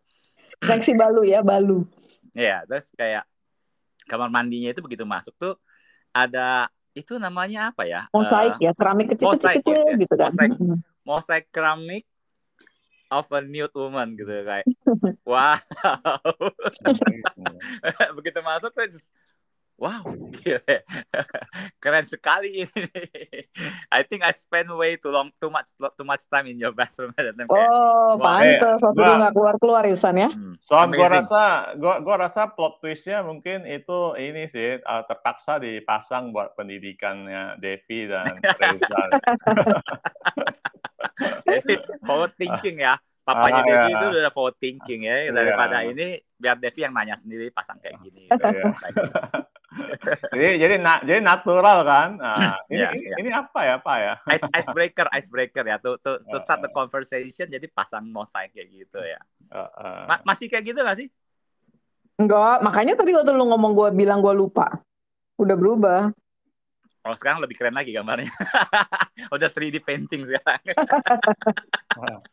Reaksi 0.62 0.92
Balu 0.94 1.26
ya, 1.26 1.42
Balu. 1.42 1.82
Iya, 2.32 2.62
terus 2.70 2.94
kayak 2.94 3.26
kamar 4.06 4.30
mandinya 4.30 4.70
itu 4.70 4.80
begitu 4.80 5.04
masuk 5.04 5.34
tuh 5.36 5.54
ada 6.14 6.70
itu 6.92 7.16
namanya 7.16 7.72
apa 7.72 7.88
ya? 7.88 8.04
Mosaik 8.12 8.60
Eh, 8.60 8.68
ya, 8.68 8.72
keramik 8.76 9.16
kecil-kecil 9.16 9.76
yes, 9.76 9.86
yes. 9.96 10.00
gitu 10.06 10.14
kan. 10.14 10.30
Mosaik. 10.32 10.52
Mm. 10.60 10.78
mosaik 11.02 11.46
keramik 11.50 12.04
of 13.12 13.28
a 13.32 13.40
nude 13.44 13.74
woman 13.76 14.16
gitu 14.16 14.32
kayak. 14.44 14.66
wow. 15.28 15.56
begitu 18.16 18.38
masuk 18.44 18.70
tuh 18.72 18.88
just, 18.88 19.08
wow, 19.82 20.06
keren 21.82 22.06
sekali 22.06 22.62
ini. 22.62 22.82
I 23.90 24.00
think 24.02 24.22
I 24.22 24.30
spend 24.30 24.70
way 24.70 24.94
too 24.94 25.10
long, 25.10 25.34
too 25.34 25.48
much, 25.48 25.74
too 25.74 26.06
much 26.06 26.22
time 26.28 26.46
in 26.46 26.56
your 26.56 26.70
bathroom. 26.70 27.10
Kayak, 27.12 27.34
Oh, 27.50 28.14
Wah, 28.14 28.38
pantes 28.38 28.78
waktu 28.80 29.00
dia 29.00 29.14
nggak 29.18 29.32
keluar-keluar 29.32 29.82
Yusan 29.84 30.14
ya. 30.16 30.30
hmm, 30.30 30.54
gua 30.62 30.86
amazing. 30.86 31.10
rasa, 31.18 31.42
gua 31.74 31.94
gua 31.98 32.16
rasa 32.20 32.46
plot 32.46 32.78
twistnya 32.78 33.20
mungkin 33.20 33.64
itu 33.64 33.98
ini 34.14 34.46
sih 34.46 34.78
uh, 34.78 35.02
terpaksa 35.02 35.58
dipasang 35.58 36.30
buat 36.30 36.54
pendidikannya 36.54 37.58
Devi 37.58 38.06
dan 38.06 38.38
Reza. 38.62 39.02
Jadi 41.42 41.74
forward 42.00 42.32
thinking 42.36 42.78
ya. 42.80 42.94
Papanya 43.22 43.62
Ah, 43.62 43.64
Devi 43.64 43.86
iya. 43.88 43.96
itu 43.96 44.06
udah 44.12 44.32
forward 44.32 44.56
thinking 44.56 45.00
ya. 45.02 45.16
Daripada 45.28 45.82
Iya. 45.82 45.90
ini 45.90 46.06
biar 46.34 46.56
Devi 46.56 46.80
yang 46.80 46.90
nanya 46.90 47.14
sendiri 47.16 47.50
pasang 47.50 47.78
kayak 47.78 47.98
gini. 48.00 48.26
Gitu. 48.26 48.46
Iya. 48.46 49.50
Jadi 50.32 50.48
jadi 50.60 50.74
na, 50.80 51.00
jadi 51.00 51.20
natural 51.20 51.78
kan. 51.84 52.08
Nah, 52.16 52.56
ini, 52.68 52.78
Iya, 52.78 52.88
ini, 52.92 53.04
iya. 53.04 53.16
ini 53.20 53.30
apa 53.30 53.60
ya 53.64 53.76
Pak 53.80 53.96
ya? 53.98 54.14
Ice 54.32 54.44
icebreaker, 54.48 55.06
icebreaker 55.12 55.64
ya. 55.66 55.76
To, 55.80 55.96
to, 56.00 56.20
to 56.20 56.36
start 56.40 56.60
the 56.64 56.70
conversation 56.72 57.48
jadi 57.48 57.66
pasang 57.70 58.08
mosaik 58.08 58.52
kayak 58.52 58.68
gitu 58.70 59.00
ya. 59.00 59.20
Uh, 59.52 59.68
uh. 59.78 59.98
Ma- 60.08 60.24
masih 60.24 60.48
kayak 60.48 60.72
gitu 60.72 60.80
gak 60.80 60.98
sih? 60.98 61.08
Enggak, 62.20 62.62
makanya 62.62 62.94
tadi 62.94 63.16
waktu 63.16 63.32
lu 63.34 63.48
ngomong 63.50 63.72
gue 63.72 63.88
bilang 63.96 64.22
gue 64.22 64.34
lupa. 64.36 64.68
Udah 65.40 65.56
berubah. 65.58 66.00
Oh 67.02 67.16
sekarang 67.18 67.42
lebih 67.42 67.58
keren 67.58 67.74
lagi 67.74 67.90
gambarnya. 67.90 68.30
Udah 69.34 69.50
3D 69.50 69.82
painting 69.82 70.22
sekarang. 70.22 70.62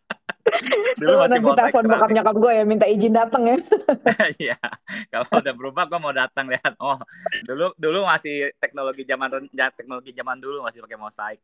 dulu 0.99 1.11
Lu 1.13 1.17
masih 1.21 1.31
nanti 1.31 1.45
mau 1.45 1.55
telepon 1.55 1.85
bokap 1.87 2.09
nyokap 2.11 2.35
gue 2.35 2.51
ya 2.51 2.63
minta 2.67 2.85
izin 2.87 3.13
datang 3.15 3.43
ya. 3.47 3.57
Iya, 4.41 4.57
kalau 5.11 5.41
udah 5.43 5.53
berubah 5.55 5.83
gue 5.87 5.99
mau 5.99 6.13
datang 6.15 6.49
lihat. 6.49 6.75
Oh, 6.79 6.99
dulu 7.45 7.71
dulu 7.75 8.05
masih 8.05 8.51
teknologi 8.57 9.03
zaman 9.05 9.49
ya, 9.51 9.69
teknologi 9.71 10.11
zaman 10.15 10.37
dulu 10.39 10.65
masih 10.65 10.83
pakai 10.83 10.99
mosaik. 10.99 11.39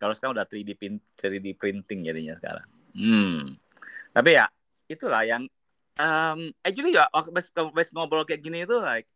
Kalau 0.00 0.16
sekarang 0.16 0.32
udah 0.36 0.46
3D 0.48 0.70
pin- 0.76 1.04
3D 1.20 1.56
printing 1.60 2.00
jadinya 2.08 2.34
sekarang. 2.36 2.66
Hmm. 2.96 3.54
Tapi 4.16 4.30
ya 4.34 4.48
itulah 4.90 5.22
yang 5.22 5.44
um, 6.00 6.50
actually 6.64 6.96
ya 6.96 7.06
pas, 7.12 7.46
pas 7.52 7.88
ngobrol 7.92 8.24
kayak 8.24 8.40
gini 8.40 8.64
itu 8.64 8.80
like 8.80 9.06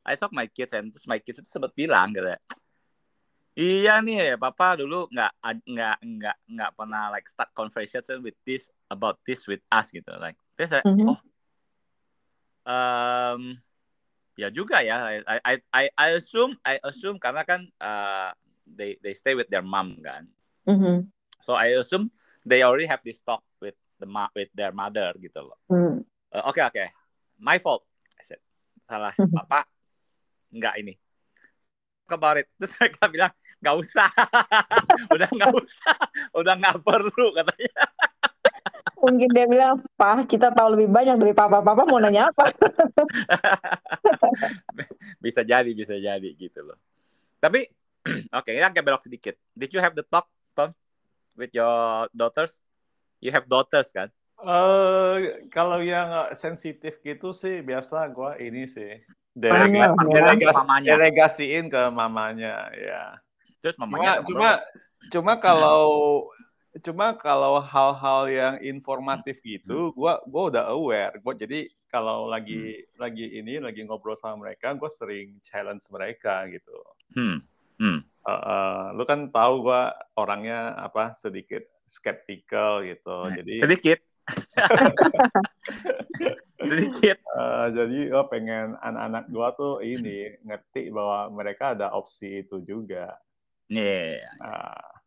I 0.00 0.16
talk 0.16 0.32
my 0.32 0.48
kids 0.48 0.72
and 0.72 0.88
terus 0.88 1.04
my 1.04 1.20
kids 1.20 1.44
itu 1.44 1.50
sempat 1.52 1.76
bilang 1.76 2.16
gitu. 2.16 2.32
Iya 3.58 3.98
nih, 3.98 4.38
papa 4.38 4.78
dulu 4.78 5.10
nggak 5.10 5.32
nggak 5.66 5.96
nggak 6.06 6.36
nggak 6.46 6.70
pernah 6.78 7.10
like 7.10 7.26
start 7.26 7.50
conversation 7.50 8.22
with 8.22 8.38
this 8.46 8.70
about 8.86 9.18
this 9.26 9.42
with 9.50 9.58
us 9.74 9.90
gitu. 9.90 10.10
Like, 10.22 10.38
terus 10.54 10.70
saya, 10.78 10.84
Mhm. 10.86 11.10
oh 11.10 11.20
Um, 12.60 13.56
ya 14.36 14.52
juga 14.52 14.84
ya. 14.84 15.00
I 15.26 15.40
I 15.42 15.54
I 15.72 15.84
I 15.96 16.08
assume 16.14 16.54
I 16.62 16.78
assume 16.84 17.16
karena 17.18 17.42
kan 17.42 17.66
uh, 17.80 18.30
they 18.68 19.00
they 19.02 19.16
stay 19.16 19.34
with 19.34 19.48
their 19.50 19.64
mom 19.64 19.98
kan. 19.98 20.28
Mhm. 20.68 21.08
So 21.40 21.56
I 21.56 21.74
assume 21.74 22.12
they 22.44 22.60
already 22.62 22.86
have 22.86 23.00
this 23.02 23.18
talk 23.24 23.42
with 23.58 23.74
the 23.98 24.06
with 24.36 24.52
their 24.54 24.70
mother 24.76 25.10
gitu 25.18 25.40
loh. 25.40 25.58
Hmm. 25.66 26.04
Uh, 26.30 26.46
Oke 26.46 26.62
oke, 26.62 26.84
my 27.40 27.58
fault. 27.58 27.82
I 28.14 28.22
said 28.22 28.38
salah 28.86 29.16
Mhm. 29.18 29.34
papa. 29.34 29.66
Enggak 30.52 30.78
ini. 30.78 30.94
Talk 32.10 32.18
about 32.18 32.42
it. 32.42 32.50
Terus 32.58 32.74
mereka 32.74 33.06
bilang 33.06 33.30
nggak 33.62 33.76
usah. 33.78 34.10
udah 35.14 35.28
nggak 35.30 35.54
usah. 35.54 35.96
Udah 36.34 36.54
nggak 36.58 36.82
perlu 36.82 37.26
katanya. 37.38 37.82
Mungkin 38.98 39.30
dia 39.30 39.46
bilang, 39.46 39.78
Pak, 39.94 40.26
kita 40.26 40.50
tahu 40.50 40.74
lebih 40.74 40.90
banyak 40.90 41.22
dari 41.22 41.30
papa-papa 41.30 41.86
mau 41.86 42.02
nanya 42.02 42.34
apa? 42.34 42.50
bisa 45.24 45.46
jadi 45.46 45.70
bisa 45.70 45.94
jadi 45.94 46.34
gitu 46.34 46.66
loh. 46.66 46.74
Tapi 47.38 47.70
oke, 48.42 48.50
ini 48.50 48.66
agak 48.66 48.82
belok 48.82 49.06
sedikit. 49.06 49.38
Did 49.54 49.70
you 49.70 49.78
have 49.78 49.94
the 49.94 50.02
talk, 50.02 50.26
Tom, 50.58 50.74
with 51.38 51.54
your 51.54 52.10
daughters? 52.10 52.58
You 53.22 53.30
have 53.30 53.46
daughters 53.46 53.94
kan? 53.94 54.10
Eh, 54.42 55.46
kalau 55.54 55.78
yang 55.78 56.34
sensitif 56.34 56.98
gitu 57.06 57.30
sih 57.30 57.62
biasa 57.62 58.10
gua 58.10 58.34
ini 58.40 58.64
sih 58.66 58.98
delega- 59.36 59.94
ya. 60.10 60.18
delegasi- 60.34 60.56
delegasiin 60.94 61.64
ke 61.70 61.82
mamanya 61.90 62.54
ya. 62.74 63.04
Terus 63.60 63.76
Cuma 63.76 63.84
mamanya 63.86 64.12
cuma 64.24 64.48
cuma 65.12 65.32
kalau 65.36 65.80
cuma 66.80 67.06
kalau 67.14 67.58
hal-hal 67.60 68.20
yang 68.30 68.54
informatif 68.62 69.42
gitu, 69.42 69.90
gua 69.92 70.22
gua 70.24 70.42
udah 70.54 70.64
aware. 70.70 71.14
Gua 71.20 71.34
jadi 71.34 71.66
kalau 71.90 72.30
lagi 72.30 72.86
lagi 72.96 73.26
ini 73.36 73.58
lagi 73.58 73.82
ngobrol 73.82 74.14
sama 74.14 74.46
mereka, 74.48 74.72
gua 74.74 74.88
sering 74.88 75.38
challenge 75.42 75.84
mereka 75.90 76.46
gitu. 76.48 76.74
hmm, 77.12 77.36
hmm. 77.78 77.98
Eh, 78.20 78.30
eh, 78.30 78.84
lu 78.94 79.02
kan 79.04 79.28
tahu 79.28 79.66
gua 79.66 79.92
orangnya 80.14 80.76
apa 80.76 81.12
sedikit 81.12 81.64
skeptical 81.84 82.86
gitu. 82.86 83.26
Jadi 83.34 83.54
sedikit. 83.60 83.98
Sedikit. 86.60 87.16
eh, 87.18 87.66
jadi 87.72 87.98
gua 88.12 88.24
pengen 88.28 88.76
anak-anak 88.78 89.24
gua 89.32 89.48
tuh 89.56 89.80
ini 89.80 90.36
ngerti 90.44 90.92
bahwa 90.92 91.30
mereka 91.32 91.72
ada 91.74 91.90
opsi 91.94 92.44
itu 92.44 92.60
juga. 92.62 93.16
Yeah. 93.70 94.26
Nah, 94.42 95.00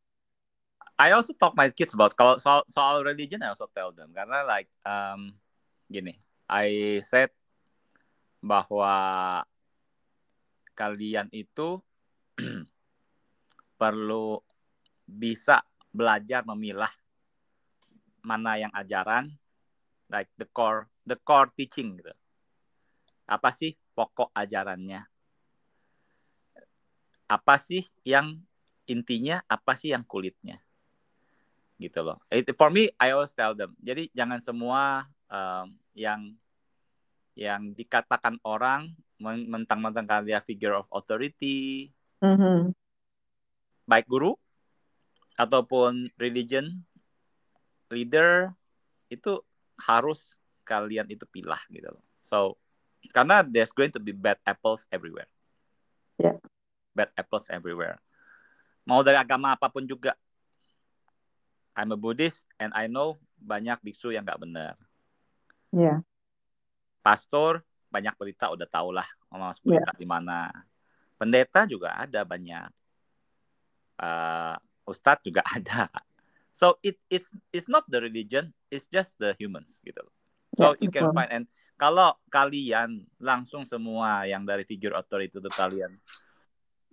I 0.97 1.11
also 1.11 1.33
talk 1.33 1.57
my 1.57 1.67
kids 1.73 1.91
about 1.91 2.13
kalau 2.15 2.37
soal 2.37 2.63
soal 2.69 3.03
religion 3.03 3.41
I 3.41 3.51
also 3.51 3.67
tell 3.73 3.91
them 3.91 4.13
karena 4.13 4.45
like 4.45 4.69
um, 4.85 5.35
gini 5.89 6.15
I 6.47 7.01
said 7.03 7.33
bahwa 8.43 9.41
kalian 10.77 11.27
itu 11.33 11.81
perlu 13.81 14.39
bisa 15.03 15.65
belajar 15.91 16.45
memilah 16.45 16.89
mana 18.23 18.57
yang 18.57 18.71
ajaran 18.71 19.29
like 20.07 20.31
the 20.39 20.47
core 20.49 20.87
the 21.03 21.19
core 21.21 21.51
teaching 21.53 21.99
gitu 21.99 22.15
apa 23.27 23.51
sih 23.51 23.75
pokok 23.93 24.31
ajarannya 24.35 25.03
apa 27.27 27.55
sih 27.59 27.87
yang 28.03 28.39
intinya 28.87 29.39
apa 29.47 29.75
sih 29.79 29.95
yang 29.95 30.03
kulitnya 30.03 30.59
gitu 31.81 31.99
loh. 32.05 32.21
It, 32.31 32.47
for 32.55 32.69
me, 32.71 32.93
I 32.95 33.11
always 33.11 33.35
tell 33.35 33.51
them. 33.57 33.75
Jadi 33.81 34.07
jangan 34.15 34.39
semua 34.39 35.09
um, 35.27 35.67
yang 35.97 36.31
yang 37.33 37.73
dikatakan 37.73 38.37
orang 38.45 38.93
men- 39.17 39.49
mentang-mentang 39.49 40.05
dia 40.23 40.39
figure 40.39 40.77
of 40.77 40.87
authority, 40.93 41.89
Mhm. 42.21 42.71
baik 43.89 44.07
guru 44.07 44.37
ataupun 45.35 46.13
religion 46.15 46.85
leader 47.93 48.49
itu 49.13 49.37
harus 49.77 50.41
kalian 50.65 51.05
itu 51.13 51.23
pilah 51.29 51.61
gitu 51.69 51.93
loh. 51.93 52.03
So 52.25 52.57
karena 53.13 53.45
there's 53.45 53.75
going 53.75 53.93
to 53.93 54.01
be 54.01 54.15
bad 54.15 54.41
apples 54.47 54.87
everywhere. 54.89 55.29
Yeah. 56.17 56.41
Bad 56.97 57.13
apples 57.13 57.51
everywhere. 57.53 58.01
Mau 58.83 59.05
dari 59.05 59.19
agama 59.19 59.53
apa 59.53 59.69
pun 59.69 59.85
juga. 59.85 60.17
I'm 61.73 61.89
a 61.89 61.97
Buddhist 61.97 62.45
and 62.61 62.69
I 62.77 62.85
know 62.85 63.17
banyak 63.37 63.81
biksu 63.81 64.13
yang 64.13 64.25
nggak 64.25 64.41
benar. 64.41 64.73
Ya. 65.73 66.05
Pastor 67.01 67.65
banyak 67.89 68.13
berita 68.17 68.49
udah 68.49 68.65
tau 68.65 68.89
lah 68.89 69.05
mau 69.33 69.49
masuk 69.49 69.73
berita 69.73 69.91
di 69.97 70.05
mana. 70.05 70.53
Pendeta 71.17 71.65
juga 71.65 71.97
ada 71.97 72.21
banyak. 72.21 72.69
Uh, 73.97 74.55
Ustadz 74.85 75.25
juga 75.25 75.41
ada. 75.57 75.89
So 76.53 76.77
it 76.85 77.01
it's 77.09 77.33
it's 77.49 77.65
not 77.65 77.89
the 77.89 77.97
religion, 77.97 78.53
it's 78.69 78.85
just 78.85 79.17
the 79.17 79.33
humans 79.41 79.81
gitu. 79.81 80.05
So 80.53 80.77
Ya, 80.77 80.85
you 80.85 80.89
can 80.93 81.09
find 81.09 81.29
and 81.33 81.45
kalau 81.81 82.13
kalian 82.29 83.09
langsung 83.17 83.65
semua 83.65 84.29
yang 84.29 84.45
dari 84.45 84.61
figure 84.63 84.93
authority 84.93 85.33
itu 85.33 85.49
kalian 85.49 85.97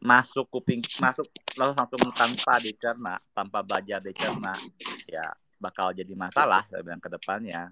masuk 0.00 0.48
kuping 0.48 0.80
masuk 0.96 1.28
lalu 1.60 1.76
langsung 1.76 2.00
tanpa 2.16 2.56
dicerna, 2.56 3.20
tanpa 3.36 3.60
belajar 3.60 4.00
dicerna, 4.00 4.56
ya 5.04 5.28
bakal 5.60 5.92
jadi 5.92 6.16
masalah 6.16 6.64
saya 6.72 6.80
bilang 6.80 7.04
ke 7.04 7.12
depannya. 7.12 7.68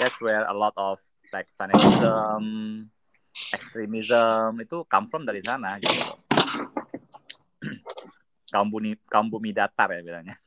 That's 0.00 0.16
where 0.24 0.48
a 0.48 0.56
lot 0.56 0.72
of 0.80 0.96
like 1.36 1.52
fanatism, 1.60 2.88
extremism 3.52 4.56
itu 4.56 4.88
come 4.88 5.04
from 5.04 5.28
dari 5.28 5.44
sana 5.44 5.76
gitu. 5.76 6.16
kaum 8.56 8.72
bumi 8.72 8.96
kaum 9.04 9.28
bumi 9.28 9.52
datar 9.52 9.92
ya 9.92 10.00
bilangnya. 10.00 10.40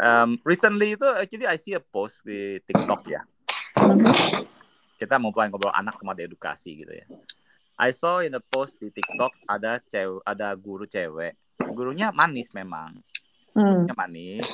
Um, 0.00 0.40
recently 0.48 0.96
itu 0.96 1.04
actually 1.04 1.44
I 1.44 1.60
see 1.60 1.76
a 1.76 1.82
post 1.82 2.24
di 2.24 2.56
TikTok 2.64 3.04
ya. 3.04 3.20
Kita 4.96 5.20
mau 5.20 5.28
mulai 5.28 5.52
ngobrol 5.52 5.72
anak 5.76 6.00
sama 6.00 6.16
edukasi 6.16 6.80
gitu 6.80 6.92
ya. 6.92 7.04
I 7.80 7.92
saw 7.92 8.24
in 8.24 8.32
the 8.32 8.40
post 8.40 8.80
di 8.80 8.88
TikTok 8.92 9.32
ada 9.44 9.80
cewek, 9.80 10.24
ada 10.24 10.56
guru 10.56 10.88
cewek. 10.88 11.36
Gurunya 11.60 12.12
manis 12.12 12.48
memang, 12.56 12.96
Hmm. 13.52 13.84
gurunya 13.84 13.94
manis. 13.96 14.48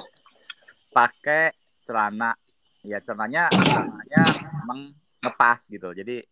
Pakai 0.90 1.54
celana, 1.86 2.34
ya 2.82 2.98
celananya 2.98 3.50
celananya 3.50 4.22
emang 4.66 4.94
ngepas 5.22 5.66
gitu. 5.70 5.94
Jadi 5.94 6.22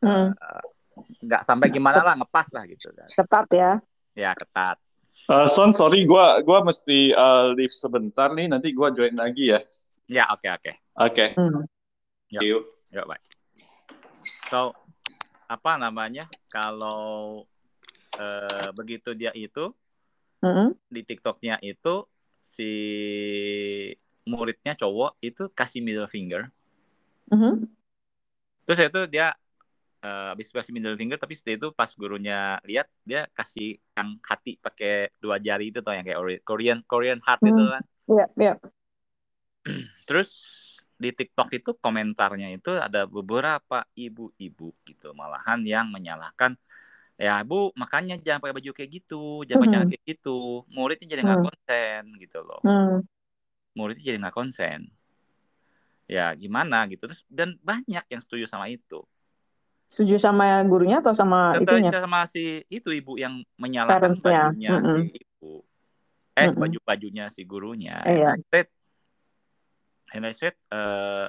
Hmm. 0.00 0.32
eh, 0.32 0.64
nggak 1.28 1.42
sampai 1.44 1.68
gimana 1.68 2.00
lah 2.00 2.14
ngepas 2.16 2.48
lah 2.56 2.64
gitu 2.68 2.88
kan. 2.92 3.08
Ketat 3.12 3.46
ya. 3.52 3.70
Ya 4.16 4.32
ketat. 4.36 4.76
Eh, 5.22 5.48
Son, 5.48 5.70
sorry, 5.70 6.02
gua 6.02 6.42
gua 6.42 6.66
mesti 6.66 7.14
eh, 7.14 7.46
leave 7.54 7.70
sebentar 7.72 8.34
nih. 8.34 8.50
Nanti 8.50 8.74
gua 8.74 8.90
join 8.90 9.14
lagi 9.14 9.54
ya. 9.54 9.60
Ya 10.10 10.24
oke 10.34 10.48
oke. 10.50 10.72
Oke. 10.98 11.26
Hmm. 11.38 11.62
Ya. 12.28 12.40
See 12.42 12.50
you. 12.50 12.66
Ya 12.90 13.06
baik. 13.06 13.22
So 14.50 14.74
apa 15.46 15.78
namanya 15.78 16.26
kalau 16.50 17.44
eh, 18.18 18.68
begitu 18.74 19.14
dia 19.14 19.30
itu 19.32 19.72
Mhm. 20.42 20.74
di 20.90 21.00
TikToknya 21.06 21.62
itu 21.62 22.02
si 22.42 22.70
muridnya 24.26 24.74
cowok 24.74 25.22
itu 25.22 25.46
kasih 25.54 25.78
middle 25.80 26.10
finger. 26.10 26.50
Mhm. 27.30 27.70
Terus 28.66 28.78
itu 28.90 29.00
dia 29.06 29.38
eh, 30.04 30.26
habis 30.32 30.46
kasih 30.56 30.72
middle 30.76 30.98
finger 31.00 31.18
tapi 31.22 31.34
setelah 31.38 31.56
itu 31.58 31.68
pas 31.78 31.90
gurunya 32.00 32.34
lihat 32.68 32.86
dia 33.08 33.20
kasih 33.38 33.66
yang 33.96 34.08
hati 34.30 34.50
pakai 34.64 34.90
dua 35.22 35.36
jari 35.46 35.64
itu 35.70 35.78
tuh 35.84 35.92
yang 35.96 36.04
kayak 36.06 36.20
ori- 36.22 36.42
Korean 36.48 36.78
Korean 36.90 37.18
heart 37.26 37.42
itu 37.50 37.62
Hmm. 37.62 37.72
kan. 37.74 37.82
Iya, 38.10 38.24
iya. 38.40 38.52
Terus 40.08 40.30
di 41.02 41.10
TikTok 41.10 41.48
itu 41.58 41.70
komentarnya 41.82 42.48
itu 42.54 42.70
ada 42.78 43.00
beberapa 43.10 43.82
ibu-ibu 43.98 44.70
gitu 44.86 45.10
malahan 45.18 45.58
yang 45.66 45.90
menyalahkan 45.90 46.54
ya 47.18 47.42
bu 47.42 47.74
makanya 47.74 48.14
jangan 48.22 48.40
pakai 48.42 48.56
baju 48.58 48.70
kayak 48.78 48.90
gitu 49.02 49.42
jangan 49.46 49.60
pakai 49.62 49.70
Mhm. 49.70 49.74
celana 49.74 49.90
kayak 49.90 50.04
gitu 50.10 50.38
muridnya 50.70 51.06
jadi 51.12 51.22
nggak 51.26 51.40
Hmm. 51.40 51.46
konsen 51.46 52.02
gitu 52.22 52.38
loh 52.46 52.62
Hmm. 52.62 53.02
muridnya 53.76 54.04
jadi 54.08 54.18
nggak 54.22 54.36
konsen 54.38 54.80
ya 56.10 56.34
gimana 56.36 56.76
gitu 56.90 57.02
terus 57.08 57.22
dan 57.30 57.56
banyak 57.62 58.04
yang 58.12 58.20
setuju 58.20 58.44
sama 58.50 58.66
itu 58.68 59.00
setuju 59.92 60.16
sama 60.16 60.64
gurunya 60.64 61.04
atau 61.04 61.12
sama 61.12 61.60
itunya 61.60 61.92
sama 61.92 62.24
si 62.24 62.64
itu 62.72 62.88
ibu 62.88 63.20
yang 63.20 63.44
menyalahkan 63.60 64.16
Parentsnya. 64.16 64.48
bajunya 64.48 64.70
Mm-mm. 64.72 64.96
si 64.96 65.02
ibu 65.20 65.52
eh 66.32 66.48
Mm-mm. 66.48 66.60
baju 66.64 66.78
bajunya 66.80 67.24
si 67.28 67.44
gurunya 67.44 68.00
Iya. 68.00 68.32
and 68.32 68.40
I 68.40 68.48
said 68.48 68.66
and 70.16 70.24
I 70.24 70.32
said 70.32 70.56
eh, 70.72 71.28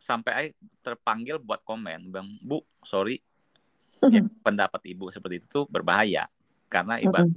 sampai 0.00 0.32
I 0.32 0.46
terpanggil 0.80 1.36
buat 1.44 1.60
komen 1.60 2.08
bang 2.08 2.28
bu 2.40 2.64
sorry 2.80 3.20
ya, 4.14 4.24
pendapat 4.40 4.80
ibu 4.88 5.12
seperti 5.12 5.44
itu 5.44 5.46
tuh 5.60 5.64
berbahaya 5.68 6.24
karena 6.72 6.96
ibarat 7.04 7.28
Mm-mm. 7.28 7.36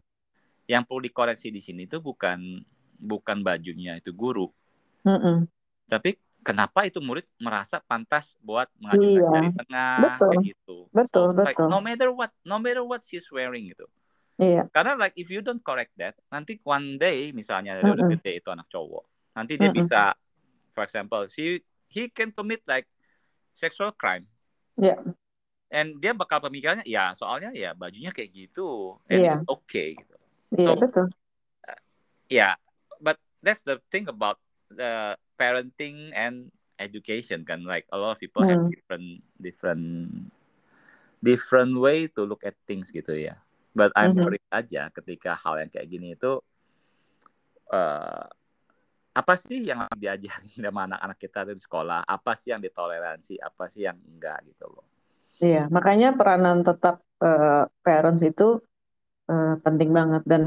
yang 0.71 0.87
perlu 0.87 1.03
dikoreksi 1.03 1.51
di 1.51 1.59
sini 1.59 1.91
tuh 1.91 1.99
bukan 1.99 2.39
bukan 2.95 3.43
bajunya 3.43 3.99
itu 3.99 4.15
guru 4.15 4.47
Mm-mm. 5.03 5.43
tapi 5.91 6.15
kenapa 6.39 6.87
itu 6.87 7.03
murid 7.03 7.27
merasa 7.35 7.83
pantas 7.83 8.39
buat 8.39 8.71
mengajukan 8.79 9.11
Iya. 9.19 9.29
jari 9.29 9.49
tengah 9.59 9.93
Betul. 9.99 10.29
kayak 10.31 10.43
gitu 10.47 10.77
Betul, 10.89 11.25
so, 11.25 11.31
it's 11.35 11.43
like, 11.43 11.57
betul. 11.59 11.67
no 11.67 11.79
matter 11.79 12.09
what 12.09 12.31
no 12.41 12.57
matter 12.57 12.83
what 12.83 13.01
she's 13.03 13.27
wearing 13.29 13.67
gitu 13.67 13.85
iya 14.39 14.63
karena 14.71 14.95
like 14.95 15.11
if 15.19 15.27
you 15.27 15.43
don't 15.43 15.59
correct 15.59 15.91
that 15.99 16.15
nanti 16.31 16.57
one 16.63 16.95
day 16.95 17.35
misalnya 17.35 17.75
dia 17.77 17.91
udah 17.91 18.07
Mm-mm. 18.07 18.15
gede 18.23 18.39
itu 18.39 18.49
anak 18.49 18.71
cowok 18.71 19.03
nanti 19.35 19.59
dia 19.59 19.67
Mm-mm. 19.67 19.83
bisa 19.83 20.15
for 20.71 20.87
example 20.87 21.27
she 21.27 21.59
he 21.91 22.07
can 22.07 22.31
commit 22.31 22.63
like 22.63 22.87
sexual 23.51 23.91
crime 23.91 24.23
Iya. 24.79 24.95
and 25.67 25.99
dia 25.99 26.15
bakal 26.15 26.39
pemikirannya 26.39 26.87
ya 26.87 27.11
soalnya 27.13 27.51
ya 27.51 27.75
bajunya 27.75 28.15
kayak 28.15 28.31
gitu 28.31 28.95
and 29.11 29.19
Iya. 29.19 29.33
it's 29.35 29.47
okay 29.51 29.99
gitu 29.99 30.15
iya 30.55 30.67
So- 30.71 30.79
betul 30.79 31.05
yeah 32.31 32.55
but 33.03 33.19
that's 33.43 33.61
the 33.67 33.83
thing 33.91 34.07
about 34.07 34.39
the 34.71 35.19
parenting 35.39 36.11
and 36.11 36.51
education 36.79 37.47
kan 37.47 37.63
like 37.63 37.87
a 37.91 37.97
lot 37.99 38.15
of 38.15 38.19
people 38.19 38.43
have 38.43 38.59
Hmm. 38.59 38.67
different 38.67 39.23
different 39.39 39.83
different 41.23 41.75
way 41.79 42.07
to 42.11 42.23
look 42.27 42.43
at 42.43 42.55
things 42.67 42.91
gitu 42.91 43.15
ya. 43.15 43.39
But 43.75 43.95
I'm 43.95 44.15
Mhm. 44.15 44.19
worried 44.19 44.43
aja 44.51 44.91
ketika 44.91 45.35
hal 45.39 45.61
yang 45.63 45.69
kayak 45.71 45.87
gini 45.87 46.15
itu 46.17 46.43
eh 47.71 48.25
apa 49.19 49.33
sih 49.35 49.67
yang 49.69 49.83
diajarin 50.03 50.51
sama 50.63 50.87
anak-anak 50.87 51.17
kita 51.19 51.39
di 51.51 51.61
sekolah? 51.61 52.07
Apa 52.07 52.33
sih 52.39 52.51
yang 52.55 52.61
ditoleransi? 52.63 53.39
Apa 53.41 53.67
sih 53.71 53.83
yang 53.87 53.97
enggak 53.99 54.43
gitu 54.47 54.65
loh. 54.69 54.85
Iya, 55.43 55.59
makanya 55.75 56.07
peranan 56.19 56.57
tetap 56.67 56.95
eh, 57.23 57.63
parents 57.83 58.21
itu 58.29 58.43
eh, 59.31 59.55
penting 59.65 59.89
banget. 59.97 60.21
Dan 60.31 60.43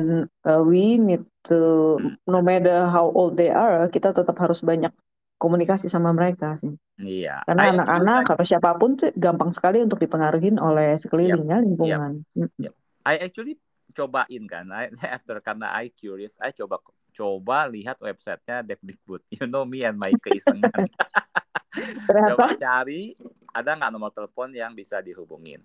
eh, 0.49 0.61
we 0.71 1.01
need 1.01 1.23
to 1.49 1.99
no 2.27 2.41
matter 2.41 2.87
how 2.87 3.11
old 3.11 3.35
they 3.35 3.51
are, 3.51 3.87
kita 3.91 4.15
tetap 4.15 4.37
harus 4.39 4.63
banyak 4.63 4.95
komunikasi 5.43 5.91
sama 5.91 6.15
mereka 6.15 6.55
sih. 6.59 6.71
iya. 7.03 7.43
Karena 7.43 7.63
I- 7.67 7.71
anak-anak 7.75 8.25
atau 8.39 8.47
siapa 8.47 8.71
pun 8.79 8.95
tuh 8.95 9.11
gampang 9.19 9.51
sekali 9.51 9.83
untuk 9.83 9.99
dipengaruhi 9.99 10.55
oleh 10.55 10.95
sekelilingnya 10.95 11.59
lingkungan. 11.67 12.23
Mm-mm. 12.39 12.71
I 13.03 13.19
actually 13.19 13.59
cobain 13.93 14.47
kan 14.49 14.71
I, 14.71 14.89
after 15.19 15.37
karena 15.43 15.75
I 15.75 15.91
curious 15.91 16.39
I 16.39 16.55
coba 16.55 16.79
coba 17.13 17.69
lihat 17.69 17.99
websitenya 17.99 18.63
Depdikbud. 18.63 19.21
You 19.35 19.51
know 19.51 19.67
me 19.67 19.83
and 19.83 19.99
my 19.99 20.15
keisengan. 20.15 20.71
Ternyata, 22.09 22.37
coba 22.37 22.49
cari 22.57 23.17
ada 23.53 23.71
nggak 23.77 23.91
nomor 23.93 24.11
telepon 24.15 24.53
yang 24.55 24.73
bisa 24.73 25.01
dihubungin? 25.01 25.61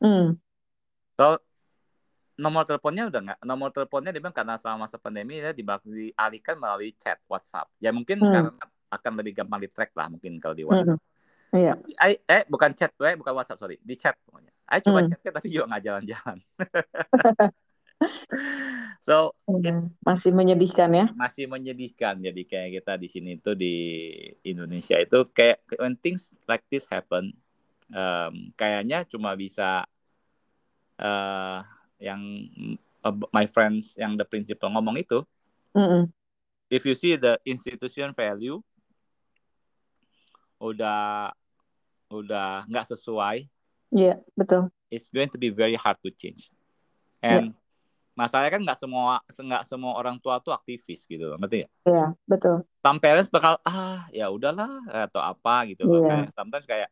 Hmm, 0.00 0.36
so 1.16 1.36
nomor 2.40 2.64
teleponnya 2.64 3.12
udah 3.12 3.20
nggak 3.20 3.38
nomor 3.44 3.68
teleponnya 3.68 4.16
dia 4.16 4.20
bilang 4.24 4.32
karena 4.32 4.56
selama 4.56 4.88
masa 4.88 4.96
pandemi 4.96 5.36
dia 5.38 5.52
dibak- 5.52 5.84
dialihkan 5.84 6.56
melalui 6.56 6.96
chat 6.96 7.20
WhatsApp 7.28 7.68
ya 7.76 7.92
mungkin 7.92 8.24
Hmm. 8.24 8.32
karena 8.32 8.50
akan 8.90 9.12
lebih 9.20 9.44
gampang 9.44 9.60
di 9.60 9.68
track 9.68 9.92
lah 9.94 10.08
mungkin 10.08 10.40
kalau 10.40 10.56
di 10.56 10.64
WhatsApp 10.64 10.98
mm-mm. 10.98 11.60
iya, 11.60 11.76
I, 12.00 12.16
eh 12.24 12.42
bukan 12.48 12.72
chat 12.74 12.90
eh, 12.96 13.14
bukan 13.14 13.32
WhatsApp 13.36 13.60
sorry 13.60 13.76
di 13.78 13.94
chat 13.94 14.16
pokoknya 14.24 14.50
I 14.66 14.80
coba 14.80 15.04
Hmm. 15.04 15.08
chatnya 15.12 15.30
tapi 15.36 15.46
juga 15.52 15.64
nggak 15.70 15.82
jalan-jalan 15.84 16.38
so 19.06 19.36
Iya. 19.44 19.76
it's 19.76 19.92
masih 20.00 20.32
menyedihkan 20.32 20.88
ya. 20.90 21.06
masih 21.12 21.44
menyedihkan 21.44 22.16
jadi 22.16 22.42
kayak 22.48 22.68
kita 22.80 22.92
di 22.96 23.08
sini 23.12 23.36
tuh 23.36 23.52
di 23.52 23.76
Indonesia 24.42 24.96
itu 24.96 25.28
kayak 25.30 25.60
when 25.76 25.94
things 26.00 26.32
like 26.48 26.64
this 26.72 26.88
happen 26.88 27.36
um, 27.92 28.48
kayaknya 28.56 29.04
cuma 29.04 29.36
bisa 29.36 29.84
eh 31.00 31.60
yang 32.00 32.20
uh, 33.04 33.14
my 33.30 33.44
friends 33.44 33.94
yang 33.94 34.16
the 34.16 34.24
principal 34.24 34.72
ngomong 34.72 34.96
itu 34.98 35.20
Mm-mm. 35.76 36.08
if 36.72 36.82
you 36.82 36.96
see 36.96 37.14
the 37.14 37.36
institution 37.44 38.10
value 38.16 38.58
udah 40.60 41.32
udah 42.10 42.66
nggak 42.66 42.88
sesuai 42.90 43.46
Iya, 43.90 44.22
betul. 44.38 44.70
it's 44.86 45.10
going 45.10 45.28
to 45.28 45.38
be 45.38 45.50
very 45.50 45.74
hard 45.74 45.98
to 46.02 46.10
change 46.14 46.50
and 47.20 47.54
masalahnya 48.14 48.52
kan 48.52 48.62
nggak 48.62 48.78
semua 48.78 49.18
nggak 49.24 49.64
semua 49.64 49.96
orang 49.96 50.20
tua 50.20 50.36
tuh 50.44 50.52
aktivis 50.52 51.08
gitu 51.08 51.24
loh 51.32 51.40
ngerti? 51.40 51.64
Iya, 51.88 52.12
betul. 52.28 52.68
some 52.84 53.00
parents 53.00 53.32
bakal 53.32 53.56
ah 53.64 54.04
ya 54.12 54.28
udahlah 54.28 54.68
atau 55.08 55.24
apa 55.24 55.72
gitu. 55.72 55.88
Kayak 55.88 56.28
sometimes 56.36 56.66
kayak 56.68 56.88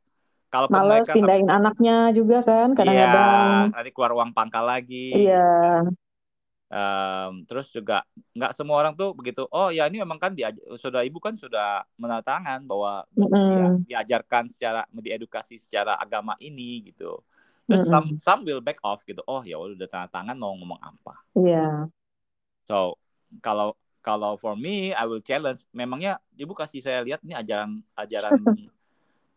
kalau 0.52 0.68
Males 0.72 0.88
mereka 0.90 1.12
pindahin 1.14 1.48
anaknya 1.56 1.94
juga 2.18 2.36
kan 2.48 2.68
iya, 2.84 3.02
kadang-kadang. 3.04 3.72
nanti 3.74 3.90
keluar 3.94 4.12
uang 4.16 4.30
pangkal 4.36 4.64
lagi. 4.72 4.96
Iya, 5.14 5.34
Em, 6.68 7.48
terus 7.48 7.72
juga 7.72 8.04
nggak 8.36 8.52
semua 8.52 8.76
orang 8.76 8.92
tuh 8.92 9.16
begitu. 9.16 9.48
Oh 9.48 9.72
ya 9.72 9.88
ini 9.88 10.04
memang 10.04 10.20
kan 10.20 10.36
diaj- 10.36 10.60
sudah 10.76 11.00
ibu 11.00 11.16
kan 11.16 11.32
sudah 11.32 11.80
menandatangan 11.96 12.60
bahwa 12.68 13.08
Mm-mm. 13.18 13.48
dia 13.48 13.72
diajarkan 13.88 14.52
secara 14.52 14.84
diedukasi 14.92 15.56
secara 15.56 15.96
agama 15.96 16.36
ini 16.44 16.92
gitu. 16.92 17.24
Terus 17.64 17.80
Mm-mm. 17.80 17.88
some 17.88 18.20
some 18.20 18.44
will 18.44 18.60
back 18.60 18.76
off 18.84 19.00
gitu. 19.08 19.24
Oh 19.24 19.40
ya 19.48 19.56
udah 19.56 19.88
tanda 19.88 20.12
tangan 20.12 20.36
mau 20.36 20.52
ngomong 20.60 20.76
apa. 20.84 21.16
iya, 21.36 21.88
So 22.68 22.98
kalau 23.44 23.74
kalau 24.04 24.36
for 24.40 24.54
me 24.56 24.92
I 24.94 25.04
will 25.08 25.22
challenge. 25.24 25.64
Memangnya 25.74 26.20
ibu 26.38 26.52
kasih 26.56 26.80
saya 26.84 27.00
lihat 27.06 27.20
ini 27.24 27.34
ajaran 27.36 27.80
ajaran 27.98 28.36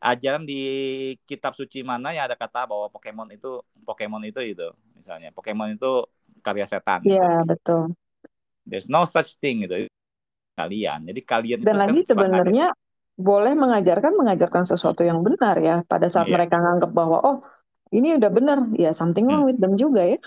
ajaran 0.01 0.43
di 0.43 0.61
kitab 1.29 1.53
suci 1.53 1.85
mana 1.85 2.09
yang 2.09 2.25
ada 2.25 2.33
kata 2.33 2.65
bahwa 2.65 2.89
Pokemon 2.89 3.29
itu 3.37 3.61
Pokemon 3.85 4.25
itu 4.25 4.41
itu 4.41 4.67
misalnya 4.97 5.29
Pokemon 5.29 5.77
itu 5.77 6.09
karya 6.41 6.65
setan. 6.65 7.05
iya 7.05 7.45
betul. 7.45 7.93
There's 8.65 8.89
no 8.89 9.05
such 9.05 9.37
thing 9.37 9.63
gitu 9.69 9.85
kalian. 10.57 11.05
Jadi 11.05 11.21
kalian 11.21 11.59
Dan 11.61 11.77
itu 11.77 11.81
lagi 11.85 12.01
sebenarnya 12.09 12.67
boleh 13.21 13.53
mengajarkan 13.53 14.17
mengajarkan 14.17 14.65
sesuatu 14.65 15.05
yang 15.05 15.21
benar 15.21 15.61
ya. 15.61 15.85
Pada 15.85 16.09
saat 16.09 16.25
Iya. 16.25 16.33
mereka 16.41 16.57
nganggap 16.57 16.91
bahwa 16.91 17.17
oh 17.21 17.37
ini 17.93 18.17
udah 18.17 18.31
benar, 18.33 18.57
ya 18.73 18.95
something 18.95 19.29
wrong 19.29 19.45
with 19.45 19.61
them 19.61 19.77
juga 19.77 20.01
ya. 20.01 20.19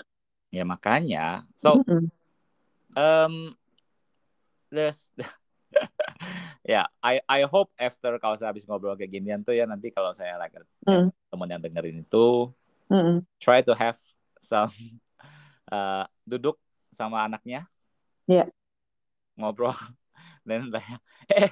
ya 0.55 0.63
makanya. 0.63 1.43
So 1.59 1.83
Mm-mm. 1.83 2.07
um 2.95 3.33
there's 4.71 5.11
ya 6.65 6.89
I 7.05 7.21
I 7.29 7.41
hope 7.45 7.69
after 7.77 8.17
kalau 8.17 8.35
saya 8.35 8.49
habis 8.49 8.65
ngobrol 8.65 8.97
kayak 8.97 9.13
ginian 9.13 9.41
tuh 9.45 9.53
ya 9.53 9.69
nanti 9.69 9.93
kalau 9.93 10.11
saya 10.17 10.35
like 10.41 10.53
Hmm. 10.85 11.09
teman 11.29 11.49
yang 11.49 11.61
dengerin 11.61 12.01
itu 12.01 12.49
Mm-mm. 12.89 13.25
try 13.41 13.61
to 13.61 13.73
have 13.77 13.97
some 14.41 14.69
uh, 15.73 16.05
duduk 16.25 16.57
sama 16.93 17.25
anaknya 17.25 17.69
Iya. 18.27 18.49
ngobrol 19.37 19.73
dan 20.47 20.69
tanya 20.73 20.97
eh 21.29 21.51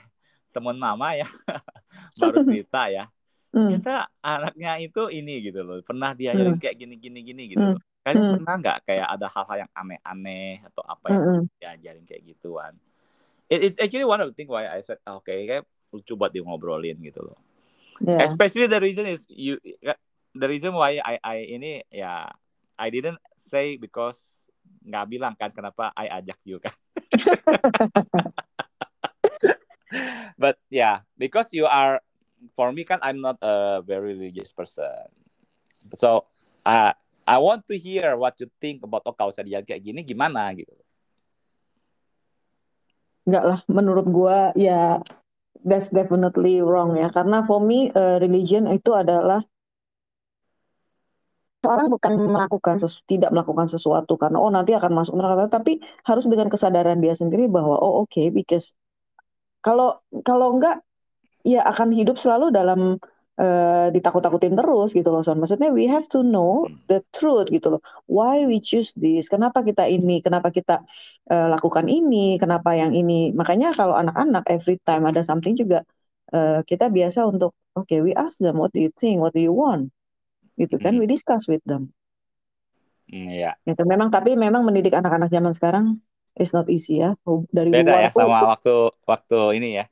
teman 0.53 0.78
mama 0.78 1.14
ya 1.18 1.28
baru 2.22 2.38
cerita 2.41 2.89
ya 2.89 3.05
Mm. 3.53 3.70
ternyata 3.70 4.09
anaknya 4.26 4.72
itu 4.82 5.01
ini 5.14 5.32
gitu 5.45 5.61
loh 5.61 5.78
pernah 5.86 6.18
diajarin 6.18 6.57
Hmm. 6.57 6.61
kayak 6.61 6.76
gini 6.82 6.95
gini 6.97 7.20
gini 7.22 7.41
gitu 7.53 7.61
Hmm. 7.61 7.74
loh 7.78 7.82
kalian 8.01 8.18
Hmm. 8.18 8.34
pernah 8.34 8.53
nggak 8.61 8.78
kayak 8.89 9.07
ada 9.14 9.28
hal-hal 9.30 9.57
yang 9.64 9.72
aneh-aneh 9.78 10.57
atau 10.66 10.84
apa 10.89 11.07
yang 11.14 11.24
Mm-mm. 11.30 11.49
diajarin 11.61 12.03
kayak 12.09 12.24
gituan 12.34 12.74
It, 12.74 12.93
it's 13.60 13.78
actually 13.78 14.08
one 14.08 14.22
of 14.22 14.32
the 14.32 14.36
thing 14.36 14.49
why 14.49 14.66
I 14.66 14.82
said 14.82 14.97
oke 15.06 15.30
kayak 15.30 15.68
lucu 15.93 16.18
buat 16.18 16.34
di 16.34 16.41
ngobrolin 16.41 16.97
gitu 17.04 17.22
loh. 17.22 17.38
Ya. 18.01 18.26
especially 18.26 18.66
the 18.66 18.82
reason 18.82 19.06
is 19.06 19.30
you 19.30 19.62
the 20.34 20.49
reason 20.49 20.74
why 20.74 20.97
I 20.97 21.22
I 21.22 21.38
ini 21.45 21.86
ya 21.93 22.26
I 22.74 22.89
didn't 22.89 23.22
say 23.38 23.78
because 23.78 24.49
nggak 24.82 25.14
bilang 25.14 25.38
kan 25.38 25.54
kenapa 25.54 25.93
I 25.93 26.10
ajak 26.10 26.41
you 26.43 26.58
kan. 26.58 26.74
But 30.41 30.58
yeah 30.74 31.06
because 31.22 31.54
you 31.54 31.70
are 31.70 32.01
for 32.58 32.74
me 32.74 32.82
kan 32.82 32.97
I'm 33.06 33.22
not 33.22 33.38
a 33.45 33.86
very 33.86 34.18
religious 34.18 34.49
person. 34.49 35.06
So 35.93 36.26
uh, 36.66 36.97
I 37.24 37.38
want 37.38 37.70
to 37.70 37.78
hear 37.78 38.18
what 38.18 38.41
you 38.41 38.49
think 38.58 38.82
about 38.84 39.06
oh 39.06 39.14
kalau 39.14 39.32
saya 39.32 39.64
kayak 39.64 39.86
gini 39.86 40.01
gimana? 40.04 40.49
gitu 40.58 40.74
Enggak 43.24 43.44
lah, 43.44 43.60
menurut 43.72 44.06
gua 44.12 44.52
ya 44.54 45.00
that's 45.64 45.88
definitely 45.90 46.60
wrong 46.60 47.00
ya. 47.00 47.08
Karena 47.08 47.44
for 47.48 47.64
me 47.64 47.88
uh, 47.96 48.20
religion 48.20 48.68
itu 48.68 48.92
adalah 48.92 49.44
seorang 51.64 51.88
bukan 51.88 52.12
melakukan 52.28 52.76
sesu, 52.76 53.00
tidak 53.08 53.32
melakukan 53.32 53.72
sesuatu 53.72 54.20
karena 54.20 54.36
oh 54.36 54.52
nanti 54.52 54.76
akan 54.76 54.92
masuk 54.92 55.16
neraka 55.16 55.48
tapi 55.48 55.80
harus 56.04 56.28
dengan 56.28 56.52
kesadaran 56.52 57.00
dia 57.00 57.16
sendiri 57.16 57.48
bahwa 57.48 57.80
oh 57.80 58.04
oke 58.04 58.12
okay, 58.12 58.28
because 58.28 58.76
kalau 59.64 60.04
kalau 60.28 60.60
enggak 60.60 60.84
ya 61.48 61.64
akan 61.64 61.96
hidup 61.96 62.20
selalu 62.20 62.52
dalam 62.52 63.00
uh, 63.40 63.88
ditakut-takutin 63.94 64.54
terus 64.54 64.92
gitu 64.92 65.10
loh 65.10 65.22
Son. 65.26 65.40
Maksudnya 65.40 65.70
we 65.74 65.88
have 65.90 66.06
to 66.10 66.22
know 66.22 66.68
the 66.92 67.02
truth 67.16 67.50
gitu 67.50 67.78
loh. 67.78 67.82
Why 68.06 68.44
we 68.46 68.60
choose 68.60 68.94
this? 68.98 69.32
Kenapa 69.32 69.62
kita 69.62 69.88
ini? 69.88 70.20
Kenapa 70.20 70.52
kita 70.52 70.84
uh, 71.32 71.48
lakukan 71.54 71.88
ini? 71.88 72.42
Kenapa 72.42 72.76
yang 72.78 72.94
ini? 72.94 73.32
Makanya 73.32 73.74
kalau 73.74 73.96
anak-anak 73.98 74.46
every 74.50 74.78
time 74.84 75.08
ada 75.10 75.22
something 75.22 75.54
juga 75.58 75.86
uh, 76.34 76.66
kita 76.66 76.90
biasa 76.90 77.26
untuk 77.26 77.56
oke 77.74 77.90
okay, 77.90 78.00
we 78.04 78.12
ask 78.14 78.42
them 78.42 78.58
what 78.58 78.74
do 78.74 78.82
you 78.82 78.92
think? 78.94 79.24
What 79.24 79.34
do 79.34 79.42
you 79.42 79.54
want? 79.54 79.94
gitu 80.54 80.78
kan 80.78 80.98
we 81.02 81.10
discuss 81.10 81.50
with 81.50 81.64
them 81.66 81.90
Iya. 83.14 83.54
Gitu. 83.62 83.84
Memang 83.86 84.10
tapi 84.10 84.34
memang 84.34 84.66
mendidik 84.66 84.96
anak-anak 84.96 85.30
zaman 85.30 85.54
sekarang 85.54 85.86
is 86.34 86.50
not 86.50 86.66
easy 86.66 86.98
ya. 86.98 87.14
Dari 87.54 87.70
beda 87.70 87.94
luar 87.94 88.02
ya 88.02 88.10
sama 88.10 88.26
itu. 88.26 88.46
waktu 88.50 88.76
waktu 89.06 89.40
ini 89.62 89.70
ya. 89.78 89.86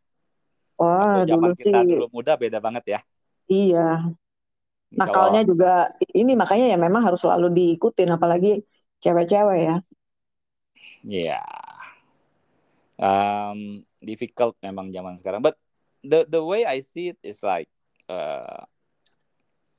Wah, 0.81 1.21
waktu 1.21 1.29
zaman 1.29 1.49
dulu 1.53 1.59
kita 1.59 1.79
sih. 1.85 1.89
dulu 1.91 2.05
muda 2.09 2.33
beda 2.33 2.57
banget 2.57 2.97
ya. 2.97 2.99
Iya. 3.51 4.15
Nakalnya 4.95 5.43
Kalau... 5.43 5.51
juga 5.51 5.73
ini 6.15 6.39
makanya 6.39 6.71
ya 6.71 6.77
memang 6.79 7.03
harus 7.03 7.19
selalu 7.19 7.51
diikutin 7.51 8.15
apalagi 8.15 8.63
cewek-cewek 9.03 9.59
ya. 9.59 9.75
Iya. 11.03 11.43
Yeah. 11.43 11.51
Um, 13.01 13.83
difficult 13.99 14.55
memang 14.63 14.93
zaman 14.95 15.19
sekarang. 15.19 15.43
But 15.43 15.59
the 15.99 16.23
the 16.23 16.39
way 16.39 16.63
I 16.63 16.79
see 16.79 17.11
it 17.11 17.19
is 17.25 17.43
like 17.43 17.67
uh, 18.07 18.63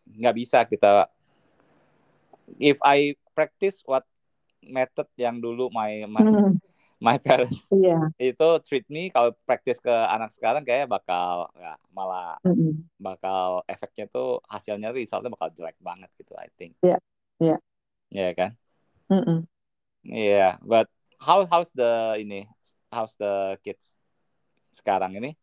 nggak 0.07 0.35
bisa 0.37 0.67
kita 0.67 1.07
if 2.59 2.77
I 2.83 3.15
practice 3.33 3.81
what 3.87 4.05
method 4.63 5.07
yang 5.19 5.39
dulu 5.39 5.71
my 5.71 6.07
my, 6.07 6.23
hmm. 6.23 6.59
My 7.03 7.19
parents 7.19 7.67
yeah. 7.75 8.07
itu 8.15 8.49
treat 8.63 8.87
me 8.87 9.11
kalau 9.11 9.35
praktis 9.43 9.83
ke 9.83 9.91
anak 9.91 10.31
sekarang 10.31 10.63
kayak 10.63 10.87
bakal 10.87 11.51
ya 11.59 11.75
malah 11.91 12.39
mm 12.47 12.87
bakal 13.03 13.67
efeknya 13.67 14.07
tuh 14.07 14.39
hasilnya 14.47 14.95
resultnya 14.95 15.35
bakal 15.35 15.51
jelek 15.51 15.75
banget 15.83 16.07
gitu 16.15 16.39
I 16.39 16.47
think. 16.55 16.79
Iya. 16.79 16.95
Yeah. 16.95 17.01
Iya. 17.43 17.49
Yeah. 17.51 17.59
Iya 18.13 18.23
yeah, 18.23 18.31
kan? 18.39 18.51
Iya, 19.11 19.19
mm 19.19 19.41
yeah, 20.07 20.53
but 20.63 20.87
how 21.19 21.43
how's 21.51 21.75
the 21.75 22.23
ini 22.23 22.47
how's 22.95 23.19
the 23.19 23.59
kids 23.67 23.99
sekarang 24.71 25.19
ini? 25.19 25.35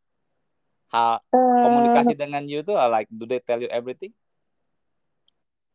Ha, 0.89 1.20
uh, 1.20 1.60
komunikasi 1.68 2.16
dengan 2.16 2.47
you 2.47 2.64
tuh 2.64 2.80
like 2.88 3.12
do 3.12 3.28
they 3.28 3.43
tell 3.43 3.60
you 3.60 3.68
everything? 3.68 4.16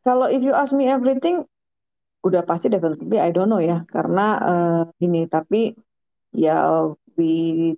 Kalau 0.04 0.28
if 0.32 0.40
you 0.40 0.56
ask 0.56 0.72
me 0.72 0.88
everything, 0.88 1.44
udah 2.24 2.42
pasti 2.48 2.66
definitely 2.72 3.20
I 3.20 3.30
don't 3.30 3.48
know 3.52 3.60
ya, 3.60 3.84
karena 3.92 4.26
uh, 4.40 4.82
ini. 5.04 5.28
Tapi 5.28 5.76
ya 6.34 6.88
we 7.16 7.74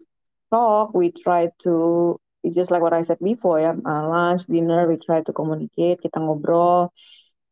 talk, 0.51 0.95
we 0.95 1.11
try 1.13 1.51
to, 1.67 2.17
it's 2.47 2.55
just 2.55 2.71
like 2.71 2.83
what 2.83 2.95
I 2.95 3.03
said 3.03 3.19
before 3.21 3.59
ya, 3.61 3.75
uh, 3.75 4.05
lunch, 4.09 4.47
dinner, 4.47 4.87
we 4.89 4.97
try 4.97 5.21
to 5.27 5.33
communicate, 5.35 6.01
kita 6.01 6.23
ngobrol, 6.23 6.89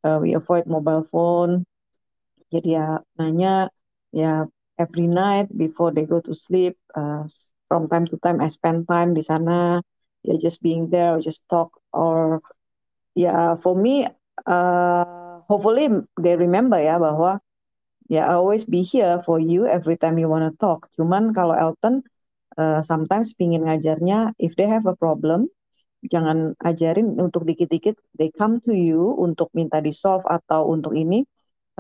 uh, 0.06 0.18
we 0.22 0.34
avoid 0.38 0.66
mobile 0.70 1.02
phone. 1.04 1.64
Jadi 2.52 2.78
ya 2.78 3.02
nanya 3.18 3.68
ya 4.14 4.46
every 4.78 5.10
night 5.10 5.50
before 5.50 5.90
they 5.90 6.06
go 6.06 6.22
to 6.22 6.34
sleep, 6.34 6.78
uh, 6.94 7.26
from 7.66 7.90
time 7.90 8.06
to 8.06 8.16
time 8.22 8.38
I 8.38 8.48
spend 8.48 8.86
time 8.86 9.14
di 9.18 9.22
sana, 9.26 9.82
ya 10.22 10.34
just 10.38 10.62
being 10.62 10.88
there, 10.94 11.18
or 11.18 11.20
just 11.20 11.42
talk, 11.50 11.74
or 11.90 12.38
ya 13.18 13.54
for 13.58 13.74
me 13.74 14.06
uh, 14.46 15.23
hopefully 15.48 15.88
they 16.20 16.34
remember 16.36 16.80
ya 16.80 16.96
bahwa 16.98 17.40
ya 18.08 18.28
I 18.28 18.36
always 18.36 18.68
be 18.68 18.84
here 18.84 19.20
for 19.24 19.40
you 19.40 19.64
every 19.64 19.96
time 19.96 20.20
you 20.20 20.28
wanna 20.28 20.52
talk. 20.56 20.88
Cuman 20.96 21.32
kalau 21.32 21.56
Elton 21.56 22.04
uh, 22.60 22.80
sometimes 22.84 23.32
pingin 23.36 23.64
ngajarnya 23.64 24.36
if 24.40 24.56
they 24.56 24.68
have 24.68 24.84
a 24.84 24.96
problem 24.96 25.48
jangan 26.04 26.52
ajarin 26.60 27.16
untuk 27.16 27.48
dikit-dikit 27.48 27.96
they 28.20 28.28
come 28.28 28.60
to 28.60 28.76
you 28.76 29.16
untuk 29.16 29.48
minta 29.56 29.80
di 29.80 29.88
solve 29.88 30.28
atau 30.28 30.68
untuk 30.68 30.92
ini 30.92 31.24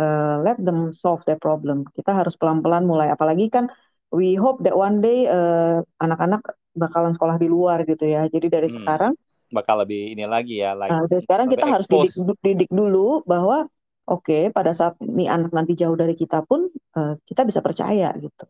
uh, 0.00 0.40
let 0.40 0.56
them 0.56 0.96
solve 0.96 1.20
their 1.28 1.38
problem. 1.38 1.84
Kita 1.92 2.16
harus 2.16 2.34
pelan-pelan 2.40 2.88
mulai 2.88 3.12
apalagi 3.12 3.52
kan 3.52 3.68
we 4.14 4.38
hope 4.38 4.62
that 4.64 4.72
one 4.72 5.04
day 5.04 5.28
uh, 5.28 5.84
anak-anak 6.00 6.40
bakalan 6.74 7.12
sekolah 7.12 7.36
di 7.36 7.48
luar 7.52 7.84
gitu 7.84 8.08
ya. 8.08 8.26
Jadi 8.26 8.46
dari 8.48 8.68
hmm. 8.70 8.76
sekarang 8.80 9.12
bakal 9.54 9.80
lebih 9.80 10.12
ini 10.12 10.26
lagi 10.26 10.58
ya. 10.58 10.74
Like, 10.74 10.90
nah, 10.90 11.06
sekarang 11.06 11.46
kita 11.46 11.64
harus 11.70 11.86
didik, 11.86 12.12
didik 12.42 12.70
dulu 12.74 13.22
bahwa 13.22 13.70
oke 14.04 14.26
okay, 14.26 14.42
pada 14.50 14.74
saat 14.74 14.98
nih 15.00 15.30
anak 15.30 15.54
nanti 15.54 15.78
jauh 15.78 15.96
dari 15.96 16.12
kita 16.12 16.44
pun 16.44 16.68
uh, 16.98 17.14
kita 17.24 17.46
bisa 17.46 17.62
percaya 17.62 18.12
gitu. 18.18 18.44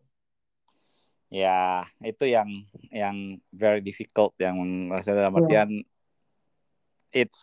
Ya 1.29 1.85
itu 2.01 2.25
yang 2.25 2.47
yang 2.89 3.39
very 3.53 3.81
difficult 3.85 4.35
yang 4.41 4.57
maksudnya 4.91 5.25
dalam 5.25 5.35
iya. 5.35 5.41
artian 5.41 5.69
yeah. 5.71 7.25
it's 7.25 7.41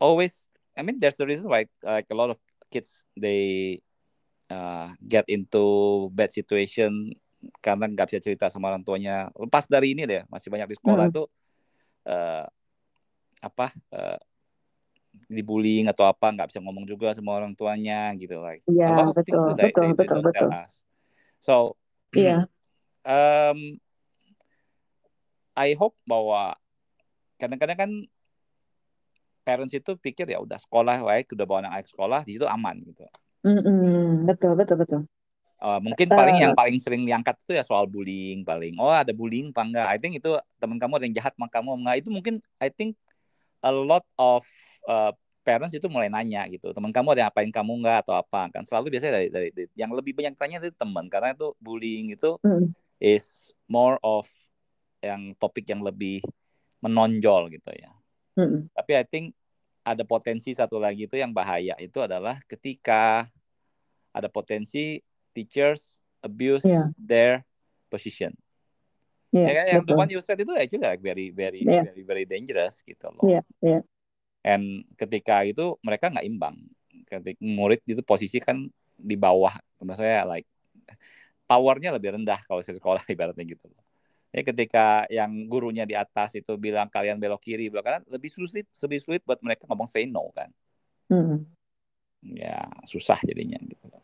always 0.00 0.50
I 0.76 0.82
mean 0.84 0.98
there's 0.98 1.16
the 1.16 1.28
reason 1.28 1.48
why 1.48 1.68
like 1.84 2.08
a 2.10 2.16
lot 2.16 2.32
of 2.32 2.38
kids 2.72 3.04
they 3.16 3.80
uh, 4.50 4.92
get 5.00 5.24
into 5.28 6.08
bad 6.12 6.32
situation 6.32 7.14
karena 7.64 7.88
nggak 7.88 8.12
bisa 8.12 8.20
cerita 8.20 8.46
sama 8.52 8.68
orang 8.68 8.84
tuanya 8.84 9.32
lepas 9.32 9.64
dari 9.64 9.96
ini 9.96 10.04
deh 10.04 10.22
masih 10.28 10.52
banyak 10.52 10.68
di 10.68 10.76
sekolah 10.76 11.04
hmm. 11.08 11.12
itu 11.12 11.22
uh, 12.08 12.44
apa 13.40 13.72
uh, 13.92 14.20
dibullying 15.26 15.90
atau 15.90 16.06
apa 16.06 16.30
nggak 16.30 16.48
bisa 16.54 16.60
ngomong 16.62 16.86
juga 16.86 17.10
sama 17.16 17.34
orang 17.34 17.52
tuanya 17.56 18.14
gitu 18.14 18.38
like 18.38 18.62
yeah, 18.70 18.94
a 18.94 18.98
lot 19.00 19.10
of 19.10 19.16
betul, 19.18 19.26
things 19.26 19.42
that 19.58 19.70
betul, 19.72 19.82
they, 19.82 19.94
betul, 19.96 20.18
they 20.22 20.26
betul. 20.30 20.48
tell 20.48 20.52
us 20.54 20.72
so 21.42 21.54
yeah. 22.14 22.46
um, 23.02 23.80
I 25.58 25.74
hope 25.74 25.98
bahwa 26.06 26.54
kadang-kadang 27.42 27.78
kan 27.78 27.90
parents 29.42 29.74
itu 29.74 29.98
pikir 29.98 30.30
ya 30.30 30.38
udah 30.38 30.60
sekolah 30.62 31.02
baik 31.02 31.34
udah 31.34 31.46
bawa 31.48 31.58
anak 31.66 31.90
sekolah 31.90 32.22
di 32.22 32.38
situ 32.38 32.46
aman 32.46 32.78
gitu 32.84 33.02
mm 33.42 33.60
-hmm. 33.60 34.04
betul 34.30 34.54
betul 34.54 34.78
betul 34.78 35.02
Uh, 35.60 35.76
mungkin 35.76 36.08
paling 36.08 36.40
uh, 36.40 36.42
yang 36.48 36.54
paling 36.56 36.80
sering 36.80 37.04
diangkat 37.04 37.36
itu 37.44 37.52
ya 37.52 37.60
soal 37.60 37.84
bullying 37.84 38.40
paling. 38.48 38.80
Oh 38.80 38.88
ada 38.88 39.12
bullying 39.12 39.52
apa 39.52 39.60
enggak? 39.60 39.86
I 39.92 40.00
think 40.00 40.16
itu 40.16 40.32
teman 40.56 40.80
kamu 40.80 40.96
ada 40.96 41.04
yang 41.04 41.16
jahat 41.20 41.36
sama 41.36 41.52
kamu 41.52 41.84
enggak? 41.84 41.96
Itu 42.00 42.08
mungkin 42.08 42.40
I 42.56 42.72
think 42.72 42.96
a 43.60 43.72
lot 43.72 44.04
of 44.16 44.44
uh, 44.88 45.12
parents 45.40 45.72
itu 45.72 45.88
mulai 45.88 46.12
nanya 46.12 46.44
gitu 46.52 46.70
teman 46.76 46.92
kamu 46.92 47.16
ada 47.16 47.32
apain 47.32 47.48
kamu 47.48 47.80
nggak 47.80 48.06
atau 48.06 48.14
apa 48.16 48.52
kan 48.52 48.62
selalu 48.64 48.92
biasanya 48.96 49.20
dari, 49.20 49.28
dari, 49.32 49.48
dari 49.56 49.68
yang 49.74 49.90
lebih 49.92 50.12
banyak 50.12 50.36
tanya 50.36 50.60
dari 50.60 50.74
teman 50.76 51.08
karena 51.08 51.32
itu 51.32 51.56
bullying 51.58 52.12
itu 52.12 52.36
mm. 52.44 52.76
is 53.00 53.50
more 53.64 53.96
of 54.04 54.28
yang 55.00 55.32
topik 55.40 55.64
yang 55.64 55.80
lebih 55.80 56.20
menonjol 56.84 57.48
gitu 57.48 57.72
ya 57.72 57.90
mm. 58.36 58.68
tapi 58.76 58.92
I 59.00 59.04
think 59.08 59.32
ada 59.80 60.04
potensi 60.04 60.52
satu 60.52 60.76
lagi 60.76 61.08
itu 61.08 61.16
yang 61.16 61.32
bahaya 61.32 61.72
itu 61.80 62.04
adalah 62.04 62.36
ketika 62.44 63.26
ada 64.12 64.28
potensi 64.28 65.00
teachers 65.32 65.98
abuse 66.20 66.68
yeah. 66.68 66.92
their 67.00 67.48
position 67.88 68.36
Yeah, 69.30 69.46
ya 69.46 69.52
kan 69.54 69.64
yang 69.70 69.84
the 69.86 69.94
one 69.94 70.10
you 70.10 70.18
said 70.18 70.42
itu 70.42 70.50
actually 70.58 70.82
like 70.82 70.98
very 70.98 71.30
very 71.30 71.62
yeah. 71.62 71.86
very 71.86 72.02
very 72.02 72.24
dangerous 72.26 72.82
gitu 72.82 73.14
loh. 73.14 73.22
Yeah, 73.22 73.46
yeah. 73.62 73.82
And 74.42 74.82
ketika 74.98 75.46
itu 75.46 75.78
mereka 75.86 76.10
nggak 76.10 76.26
imbang. 76.26 76.58
Ketika 77.06 77.38
murid 77.38 77.78
itu 77.86 78.02
posisi 78.02 78.42
kan 78.42 78.66
di 78.98 79.14
bawah, 79.14 79.54
maksudnya 79.78 80.26
like 80.26 80.50
powernya 81.46 81.94
lebih 81.94 82.18
rendah 82.18 82.42
kalau 82.46 82.58
saya 82.62 82.78
sekolah 82.78 83.06
ibaratnya 83.14 83.46
gitu 83.46 83.70
loh. 83.70 83.82
Ya 84.30 84.46
ketika 84.46 85.10
yang 85.10 85.50
gurunya 85.50 85.82
di 85.82 85.98
atas 85.98 86.38
itu 86.38 86.54
bilang 86.54 86.86
kalian 86.86 87.18
belok 87.18 87.42
kiri, 87.42 87.66
belok 87.66 87.82
kanan, 87.82 88.02
lebih 88.06 88.30
sulit, 88.30 88.66
lebih 88.66 88.98
sulit 89.02 89.22
buat 89.26 89.42
mereka 89.42 89.66
ngomong 89.66 89.90
say 89.90 90.06
no 90.06 90.30
kan. 90.30 90.50
Mm. 91.10 91.42
Ya 92.38 92.70
susah 92.86 93.18
jadinya 93.26 93.58
gitu 93.62 93.86
loh. 93.90 94.02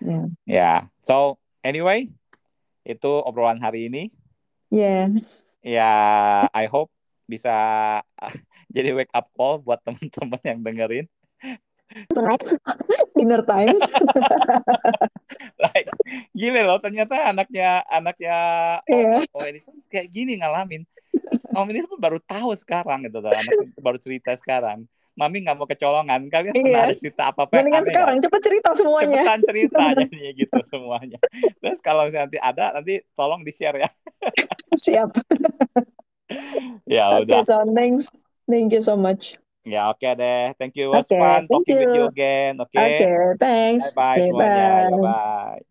Yeah. 0.00 0.26
Ya, 0.46 0.72
so 1.02 1.36
anyway 1.66 2.14
itu 2.86 3.10
obrolan 3.26 3.58
hari 3.58 3.90
ini. 3.90 4.14
Yeah. 4.70 5.10
Ya, 5.66 5.92
I 6.54 6.70
hope 6.70 6.88
bisa 7.26 7.54
jadi 8.74 8.94
wake 8.94 9.12
up 9.14 9.30
call 9.34 9.62
buat 9.62 9.82
teman-teman 9.82 10.42
yang 10.42 10.60
dengerin. 10.62 11.06
Tonight, 12.14 12.46
dinner 13.18 13.42
time. 13.42 13.74
like, 15.66 15.90
gini 16.30 16.62
loh, 16.62 16.78
ternyata 16.78 17.34
anaknya 17.34 17.82
anaknya 17.90 18.36
yeah. 18.86 19.26
oh, 19.34 19.42
oh 19.42 19.46
ini 19.50 19.58
kayak 19.90 20.06
gini 20.06 20.38
ngalamin. 20.38 20.86
Terus 21.10 21.42
Om 21.50 21.66
ini 21.74 21.82
baru 21.98 22.22
tahu 22.22 22.54
sekarang 22.54 23.10
gitu, 23.10 23.18
anak 23.26 23.74
baru 23.74 23.98
cerita 23.98 24.30
sekarang. 24.38 24.86
Mami 25.20 25.44
nggak 25.44 25.56
mau 25.60 25.68
kecolongan. 25.68 26.32
Kalian 26.32 26.56
iya. 26.56 26.64
pernah 26.64 26.80
ada 26.88 26.96
cerita 26.96 27.22
apa-apa? 27.28 27.60
Mendingan 27.60 27.84
sekarang, 27.84 28.16
cepet 28.24 28.40
cerita 28.40 28.70
semuanya. 28.72 29.20
Cepetan 29.20 29.40
cerita 29.44 29.82
jadinya 30.00 30.30
gitu 30.32 30.58
semuanya. 30.64 31.20
Terus 31.60 31.78
kalau 31.84 32.08
nanti 32.08 32.40
ada, 32.40 32.72
nanti 32.72 33.04
tolong 33.12 33.44
di-share 33.44 33.84
ya. 33.84 33.90
Siap. 34.88 35.12
ya 36.96 37.20
udah. 37.20 37.44
Okay, 37.44 37.44
so 37.44 37.60
thanks. 37.76 38.08
Thank 38.48 38.72
you 38.72 38.80
so 38.80 38.96
much. 38.96 39.36
Ya 39.68 39.92
oke 39.92 40.00
okay 40.00 40.16
deh. 40.16 40.44
Thank 40.56 40.80
you. 40.80 40.88
It 40.88 41.04
was 41.04 41.04
Oke, 41.04 41.20
fun 41.20 41.44
thank 41.44 41.52
talking 41.52 41.76
with 41.84 41.92
you 41.92 42.08
you. 42.08 42.08
again. 42.08 42.56
Oke. 42.56 42.80
Oke, 42.80 43.36
thanks. 43.36 43.92
Bye 43.92 43.92
bye 43.92 44.16
Oke, 44.24 44.24
semuanya. 44.32 44.68
Ya 44.88 44.96
bye. 44.96 45.04
bye. 45.04 45.69